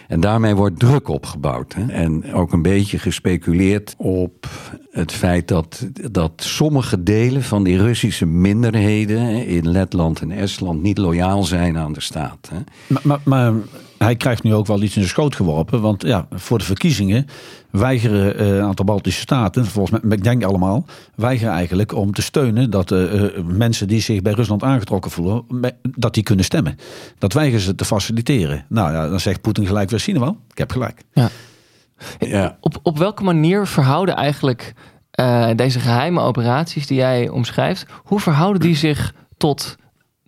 en 0.08 0.20
daarmee 0.20 0.54
wordt 0.54 0.78
druk 0.78 1.08
opgebouwd. 1.08 1.74
Hè. 1.74 1.92
En 1.92 2.32
ook 2.32 2.52
een 2.52 2.62
beetje 2.62 2.98
gespeculeerd 2.98 3.94
op 3.98 4.48
het 4.90 5.12
feit 5.12 5.48
dat, 5.48 5.86
dat 6.10 6.32
sommige 6.36 7.02
delen 7.02 7.42
van 7.42 7.64
die 7.64 7.76
Russische 7.76 8.26
minderheden 8.26 9.46
in 9.46 9.68
Letland 9.68 10.20
en 10.20 10.30
Estland 10.30 10.71
niet 10.72 10.98
loyaal 10.98 11.42
zijn 11.42 11.78
aan 11.78 11.92
de 11.92 12.00
staat. 12.00 12.50
Hè. 12.50 12.58
Maar, 12.86 13.02
maar, 13.04 13.20
maar 13.24 13.52
hij 13.98 14.16
krijgt 14.16 14.42
nu 14.42 14.54
ook 14.54 14.66
wel 14.66 14.82
iets 14.82 14.96
in 14.96 15.02
de 15.02 15.08
schoot 15.08 15.36
geworpen. 15.36 15.80
Want 15.80 16.02
ja, 16.02 16.26
voor 16.30 16.58
de 16.58 16.64
verkiezingen 16.64 17.26
weigeren 17.70 18.38
eh, 18.38 18.48
een 18.48 18.62
aantal 18.62 18.84
Baltische 18.84 19.20
staten, 19.20 19.66
volgens 19.66 20.02
mij, 20.02 20.16
ik 20.16 20.24
denk 20.24 20.44
allemaal, 20.44 20.84
weigeren 21.14 21.54
eigenlijk 21.54 21.94
om 21.94 22.12
te 22.12 22.22
steunen 22.22 22.70
dat 22.70 22.90
eh, 22.90 23.24
eh, 23.24 23.44
mensen 23.44 23.88
die 23.88 24.00
zich 24.00 24.22
bij 24.22 24.32
Rusland 24.32 24.62
aangetrokken 24.62 25.10
voelen, 25.10 25.44
dat 25.82 26.14
die 26.14 26.22
kunnen 26.22 26.44
stemmen. 26.44 26.76
Dat 27.18 27.32
weigeren 27.32 27.60
ze 27.60 27.74
te 27.74 27.84
faciliteren. 27.84 28.64
Nou 28.68 28.92
ja, 28.92 29.08
dan 29.08 29.20
zegt 29.20 29.40
Poetin 29.40 29.66
gelijk 29.66 29.90
weer, 29.90 30.00
zie 30.00 30.14
je 30.14 30.20
wel, 30.20 30.36
ik 30.50 30.58
heb 30.58 30.70
gelijk. 30.70 31.02
Ja. 31.12 32.56
Op, 32.60 32.78
op 32.82 32.98
welke 32.98 33.22
manier 33.22 33.66
verhouden 33.66 34.16
eigenlijk 34.16 34.74
eh, 35.12 35.50
deze 35.56 35.80
geheime 35.80 36.20
operaties 36.20 36.86
die 36.86 36.96
jij 36.96 37.28
omschrijft, 37.28 37.86
hoe 38.04 38.20
verhouden 38.20 38.60
die 38.60 38.76
zich 38.76 39.14
tot 39.36 39.76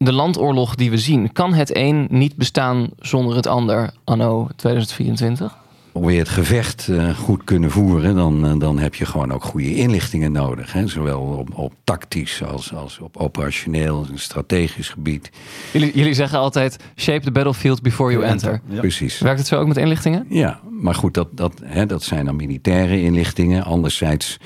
de 0.04 0.12
landoorlog 0.12 0.74
die 0.74 0.90
we 0.90 0.98
zien? 0.98 1.32
Kan 1.32 1.54
het 1.54 1.76
een 1.76 2.06
niet 2.10 2.36
bestaan 2.36 2.88
zonder 2.98 3.36
het 3.36 3.46
ander 3.46 3.90
anno 4.04 4.48
2024? 4.56 5.62
Wil 5.92 6.08
je 6.08 6.18
het 6.18 6.28
gevecht 6.28 6.88
eh, 6.88 7.18
goed 7.18 7.44
kunnen 7.44 7.70
voeren, 7.70 8.14
dan, 8.14 8.46
eh, 8.46 8.58
dan 8.58 8.78
heb 8.78 8.94
je 8.94 9.06
gewoon 9.06 9.32
ook 9.32 9.44
goede 9.44 9.74
inlichtingen 9.74 10.32
nodig. 10.32 10.72
Hè? 10.72 10.86
Zowel 10.86 11.20
op, 11.20 11.58
op 11.58 11.72
tactisch 11.84 12.42
als, 12.42 12.74
als 12.74 12.98
op 12.98 13.16
operationeel 13.16 14.06
en 14.10 14.18
strategisch 14.18 14.88
gebied. 14.88 15.30
Jullie, 15.72 15.92
jullie 15.94 16.14
zeggen 16.14 16.38
altijd, 16.38 16.76
shape 16.96 17.24
the 17.24 17.30
battlefield 17.30 17.82
before 17.82 18.12
you 18.12 18.24
enter. 18.24 18.60
Ja. 18.68 18.80
Precies. 18.80 19.18
Werkt 19.18 19.38
het 19.38 19.48
zo 19.48 19.60
ook 19.60 19.66
met 19.66 19.76
inlichtingen? 19.76 20.26
Ja, 20.28 20.60
maar 20.80 20.94
goed, 20.94 21.14
dat, 21.14 21.28
dat, 21.32 21.60
hè, 21.64 21.86
dat 21.86 22.02
zijn 22.02 22.24
dan 22.24 22.36
militaire 22.36 23.02
inlichtingen. 23.02 23.64
Anderzijds 23.64 24.38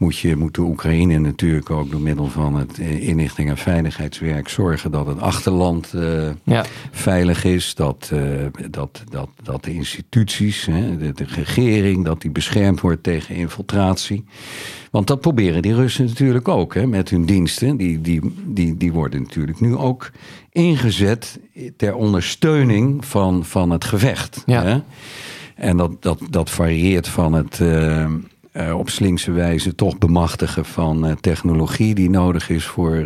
moet, 0.00 0.18
je, 0.18 0.36
moet 0.36 0.54
de 0.54 0.60
Oekraïne 0.60 1.18
natuurlijk 1.18 1.70
ook 1.70 1.90
door 1.90 2.00
middel 2.00 2.26
van 2.26 2.54
het 2.54 2.78
eh, 2.78 3.08
inlichting- 3.08 3.48
en 3.48 3.56
veiligheidswerk 3.56 4.48
zorgen 4.48 4.90
dat 4.90 5.06
het 5.06 5.20
achterland 5.20 5.94
eh, 5.94 6.28
Ja. 6.42 6.64
veilig 6.90 7.44
is. 7.44 7.74
Dat, 7.74 8.10
eh, 8.12 8.20
dat, 8.70 9.02
dat, 9.10 9.28
dat 9.42 9.64
de 9.64 9.74
instituties, 9.74 10.66
hè, 10.66 10.96
de, 10.96 11.12
de 11.12 11.24
regering, 11.24 12.04
dat 12.04 12.20
die 12.20 12.30
beschermd 12.30 12.80
wordt 12.80 13.02
tegen 13.02 13.34
infiltratie. 13.34 14.24
Want 14.90 15.06
dat 15.06 15.20
proberen 15.20 15.62
die 15.62 15.74
Russen 15.74 16.04
natuurlijk 16.06 16.48
ook 16.48 16.74
hè, 16.74 16.86
met 16.86 17.10
hun 17.10 17.24
diensten. 17.24 17.76
Die, 17.76 18.00
die, 18.00 18.34
die, 18.44 18.76
die 18.76 18.92
worden 18.92 19.22
natuurlijk 19.22 19.60
nu 19.60 19.76
ook 19.76 20.10
ingezet 20.52 21.40
ter 21.76 21.94
ondersteuning 21.94 23.04
van, 23.04 23.44
van 23.44 23.70
het 23.70 23.84
gevecht. 23.84 24.42
Ja. 24.46 24.62
Hè? 24.62 24.78
En 25.54 25.76
dat, 25.76 26.02
dat, 26.02 26.20
dat 26.30 26.50
varieert 26.50 27.08
van 27.08 27.32
het 27.32 27.60
eh, 28.52 28.78
op 28.78 28.88
slinkse 28.90 29.30
wijze 29.32 29.74
toch 29.74 29.98
bemachtigen 29.98 30.64
van 30.64 31.06
eh, 31.06 31.12
technologie 31.20 31.94
die 31.94 32.10
nodig 32.10 32.48
is 32.50 32.64
voor 32.64 32.94
eh, 32.94 33.04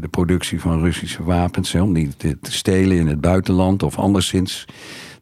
de 0.00 0.08
productie 0.10 0.60
van 0.60 0.80
Russische 0.80 1.24
wapens. 1.24 1.72
Hè, 1.72 1.82
om 1.82 1.92
die 1.92 2.10
te, 2.16 2.38
te 2.40 2.52
stelen 2.52 2.96
in 2.96 3.06
het 3.06 3.20
buitenland 3.20 3.82
of 3.82 3.98
anderszins 3.98 4.64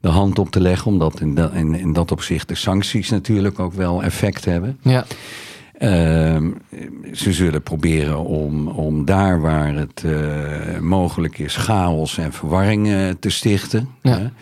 de 0.01 0.09
hand 0.09 0.39
op 0.39 0.51
te 0.51 0.61
leggen. 0.61 0.87
Omdat 0.93 1.21
in, 1.21 1.35
dat- 1.35 1.53
in, 1.55 1.75
in 1.75 1.93
dat 1.93 2.13
opzicht 2.13 2.49
de 2.49 2.55
sancties 2.55 3.11
natuurlijk 3.11 3.59
ook 3.59 3.73
wel 3.73 4.03
effect 4.03 4.45
hebben. 4.45 4.79
Ja. 4.83 5.05
Ehm, 5.79 6.51
ze 7.13 7.33
zullen 7.33 7.63
proberen 7.63 8.25
om, 8.25 8.69
om 8.69 9.05
daar 9.05 9.41
waar 9.41 9.75
het 9.75 10.05
mogelijk 10.81 11.39
is 11.39 11.57
chaos 11.57 12.19
en 12.19 12.33
verwarring 12.33 12.89
te 13.21 13.31
stichten. 13.31 13.89
Ja. 14.03 14.33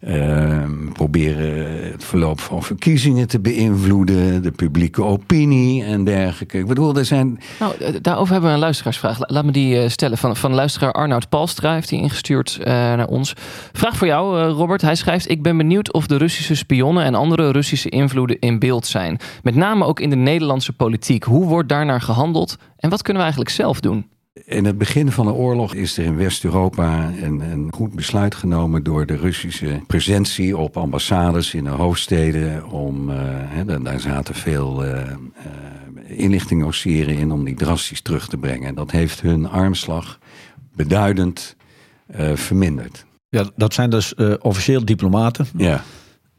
Ehm, 0.00 0.92
pro- 0.92 0.92
proberen 1.10 1.90
het 1.92 2.04
verloop 2.04 2.40
van 2.40 2.62
verkiezingen 2.62 3.28
te 3.28 3.40
beïnvloeden, 3.40 4.42
de 4.42 4.50
publieke 4.50 5.02
opinie 5.04 5.84
en 5.84 6.04
dergelijke. 6.04 6.58
Ik 6.58 6.66
bedoel, 6.66 6.96
er 6.96 7.04
zijn. 7.04 7.38
Nou, 7.58 7.74
daarover 8.00 8.32
hebben 8.32 8.50
we 8.50 8.54
een 8.56 8.62
luisteraarsvraag. 8.62 9.18
La- 9.18 9.26
Laat 9.28 9.44
me 9.44 9.52
die 9.52 9.82
eh, 9.82 9.88
stellen. 9.88 10.18
Van, 10.18 10.36
van 10.36 10.54
luisteraar 10.54 10.92
Arnoud 10.92 11.28
Palstra 11.28 11.72
heeft 11.74 11.88
die 11.88 12.00
ingestuurd 12.00 12.58
eh, 12.60 12.72
naar 12.72 13.06
ons. 13.06 13.32
Vraag 13.72 13.96
voor 13.96 14.06
jou, 14.06 14.40
eh, 14.40 14.48
Robert. 14.50 14.82
Hij 14.82 14.94
schrijft: 14.94 15.30
Ik 15.30 15.42
ben 15.42 15.56
benieuwd 15.56 15.92
of 15.92 16.06
de 16.06 16.16
Russische 16.16 16.54
spionnen 16.54 17.04
en 17.04 17.14
andere 17.14 17.50
Russische 17.50 17.88
invloeden 17.88 18.38
in 18.38 18.58
beeld 18.58 18.86
zijn. 18.86 19.18
Met 19.42 19.54
name 19.54 19.84
ook 19.84 20.00
in 20.00 20.10
de 20.10 20.16
Nederlandse 20.16 20.72
politiek. 20.72 21.24
Hoe 21.24 21.46
wordt 21.46 21.68
daarnaar 21.68 22.00
gehandeld 22.00 22.56
en 22.76 22.90
wat 22.90 23.02
kunnen 23.02 23.16
we 23.22 23.28
eigenlijk 23.28 23.50
zelf 23.56 23.80
doen? 23.80 24.06
In 24.50 24.64
het 24.64 24.78
begin 24.78 25.10
van 25.12 25.26
de 25.26 25.32
oorlog 25.32 25.74
is 25.74 25.98
er 25.98 26.04
in 26.04 26.16
West-Europa 26.16 27.12
een, 27.22 27.40
een 27.40 27.68
goed 27.74 27.94
besluit 27.94 28.34
genomen 28.34 28.82
door 28.82 29.06
de 29.06 29.16
Russische 29.16 29.80
presentie 29.86 30.56
op 30.56 30.76
ambassades 30.76 31.54
in 31.54 31.64
de 31.64 31.70
hoofdsteden. 31.70 32.70
Om, 32.70 33.10
eh, 33.10 33.82
daar- 33.82 34.00
zaten 34.00 34.34
veel 34.34 34.84
inlichtingossieren 36.06 37.16
in 37.16 37.32
om 37.32 37.44
die 37.44 37.54
drastisch 37.54 38.00
terug 38.00 38.28
te 38.28 38.36
brengen. 38.36 38.74
Dat 38.74 38.90
heeft 38.90 39.20
hun 39.20 39.48
armslag 39.48 40.18
beduidend 40.74 41.56
verminderd. 42.34 43.04
Ja, 43.28 43.44
dat 43.56 43.74
zijn 43.74 43.90
dus 43.90 44.14
officieel 44.40 44.84
diplomaten, 44.84 45.46
Ja. 45.56 45.82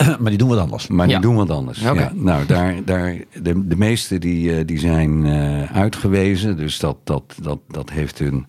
maar 0.20 0.30
die 0.30 0.38
doen 0.38 0.50
wat 0.50 0.60
anders. 0.60 0.88
Maar 0.88 1.08
die 1.08 1.20
doen 1.20 1.36
wat 1.36 1.50
anders. 1.50 1.82
Nou, 2.14 2.46
daar, 2.46 2.76
daar, 2.86 3.16
de, 3.42 3.68
de 3.68 3.76
meeste 3.76 4.20
die, 4.20 4.56
eh, 4.56 4.66
die 4.66 4.80
zijn 4.80 5.26
eh, 5.26 5.76
uitgewezen. 5.76 6.58
Dus 6.58 6.80
dat, 6.80 6.98
dat, 7.04 7.36
dat, 7.42 7.60
dat 7.68 7.90
heeft 7.90 8.20
hun 8.20 8.46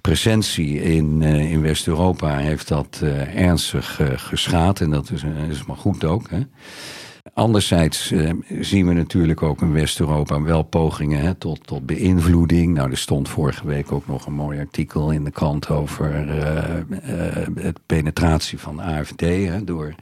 presentie 0.00 0.82
in, 0.82 1.22
eh, 1.22 1.52
in 1.52 1.62
West-Europa 1.62 2.36
heeft 2.36 2.68
dat 2.68 3.00
eh, 3.02 3.44
ernstig 3.46 4.00
eh, 4.00 4.06
geschaad. 4.16 4.80
En 4.80 4.90
dat 4.90 5.10
is, 5.10 5.24
is 5.48 5.64
maar 5.64 5.76
goed 5.76 6.04
ook. 6.04 6.30
Hè. 6.30 6.40
Anderzijds 7.34 8.10
eh, 8.10 8.30
zien 8.60 8.86
we 8.86 8.92
natuurlijk 8.92 9.42
ook 9.42 9.62
in 9.62 9.72
West-Europa 9.72 10.42
wel 10.42 10.62
pogingen 10.62 11.20
hè, 11.20 11.34
tot, 11.34 11.66
tot 11.66 11.86
beïnvloeding. 11.86 12.74
Nou, 12.74 12.90
er 12.90 12.98
stond 12.98 13.28
vorige 13.28 13.66
week 13.66 13.92
ook 13.92 14.06
nog 14.06 14.26
een 14.26 14.32
mooi 14.32 14.58
artikel 14.58 15.10
in 15.10 15.24
de 15.24 15.30
krant 15.30 15.68
over 15.68 16.28
eh, 16.28 16.78
eh, 16.78 17.46
het 17.54 17.78
penetratie 17.86 18.58
van 18.58 18.76
de 18.76 18.82
AFD 18.82 19.20
hè, 19.20 19.64
door, 19.64 19.94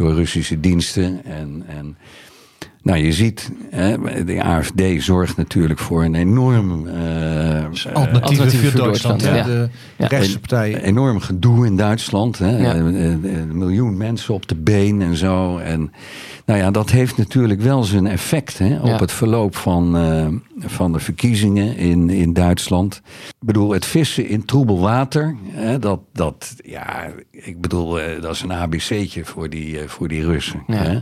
door 0.00 0.14
Russische 0.14 0.60
diensten. 0.60 1.24
En, 1.24 1.64
en 1.68 1.96
nou, 2.82 2.98
je 2.98 3.12
ziet, 3.12 3.50
hè, 3.70 4.24
de 4.24 4.42
AFD 4.42 4.82
zorgt 4.98 5.36
natuurlijk 5.36 5.78
voor 5.80 6.04
een 6.04 6.14
enorm 6.14 6.86
eh, 6.86 6.94
Alternatieve 7.64 7.92
Alternatieve 7.92 8.70
voor 8.70 8.80
Duitsland. 8.80 9.22
Ja. 9.22 9.42
De 9.42 9.68
Ja. 9.96 10.06
rechtse 10.06 10.38
partij. 10.38 10.82
enorm 10.82 11.20
gedoe 11.20 11.66
in 11.66 11.76
Duitsland. 11.76 12.38
Hè? 12.38 12.58
Ja. 12.58 12.74
Eh, 12.74 12.78
eh, 12.78 13.12
Een 13.22 13.58
miljoen 13.58 13.96
mensen 13.96 14.34
op 14.34 14.48
de 14.48 14.54
been 14.54 15.02
en 15.02 15.16
zo. 15.16 15.58
En 15.58 15.92
nou 16.46 16.58
ja, 16.58 16.70
dat 16.70 16.90
heeft 16.90 17.16
natuurlijk 17.16 17.60
wel 17.60 17.82
zijn 17.84 18.06
effect 18.06 18.58
hè, 18.58 18.78
op 18.80 18.86
Ja. 18.86 18.96
het 18.96 19.12
verloop 19.12 19.56
van, 19.56 19.96
eh, 19.96 20.26
van 20.58 20.92
de 20.92 20.98
verkiezingen 20.98 21.76
in, 21.76 22.10
in 22.10 22.32
Duitsland. 22.32 23.00
Ik 23.28 23.46
bedoel, 23.46 23.70
het 23.70 23.84
vissen 23.84 24.28
in 24.28 24.44
troebel 24.44 24.78
water, 24.80 25.36
hè, 25.50 25.78
dat, 25.78 26.00
dat, 26.12 26.54
ja, 26.64 27.06
ik 27.30 27.60
bedoel, 27.60 27.98
dat 28.20 28.34
is 28.34 28.42
een 28.42 28.52
ABC'tje 28.52 29.24
voor 29.24 29.50
die, 29.50 29.78
voor 29.86 30.08
die 30.08 30.24
Russen. 30.24 30.62
Ja. 30.66 30.74
Hè? 30.76 30.98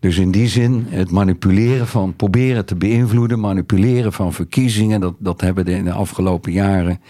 Dus 0.00 0.16
in 0.18 0.30
die 0.30 0.48
zin, 0.48 0.86
het 0.88 1.10
manipuleren 1.16 1.86
van, 1.86 2.16
proberen 2.16 2.64
te 2.64 2.76
beïnvloeden, 2.76 3.40
manipuleren 3.40 4.12
van 4.12 4.32
verkiezingen, 4.32 5.00
dat, 5.00 5.14
dat 5.18 5.40
hebben 5.40 5.64
we 5.64 5.70
in 5.70 5.84
de 5.84 5.92
afgelopen 5.92 6.52
jaren 6.52 7.00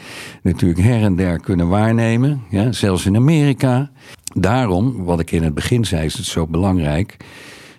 natuurlijk 0.43 0.81
her 0.81 1.03
en 1.03 1.17
der 1.17 1.41
kunnen 1.41 1.69
waarnemen. 1.69 2.43
Ja? 2.51 2.73
Zelfs 2.73 3.07
in 3.07 3.17
Amerika. 3.17 3.91
Daarom, 4.35 5.05
wat 5.05 5.21
ik 5.21 5.31
in 5.31 5.43
het 5.43 5.55
begin 5.55 5.85
zei, 5.85 6.05
is 6.05 6.15
het 6.15 6.27
zo 6.27 6.47
belangrijk 6.47 7.17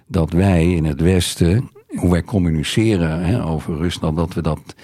dat 0.08 0.32
wij 0.32 0.74
in 0.74 0.86
het 0.86 1.02
Westen, 1.02 1.70
hoe 1.88 2.12
wij 2.12 2.24
communiceren 2.24 3.26
hè, 3.26 3.46
over 3.46 3.78
Rusland, 3.78 4.18
dat 4.18 4.34
we 4.34 4.42
dat 4.42 4.76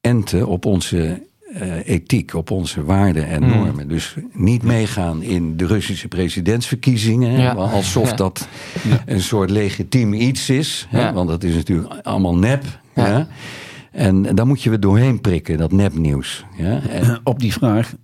enten 0.00 0.46
op 0.46 0.64
onze 0.64 1.26
eh, 1.54 1.88
ethiek, 1.88 2.34
op 2.34 2.50
onze 2.50 2.84
waarden 2.84 3.26
en 3.26 3.42
Mm. 3.42 3.48
normen. 3.48 3.88
Dus 3.88 4.16
niet 4.32 4.62
meegaan 4.62 5.22
in 5.22 5.56
de 5.56 5.66
Russische 5.66 6.08
presidentsverkiezingen, 6.08 7.30
hè, 7.30 7.42
Ja. 7.42 7.52
alsof 7.52 8.10
Ja. 8.10 8.16
dat 8.16 8.48
een 9.06 9.20
soort 9.20 9.50
legitiem 9.50 10.12
iets 10.14 10.50
is. 10.50 10.86
Hè. 10.88 11.12
Want 11.12 11.28
dat 11.28 11.42
is 11.44 11.54
natuurlijk 11.54 11.94
allemaal 12.02 12.36
nep. 12.36 12.64
Ja. 12.94 13.06
Ja. 13.06 13.28
En 13.92 14.22
daar 14.34 14.46
moet 14.46 14.62
je 14.62 14.68
weer 14.68 14.80
doorheen 14.80 15.20
prikken, 15.20 15.58
dat 15.58 15.72
nepnieuws. 15.72 16.44
Ja? 16.56 16.80
En, 16.88 17.20
Op 17.24 17.40
die 17.40 17.52
vraag, 17.52 17.94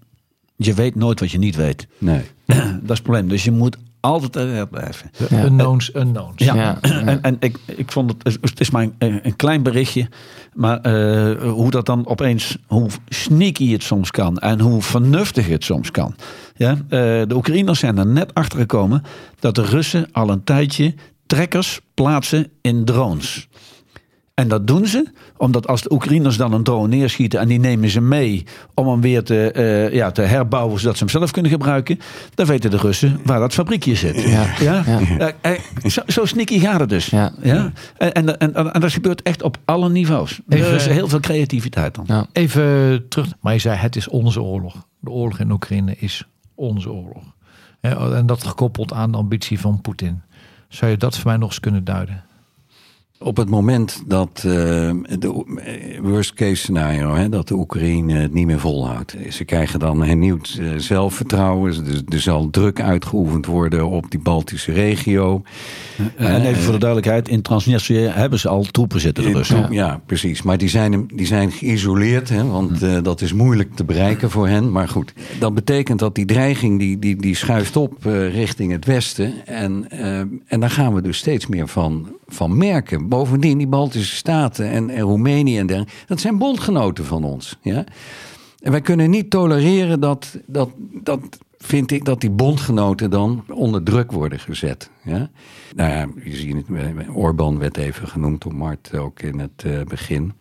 je 0.57 0.75
weet 0.75 0.95
nooit 0.95 1.21
wat 1.21 1.31
je 1.31 1.39
niet 1.39 1.57
weet. 1.57 1.87
nee. 1.99 2.21
dat 2.47 2.57
is 2.57 2.89
het 2.89 3.03
probleem. 3.03 3.29
Dus 3.29 3.45
je 3.45 3.51
moet 3.51 3.77
altijd 4.01 4.37
alert 4.37 4.71
blijven. 4.71 5.11
De 5.17 5.27
Ja. 5.31 5.45
unknowns, 5.45 5.95
unknowns. 5.95 6.45
Ja, 6.45 6.55
Ja. 6.55 6.81
en, 6.81 7.23
en 7.23 7.37
ik, 7.41 7.59
ik 7.67 7.93
vond 7.93 8.15
het, 8.23 8.39
het 8.41 8.61
is 8.61 8.71
maar 8.71 8.83
een, 8.99 9.21
een 9.23 9.37
klein 9.37 9.63
berichtje, 9.63 10.09
maar 10.55 10.81
eh, 10.81 11.43
hoe 11.53 11.71
dat 11.71 11.87
dan 11.87 12.07
opeens, 12.07 12.57
hoe 12.67 12.89
sneaky 13.09 13.73
het 13.73 13.83
soms 13.83 14.11
kan 14.11 14.39
en 14.39 14.61
hoe 14.61 14.83
vernuftig 14.83 15.49
het 15.49 15.65
soms 15.65 15.91
kan. 15.91 16.15
Ja, 16.57 16.71
eh, 16.71 16.79
de 16.89 17.35
Oekraïners 17.35 17.79
zijn 17.79 17.99
er 17.99 18.07
net 18.07 18.35
achter 18.35 18.59
gekomen 18.59 19.03
dat 19.39 19.55
de 19.55 19.63
Russen 19.63 20.09
al 20.13 20.31
een 20.31 20.45
tijdje 20.45 20.95
trekkers 21.27 21.81
plaatsen 21.95 22.51
in 22.61 22.85
drones. 22.85 23.49
En 24.39 24.49
dat 24.49 24.67
doen 24.67 24.87
ze 24.87 25.07
omdat 25.37 25.67
als 25.67 25.83
de 25.83 25.93
Oekraïners 25.93 26.37
dan 26.37 26.53
een 26.53 26.63
drone 26.63 26.89
neerschieten 26.97 27.41
en 27.41 27.49
die 27.49 27.59
nemen 27.59 27.89
ze 27.91 28.01
mee 28.01 28.45
om 28.75 28.89
hem 28.89 29.01
weer 29.01 29.23
te, 29.23 29.51
eh, 29.53 29.93
ja, 29.95 30.11
te 30.11 30.23
herbouwen 30.23 30.81
zodat 30.81 30.97
ze 30.97 31.05
hem 31.05 31.13
zelf 31.13 31.31
kunnen 31.31 31.51
gebruiken, 31.51 31.99
dan 32.35 32.47
weten 32.47 32.71
de 32.71 32.77
Russen 32.77 33.21
waar 33.25 33.39
dat 33.41 33.53
fabriekje 33.53 33.95
zit. 33.95 34.23
Ja. 34.23 34.47
Ja? 34.61 34.83
Ja. 34.87 35.01
Eh, 35.19 35.53
eh, 35.53 35.61
zo, 35.85 36.03
zo 36.07 36.25
sneaky 36.25 36.59
gaat 36.59 36.81
het 36.81 36.89
dus. 36.89 37.07
Ja. 37.07 37.33
Ja? 37.43 37.73
En, 37.97 38.13
en, 38.13 38.39
en, 38.39 38.73
en 38.73 38.81
dat 38.81 38.93
gebeurt 38.93 39.23
echt 39.23 39.43
op 39.43 39.59
alle 39.65 39.89
niveaus. 39.89 40.41
Even- 40.49 40.67
er 40.67 40.75
is 40.75 40.87
heel 40.87 41.09
veel 41.09 41.21
creativiteit 41.21 41.95
dan. 41.95 42.05
Ja. 42.09 42.27
Even 42.33 43.09
terug. 43.09 43.27
Maar 43.41 43.53
je 43.53 43.59
zei, 43.59 43.77
het 43.77 43.97
is 43.97 44.09
onze 44.09 44.43
oorlog. 44.43 44.75
De 45.01 45.11
oorlog 45.11 45.39
in 45.39 45.51
Oekraïne 45.51 45.95
is 45.97 46.25
onze 46.55 46.91
oorlog. 46.91 47.25
Hè, 47.81 48.17
En 48.17 48.27
dat 48.27 48.45
gekoppeld 48.45 48.93
aan 48.93 49.11
de 49.11 49.17
ambitie 49.19 49.61
van 49.61 49.81
Poetin. 49.81 50.23
Zou 50.69 50.91
je 50.91 50.97
dat 50.97 51.17
voor 51.19 51.27
mij 51.27 51.37
nog 51.37 51.49
eens 51.49 51.61
kunnen 51.61 51.85
duiden? 51.85 52.25
Op 53.21 53.37
het 53.37 53.49
moment 53.49 54.03
dat 54.07 54.29
eh, 54.37 54.43
de 55.19 55.45
eh, 55.57 56.01
worst 56.01 56.35
case 56.35 56.55
scenario, 56.55 57.15
hè, 57.15 57.29
dat 57.29 57.49
de 57.49 57.55
Oekraïne 57.55 58.15
het 58.15 58.33
niet 58.33 58.47
meer 58.47 58.59
volhoudt. 58.59 59.17
Ze 59.31 59.45
krijgen 59.45 59.79
dan 59.79 60.03
hernieuwd 60.03 60.59
eh, 60.61 60.69
zelfvertrouwen. 60.77 61.87
Er, 61.87 62.03
er 62.09 62.21
zal 62.21 62.51
druk 62.51 62.81
uitgeoefend 62.81 63.47
worden 63.47 63.89
op 63.89 64.11
die 64.11 64.21
Baltische 64.21 64.73
regio. 64.73 65.43
En 66.17 66.43
even 66.43 66.63
voor 66.63 66.73
de 66.73 66.79
duidelijkheid, 66.79 67.29
in 67.29 67.43
Transnistrië 67.43 67.99
hebben 67.99 68.39
ze 68.39 68.49
al 68.49 68.63
troepen 68.63 69.01
zitten, 69.01 69.25
de 69.25 69.33
Russen. 69.33 69.73
ja. 69.73 70.01
precies. 70.07 70.43
Maar 70.43 70.59
die 70.59 70.69
zijn, 70.69 71.07
die 71.15 71.27
zijn 71.27 71.53
geïsoleerd, 71.53 72.29
hè, 72.29 72.45
want 72.45 72.83
eh, 72.83 73.03
dat 73.03 73.21
is 73.21 73.33
moeilijk 73.33 73.75
te 73.75 73.85
bereiken 73.85 74.31
voor 74.31 74.49
hen. 74.49 74.73
Maar 74.73 74.89
goed, 74.89 75.13
dat 75.39 75.55
betekent 75.55 75.99
dat 75.99 76.15
die 76.15 76.27
dreiging 76.27 76.79
die, 76.79 76.99
die, 76.99 77.17
die 77.17 77.37
schuift 77.37 77.77
op 77.77 78.05
richting 78.33 78.73
het 78.73 78.85
westen. 78.85 79.47
En, 79.47 79.91
en 80.47 80.61
daar 80.61 80.71
gaan 80.71 80.95
we 80.95 81.03
dus 81.03 81.19
steeds 81.19 81.47
meer 81.47 81.69
van, 81.69 82.09
van 82.29 82.57
merken. 82.57 83.09
Bovendien, 83.09 83.59
die 83.59 83.67
Baltische 83.67 84.17
Staten 84.17 84.71
en, 84.71 84.91
en 84.91 85.01
Roemenië 85.01 85.59
en 85.59 85.67
dergelijke, 85.67 85.95
dat 86.07 86.21
zijn 86.21 86.39
bondgenoten 86.39 87.05
van 87.05 87.25
ons. 87.25 87.59
Ja? 87.63 87.85
En 88.61 88.71
wij 88.71 88.81
kunnen 88.81 89.11
niet 89.11 89.31
tolereren 89.31 90.01
dat, 90.01 90.39
dat, 90.47 90.71
dat 91.03 91.21
vind 91.59 91.91
ik, 91.91 92.05
dat 92.05 92.21
die 92.21 92.31
bondgenoten 92.31 93.11
dan 93.11 93.45
onder 93.49 93.83
druk 93.83 94.13
worden 94.13 94.39
gezet. 94.41 94.91
Ja? 95.03 95.31
Nou 95.75 95.91
ja, 95.91 96.07
je 96.25 96.37
ziet 96.37 96.55
het, 96.55 96.67
eh, 96.77 97.17
Orbán 97.17 97.59
werd 97.59 97.77
even 97.77 98.09
genoemd 98.09 98.43
door 98.43 98.55
Mart 98.55 98.97
ook 98.97 99.21
in 99.21 99.39
het 99.39 99.65
eh, 99.65 99.83
begin. 99.83 100.33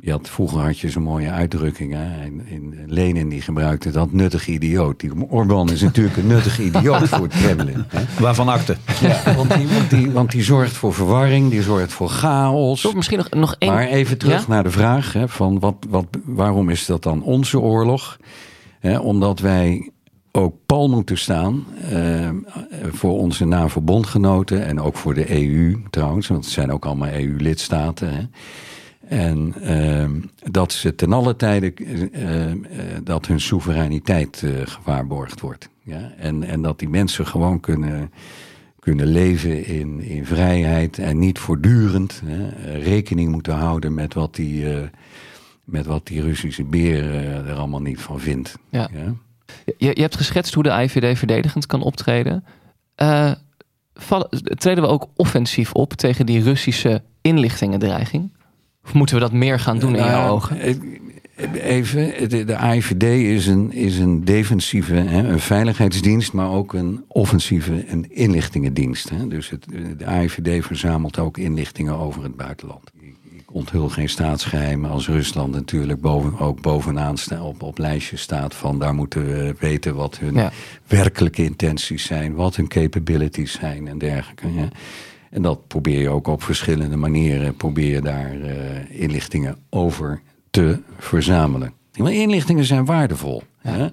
Je 0.00 0.10
had, 0.10 0.28
vroeger 0.28 0.60
had 0.60 0.78
je 0.78 0.90
zo'n 0.90 1.02
mooie 1.02 1.30
uitdrukkingen. 1.30 2.22
In, 2.22 2.42
in 2.46 2.84
Lenin 2.86 3.28
die 3.28 3.40
gebruikte 3.40 3.90
dat 3.90 4.12
nuttig 4.12 4.48
idioot. 4.48 5.00
Die, 5.00 5.10
Orbán 5.28 5.70
is 5.70 5.82
natuurlijk 5.82 6.16
een 6.16 6.26
nuttig 6.26 6.60
idioot 6.60 7.08
voor 7.08 7.22
het 7.22 7.32
Kremlin. 7.32 7.84
Hè? 7.88 8.02
Waarvan 8.20 8.48
akte. 8.48 8.76
Ja, 9.00 9.34
want, 9.34 9.54
die, 9.54 9.66
want, 9.68 9.90
die, 9.90 10.10
want 10.10 10.30
die 10.30 10.42
zorgt 10.42 10.72
voor 10.72 10.94
verwarring, 10.94 11.50
die 11.50 11.62
zorgt 11.62 11.92
voor 11.92 12.08
chaos. 12.08 12.80
Toch 12.80 12.94
misschien 12.94 13.18
nog, 13.18 13.30
nog 13.30 13.56
één... 13.58 13.72
Maar 13.72 13.86
even 13.86 14.18
terug 14.18 14.40
Ja? 14.40 14.48
naar 14.48 14.62
de 14.62 14.70
vraag: 14.70 15.12
hè, 15.12 15.28
van 15.28 15.58
wat, 15.58 15.74
wat, 15.88 16.06
waarom 16.24 16.68
is 16.70 16.86
dat 16.86 17.02
dan 17.02 17.22
onze 17.22 17.60
oorlog? 17.60 18.16
Hè, 18.80 18.98
omdat 18.98 19.38
wij 19.38 19.90
ook 20.32 20.54
pal 20.66 20.88
moeten 20.88 21.18
staan 21.18 21.64
eh, 21.90 22.30
voor 22.92 23.18
onze 23.18 23.44
NAVO-bondgenoten 23.44 24.64
en 24.66 24.80
ook 24.80 24.96
voor 24.96 25.14
de 25.14 25.30
EU 25.30 25.82
trouwens, 25.90 26.28
want 26.28 26.44
het 26.44 26.52
zijn 26.52 26.72
ook 26.72 26.86
allemaal 26.86 27.12
EU-lidstaten. 27.12 28.32
En 29.08 29.54
eh, 29.62 30.10
dat 30.50 30.72
ze 30.72 30.94
ten 30.94 31.12
alle 31.12 31.36
tijde 31.36 31.72
eh, 31.74 32.50
eh, 32.50 32.58
dat 33.02 33.26
hun 33.26 33.40
soevereiniteit 33.40 34.42
eh, 34.42 34.50
gewaarborgd 34.64 35.40
wordt. 35.40 35.68
Ja? 35.82 36.12
En, 36.16 36.42
en 36.42 36.62
dat 36.62 36.78
die 36.78 36.88
mensen 36.88 37.26
gewoon 37.26 37.60
kunnen, 37.60 38.12
kunnen 38.78 39.06
leven 39.06 39.66
in, 39.66 40.00
in 40.00 40.26
vrijheid 40.26 40.98
en 40.98 41.18
niet 41.18 41.38
voortdurend 41.38 42.22
rekening 42.78 43.30
moeten 43.30 43.54
houden 43.54 43.94
met 43.94 44.14
wat 44.14 44.34
die, 44.34 44.66
met 45.64 45.86
wat 45.86 46.06
die 46.06 46.22
Russische 46.22 46.64
beer 46.64 47.14
er 47.46 47.54
allemaal 47.54 47.82
niet 47.82 48.00
van 48.00 48.20
vindt. 48.20 48.58
Ja. 48.70 48.88
Ja? 48.92 49.14
Je, 49.64 49.90
je 49.94 50.00
hebt 50.00 50.16
geschetst 50.16 50.54
hoe 50.54 50.62
de 50.62 50.82
IVD 50.82 51.18
verdedigend 51.18 51.66
kan 51.66 51.82
optreden. 51.82 52.44
vallen- 53.94 54.28
treden 54.58 54.82
we 54.84 54.90
ook 54.90 55.08
offensief 55.16 55.72
op 55.72 55.92
tegen 55.92 56.26
die 56.26 56.42
Russische 56.42 57.02
inlichtingendreiging? 57.20 58.30
Of 58.84 58.94
moeten 58.94 59.14
we 59.14 59.20
dat 59.20 59.32
meer 59.32 59.58
gaan 59.60 59.78
doen 59.78 59.94
in 59.94 60.00
Nou 60.00 60.10
jouw 60.10 60.28
ogen? 60.28 60.58
Even, 61.54 62.28
de, 62.28 62.44
de 62.44 62.56
AIVD 62.56 63.02
is 63.02 63.46
een, 63.46 63.72
is 63.72 63.98
een 63.98 64.24
defensieve, 64.24 64.94
hè, 64.94 65.28
een 65.28 65.40
veiligheidsdienst, 65.40 66.32
maar 66.32 66.48
ook 66.50 66.72
een 66.72 67.04
offensieve 67.08 67.84
een 67.88 68.06
inlichtingendienst. 68.10 69.08
Hè. 69.10 69.28
Dus 69.28 69.50
het, 69.50 69.66
de 69.98 70.06
AIVD 70.06 70.64
verzamelt 70.64 71.18
ook 71.18 71.38
inlichtingen 71.38 71.98
over 71.98 72.22
het 72.22 72.36
buitenland. 72.36 72.90
Ik, 73.00 73.14
ik 73.36 73.54
onthul 73.54 73.88
geen 73.88 74.08
staatsgeheimen 74.08 74.90
als 74.90 75.08
Rusland 75.08 75.52
natuurlijk 75.52 76.00
boven, 76.00 76.38
ook 76.38 76.60
bovenaan 76.60 77.16
sta, 77.18 77.42
op, 77.42 77.62
op 77.62 77.78
lijstjes 77.78 78.20
staat 78.20 78.54
van 78.54 78.78
daar 78.78 78.94
moeten 78.94 79.26
we 79.26 79.54
weten 79.58 79.94
wat 79.94 80.18
hun 80.18 80.34
Ja. 80.34 80.52
werkelijke 80.86 81.44
intenties 81.44 82.04
zijn, 82.04 82.34
wat 82.34 82.56
hun 82.56 82.68
capabilities 82.68 83.52
zijn 83.52 83.88
en 83.88 83.98
dergelijke. 83.98 84.46
hè. 84.46 84.66
En 85.34 85.42
dat 85.42 85.66
probeer 85.66 86.00
je 86.00 86.08
ook 86.08 86.26
op 86.26 86.42
verschillende 86.42 86.96
manieren, 86.96 87.56
probeer 87.56 87.90
je 87.90 88.00
daar 88.00 88.32
eh, 88.40 89.00
inlichtingen 89.00 89.56
over 89.70 90.20
te 90.50 90.78
verzamelen. 90.98 91.72
Want 91.92 92.10
inlichtingen 92.10 92.64
zijn 92.64 92.84
waardevol. 92.84 93.42
Hè? 93.58 93.86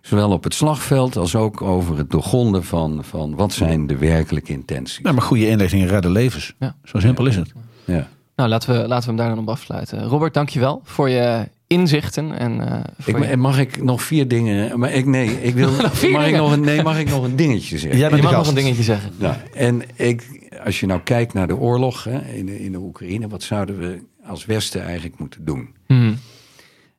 Zowel 0.00 0.30
op 0.30 0.44
het 0.44 0.54
slagveld 0.54 1.16
als 1.16 1.36
ook 1.36 1.62
over 1.62 1.98
het 1.98 2.10
doorgronden 2.10 2.64
van, 2.64 3.04
van 3.04 3.34
wat 3.34 3.52
zijn 3.52 3.86
de 3.86 3.96
werkelijke 3.96 4.52
intenties. 4.52 5.00
Ja, 5.02 5.12
maar 5.12 5.22
goede 5.22 5.48
inlichtingen 5.48 5.88
redden 5.88 6.10
levens. 6.10 6.54
Ja. 6.58 6.74
Zo 6.84 6.98
simpel 7.00 7.26
is 7.26 7.36
het. 7.36 7.52
Ja. 7.84 8.08
Nou, 8.36 8.48
laten 8.48 8.72
we, 8.82 8.88
laten 8.88 9.02
we 9.02 9.06
hem 9.06 9.16
daar 9.16 9.28
dan 9.28 9.38
op 9.44 9.48
afsluiten. 9.48 10.02
Robert, 10.04 10.34
dankjewel 10.34 10.80
voor 10.84 11.08
je 11.08 11.48
inzichten. 11.66 12.38
En, 12.38 12.68
eh, 12.72 12.80
voor 12.98 13.18
Ik, 13.22 13.30
je- 13.30 13.36
mag 13.36 13.58
ik 13.58 13.82
nog 13.82 14.02
vier 14.02 14.28
dingen? 14.28 14.78
Maar 14.78 14.92
ik, 14.92 15.06
nee, 15.06 15.42
ik 15.42 15.54
wil, 15.54 15.70
Nog 15.82 15.98
vier 15.98 16.10
mag, 16.10 16.26
ik 16.26 16.36
nog 16.36 16.52
een, 16.52 16.60
nee, 16.60 16.82
mag 16.82 16.98
ik 16.98 17.08
nog 17.08 17.24
een 17.24 17.36
dingetje 17.36 17.78
zeggen? 17.78 17.98
Jij 18.00 18.10
bent 18.10 18.22
mag 18.22 18.32
nog 18.32 18.48
een 18.48 18.54
dingetje 18.54 18.82
zeggen. 18.82 19.10
Nou, 19.18 19.34
en 19.54 19.82
ik, 19.96 20.41
als 20.64 20.80
je 20.80 20.86
nou 20.86 21.00
kijkt 21.00 21.32
naar 21.32 21.46
de 21.46 21.56
oorlog 21.56 22.04
hè, 22.04 22.20
in, 22.20 22.46
de, 22.46 22.64
in 22.64 22.72
de 22.72 22.78
Oekraïne, 22.78 23.28
wat 23.28 23.42
zouden 23.42 23.78
we 23.78 24.02
als 24.24 24.44
Westen 24.44 24.82
eigenlijk 24.82 25.18
moeten 25.18 25.44
doen? 25.44 25.74
Mhm. 25.86 26.14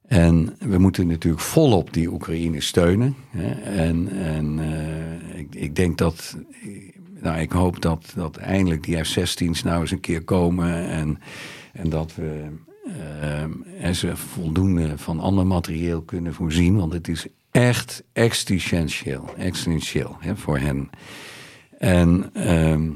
En 0.08 0.56
we 0.60 0.78
moeten 0.78 1.08
natuurlijk 1.08 1.44
volop 1.44 1.94
die 1.94 2.12
Oekraïne 2.12 2.62
steunen. 2.62 3.16
Hè. 3.30 3.52
En, 3.62 4.10
en 4.10 4.60
eh, 4.60 5.40
ik, 5.40 5.56
ik 5.56 5.76
denk 5.76 5.98
dat. 5.98 6.38
Nou, 7.22 7.40
ik 7.40 7.52
hoop 7.52 7.82
dat, 7.82 8.14
dat 8.16 8.38
eindelijk 8.38 8.84
die 8.84 9.04
F-16's 9.04 9.64
nou 9.64 9.82
eens 9.82 9.92
een 9.92 10.00
keer 10.00 10.24
komen. 10.24 10.88
En, 10.88 11.20
en 11.74 11.90
dat 11.90 12.16
we 12.16 12.46
eh, 12.86 13.42
en 13.80 13.96
ze 13.96 14.18
voldoende 14.18 14.98
van 14.98 15.20
ander 15.20 15.48
materieel 15.48 16.02
kunnen 16.02 16.34
voorzien. 16.34 16.76
Want 16.76 16.94
het 16.94 17.08
is 17.08 17.26
echt 17.52 18.04
existentieel, 18.14 19.30
existentieel 19.38 20.18
hè, 20.20 20.36
voor 20.36 20.58
hen. 20.58 20.90
En 21.78 22.30
ehm, 22.34 22.90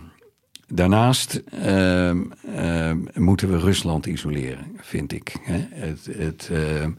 daarnaast 0.68 1.42
ehm, 1.52 2.18
ehm, 2.56 2.98
moeten 3.14 3.50
we 3.52 3.60
Rusland 3.60 4.06
isoleren, 4.06 4.66
vind 4.78 5.12
ik. 5.14 5.36
Hè. 5.44 5.66
Het, 5.70 6.10
het, 6.18 6.50
ehm, 6.52 6.92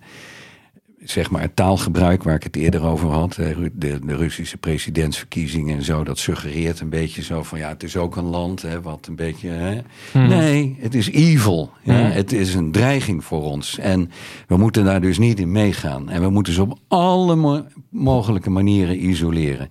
zeg 1.03 1.31
maar 1.31 1.43
het 1.43 1.57
taalgebruik 1.57 2.23
waar 2.23 2.35
ik 2.35 2.43
het 2.43 2.57
eerder 2.57 2.83
over 2.85 3.09
had, 3.09 3.35
de, 3.35 3.71
de 4.05 4.17
Russische 4.17 4.57
presidentsverkiezingen 4.57 5.77
en 5.77 5.85
zo, 5.85 6.05
dat 6.05 6.19
suggereert 6.19 6.81
een 6.81 6.89
beetje 6.89 7.23
zo 7.23 7.43
van 7.43 7.59
ja, 7.59 7.69
het 7.69 7.83
is 7.83 7.97
ook 7.97 8.17
een 8.17 8.25
land 8.25 8.63
hè, 8.63 8.81
wat 8.83 9.07
een 9.07 9.17
beetje. 9.17 9.49
Hè. 9.49 9.81
Nee, 10.13 10.77
het 10.81 10.95
is 10.95 11.11
evil. 11.11 11.71
Ja. 11.83 11.95
Het 11.95 12.33
is 12.33 12.55
een 12.55 12.73
dreiging 12.73 13.25
voor 13.25 13.43
ons. 13.43 13.79
En 13.79 14.11
we 14.47 14.57
moeten 14.57 14.85
daar 14.85 15.01
dus 15.01 15.19
niet 15.19 15.41
in 15.41 15.53
meegaan. 15.53 16.11
En 16.11 16.21
we 16.21 16.31
moeten 16.31 16.53
ze 16.53 16.63
op 16.63 16.79
alle 16.89 17.37
mo- 17.37 17.67
mogelijke 17.91 18.51
manieren 18.51 19.09
isoleren. 19.09 19.69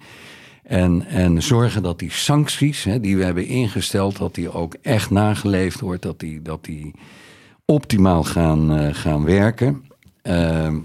En, 0.68 1.06
en 1.08 1.44
zorgen 1.44 1.84
dat 1.84 2.00
die 2.00 2.12
sancties 2.12 2.84
hè, 2.84 3.00
die 3.00 3.18
we 3.18 3.24
hebben 3.24 3.46
ingesteld, 3.48 4.18
dat 4.18 4.36
die 4.36 4.54
ook 4.54 4.76
echt 4.82 5.10
nageleefd 5.10 5.80
wordt, 5.80 6.02
dat 6.02 6.20
die, 6.20 6.42
dat 6.42 6.66
die 6.66 6.94
optimaal 7.66 8.24
gaan, 8.24 8.78
eh, 8.78 8.94
gaan 8.94 9.24
werken. 9.24 9.84
Ehm, 10.22 10.76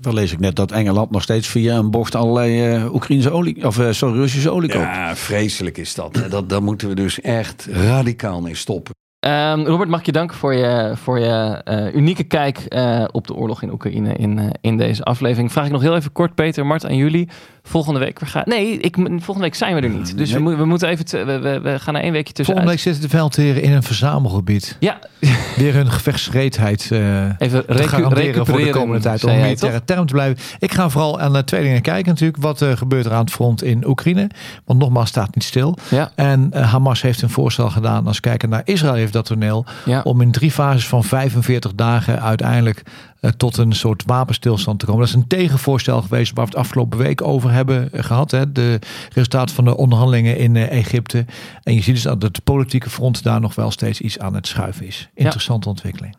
Dan 0.00 0.14
lees 0.14 0.32
ik 0.32 0.38
net 0.38 0.56
dat 0.56 0.72
Engeland 0.72 1.10
nog 1.10 1.22
steeds 1.22 1.48
via 1.48 1.76
een 1.76 1.90
bocht 1.90 2.14
allerlei 2.14 2.84
Oekraïnse 2.92 3.30
olie, 3.30 3.66
of 3.66 3.78
eh, 3.78 3.90
sorry, 3.90 4.16
Russische 4.18 4.50
olie 4.50 4.70
koopt. 4.70 4.84
ja, 4.84 5.16
vreselijk 5.16 5.78
is 5.78 5.94
dat. 5.94 6.24
dat. 6.30 6.48
Daar 6.48 6.62
moeten 6.62 6.88
we 6.88 6.94
dus 6.94 7.20
echt 7.20 7.66
radicaal 7.70 8.40
mee 8.40 8.54
stoppen. 8.54 8.94
Ehm, 9.20 9.60
Robert, 9.60 9.88
mag 9.88 10.00
ik 10.00 10.06
je 10.06 10.12
danken 10.12 10.36
voor 10.36 10.54
je, 10.54 10.92
voor 10.94 11.18
je 11.18 11.60
eh, 11.64 11.94
unieke 11.94 12.24
kijk 12.24 12.58
eh, 12.58 13.04
op 13.12 13.26
de 13.26 13.34
oorlog 13.34 13.62
in 13.62 13.72
Oekraïne 13.72 14.12
in, 14.14 14.38
eh, 14.38 14.46
in 14.60 14.76
deze 14.76 15.02
aflevering. 15.04 15.52
Vraag 15.52 15.66
ik 15.66 15.72
nog 15.72 15.82
heel 15.82 15.96
even 15.96 16.12
kort, 16.12 16.34
Peter, 16.34 16.66
Mart, 16.66 16.84
aan 16.86 16.96
jullie. 16.96 17.28
Volgende 17.62 17.98
week, 18.00 18.18
we 18.18 18.26
gaan, 18.26 18.42
nee, 18.46 18.78
ik, 18.78 18.96
volgende 18.96 19.40
week 19.40 19.54
zijn 19.54 19.74
we 19.74 19.80
er 19.80 19.88
niet. 19.88 20.18
Dus 20.18 20.32
we, 20.32 20.38
mo- 20.38 20.56
we 20.56 20.64
moeten 20.64 20.88
even, 20.88 21.04
te- 21.04 21.24
we, 21.24 21.60
we, 21.60 21.78
gaan 21.78 21.94
er 21.96 22.02
één 22.02 22.12
weekje 22.12 22.32
tussenuit. 22.32 22.46
Volgende 22.66 22.70
week 22.70 22.80
zitten 22.80 23.02
de 23.02 23.08
veldheren 23.08 23.62
in 23.62 23.72
een 23.72 23.82
verzamelgebied. 23.82 24.76
Ja, 24.80 24.98
Weer 25.56 25.74
hun 25.74 25.90
gevechtsgereedheid 25.90 26.88
eh 26.90 27.24
even 27.38 27.62
recu- 27.66 27.88
garanderen 27.88 28.46
voor 28.46 28.58
de 28.58 28.70
komende 28.70 29.02
tijd. 29.02 29.24
Om 29.24 29.36
militaire 29.40 29.84
term 29.84 30.06
te 30.06 30.12
blijven. 30.12 30.44
Ik 30.58 30.72
ga 30.72 30.88
vooral 30.88 31.20
aan 31.20 31.32
de 31.32 31.44
twee 31.44 31.62
dingen 31.62 31.82
kijken 31.82 32.08
natuurlijk. 32.08 32.42
Wat 32.42 32.62
gebeurt 32.74 33.06
er 33.06 33.12
aan 33.12 33.20
het 33.24 33.30
front 33.30 33.62
in 33.62 33.86
Oekraïne? 33.86 34.30
Want 34.64 34.78
nogmaals, 34.80 35.08
staat 35.08 35.34
niet 35.34 35.44
stil. 35.44 35.76
Ja, 35.90 36.10
En 36.14 36.54
Hamas 36.64 37.02
heeft 37.02 37.22
een 37.22 37.30
voorstel 37.30 37.70
gedaan. 37.70 38.06
Als 38.06 38.16
we 38.16 38.22
kijken 38.22 38.48
naar 38.48 38.62
Israël 38.64 38.94
heeft 39.12 39.28
dat 39.28 39.38
toneel. 39.38 39.64
ja. 39.84 40.00
Om 40.02 40.20
in 40.20 40.30
drie 40.30 40.50
fases 40.50 40.88
van 40.88 41.04
45 41.04 41.74
dagen 41.74 42.22
uiteindelijk 42.22 42.82
eh, 43.20 43.30
tot 43.30 43.56
een 43.56 43.72
soort 43.72 44.02
wapenstilstand 44.06 44.78
te 44.78 44.86
komen. 44.86 45.00
Dat 45.00 45.08
is 45.08 45.14
een 45.14 45.26
tegenvoorstel 45.26 46.02
geweest 46.02 46.34
waar 46.34 46.44
we 46.44 46.50
het 46.50 46.60
afgelopen 46.60 46.98
week 46.98 47.22
over 47.22 47.50
hebben 47.50 47.92
eh, 47.92 48.04
gehad. 48.04 48.30
Hè. 48.30 48.52
De 48.52 48.78
resultaten 49.12 49.54
van 49.54 49.64
de 49.64 49.76
onderhandelingen 49.76 50.36
in 50.36 50.56
eh, 50.56 50.78
Egypte. 50.78 51.24
En 51.62 51.74
je 51.74 51.82
ziet 51.82 51.94
dus 51.94 52.02
dat 52.02 52.22
het 52.22 52.44
politieke 52.44 52.90
front 52.90 53.22
daar 53.22 53.40
nog 53.40 53.54
wel 53.54 53.70
steeds 53.70 54.00
iets 54.00 54.18
aan 54.18 54.34
het 54.34 54.46
schuiven 54.46 54.86
is. 54.86 55.08
Interessante 55.14 55.68
ontwikkeling. 55.68 56.16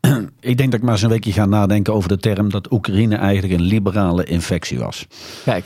Ik 0.40 0.56
denk 0.56 0.70
dat 0.70 0.80
ik 0.80 0.82
maar 0.82 0.94
eens 0.94 1.02
een 1.02 1.08
weekje 1.08 1.32
ga 1.32 1.44
nadenken 1.44 1.94
over 1.94 2.08
de 2.08 2.16
term 2.16 2.50
dat 2.50 2.72
Oekraïne 2.72 3.16
eigenlijk 3.16 3.54
een 3.54 3.66
liberale 3.66 4.24
infectie 4.24 4.78
was. 4.78 5.06
Kijk. 5.44 5.64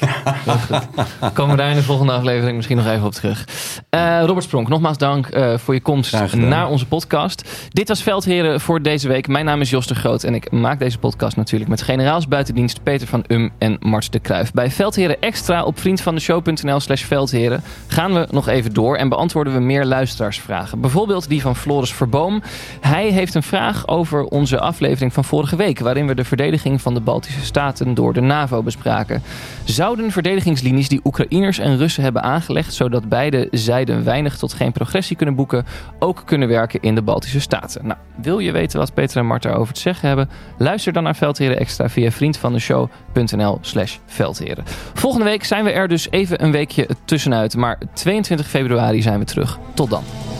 Komen 1.34 1.56
we 1.56 1.62
daar 1.62 1.70
in 1.70 1.76
de 1.76 1.82
volgende 1.82 2.12
aflevering 2.12 2.56
misschien 2.56 2.76
nog 2.76 2.86
even 2.86 3.06
op 3.06 3.12
terug. 3.12 3.48
Eh, 3.90 4.22
Robert 4.24 4.44
Spronk, 4.44 4.68
nogmaals 4.68 4.98
dank 4.98 5.26
eh, 5.26 5.58
voor 5.58 5.74
je 5.74 5.80
komst 5.80 6.34
naar 6.34 6.68
onze 6.68 6.86
podcast. 6.86 7.68
Dit 7.68 7.88
was 7.88 8.02
Veldheren 8.02 8.60
voor 8.60 8.82
deze 8.82 9.08
week. 9.08 9.28
Mijn 9.28 9.44
naam 9.44 9.60
is 9.60 9.70
Jos 9.70 9.86
de 9.86 9.94
Groot 9.94 10.24
en 10.24 10.34
ik 10.34 10.50
maak 10.50 10.78
deze 10.78 10.98
podcast 10.98 11.36
natuurlijk 11.36 11.70
met 11.70 11.82
generaals 11.82 12.28
buitendienst 12.28 12.82
Peter 12.82 13.06
van 13.06 13.24
Um 13.26 13.52
en 13.58 13.76
Mart 13.80 14.12
de 14.12 14.18
Kruijf. 14.18 14.52
Bij 14.52 14.70
Veldheren 14.70 15.20
Extra 15.20 15.64
op 15.64 15.78
vriendvandeshow.nl 15.78 16.80
slash 16.80 17.04
veldheren 17.04 17.62
gaan 17.86 18.14
we 18.14 18.26
nog 18.30 18.48
even 18.48 18.72
door 18.72 18.96
en 18.96 19.08
beantwoorden 19.08 19.52
we 19.52 19.60
meer 19.60 19.84
luisteraarsvragen. 19.84 20.80
Bijvoorbeeld 20.80 21.28
die 21.28 21.40
van 21.40 21.56
Floris 21.56 21.92
Verboom. 21.92 22.42
Hij 22.80 23.10
heeft 23.10 23.34
een 23.34 23.42
vraag 23.42 23.88
over 23.88 24.23
onze 24.28 24.60
aflevering 24.60 25.12
van 25.12 25.24
vorige 25.24 25.56
week, 25.56 25.78
waarin 25.78 26.06
we 26.06 26.14
de 26.14 26.24
verdediging 26.24 26.80
van 26.80 26.94
de 26.94 27.00
Baltische 27.00 27.44
Staten 27.44 27.94
door 27.94 28.12
de 28.12 28.20
NAVO 28.20 28.62
bespraken. 28.62 29.22
Zouden 29.64 30.10
verdedigingslinies 30.10 30.88
die 30.88 31.00
Oekraïners 31.04 31.58
en 31.58 31.76
Russen 31.76 32.02
hebben 32.02 32.22
aangelegd, 32.22 32.74
zodat 32.74 33.08
beide 33.08 33.48
zijden 33.50 34.04
weinig 34.04 34.36
tot 34.36 34.52
geen 34.52 34.72
progressie 34.72 35.16
kunnen 35.16 35.34
boeken, 35.34 35.64
ook 35.98 36.22
kunnen 36.24 36.48
werken 36.48 36.80
in 36.82 36.94
de 36.94 37.02
Baltische 37.02 37.40
Staten? 37.40 37.86
Nou, 37.86 37.98
wil 38.14 38.38
je 38.38 38.52
weten 38.52 38.78
wat 38.78 38.94
Peter 38.94 39.16
en 39.16 39.26
Mart 39.26 39.42
daarover 39.42 39.74
te 39.74 39.80
zeggen 39.80 40.08
hebben? 40.08 40.30
Luister 40.58 40.92
dan 40.92 41.02
naar 41.02 41.16
Veldheren 41.16 41.58
Extra 41.58 41.88
via 41.88 42.10
vriendvandeshow.nl 42.10 43.58
slash 43.60 43.96
veldheren. 44.06 44.64
Volgende 44.94 45.24
week 45.24 45.44
zijn 45.44 45.64
we 45.64 45.70
er 45.70 45.88
dus 45.88 46.10
even 46.10 46.44
een 46.44 46.52
weekje 46.52 46.88
tussenuit, 47.04 47.56
maar 47.56 47.78
22 47.92 48.48
februari 48.48 49.02
zijn 49.02 49.18
we 49.18 49.24
terug. 49.24 49.58
Tot 49.74 49.90
dan. 49.90 50.33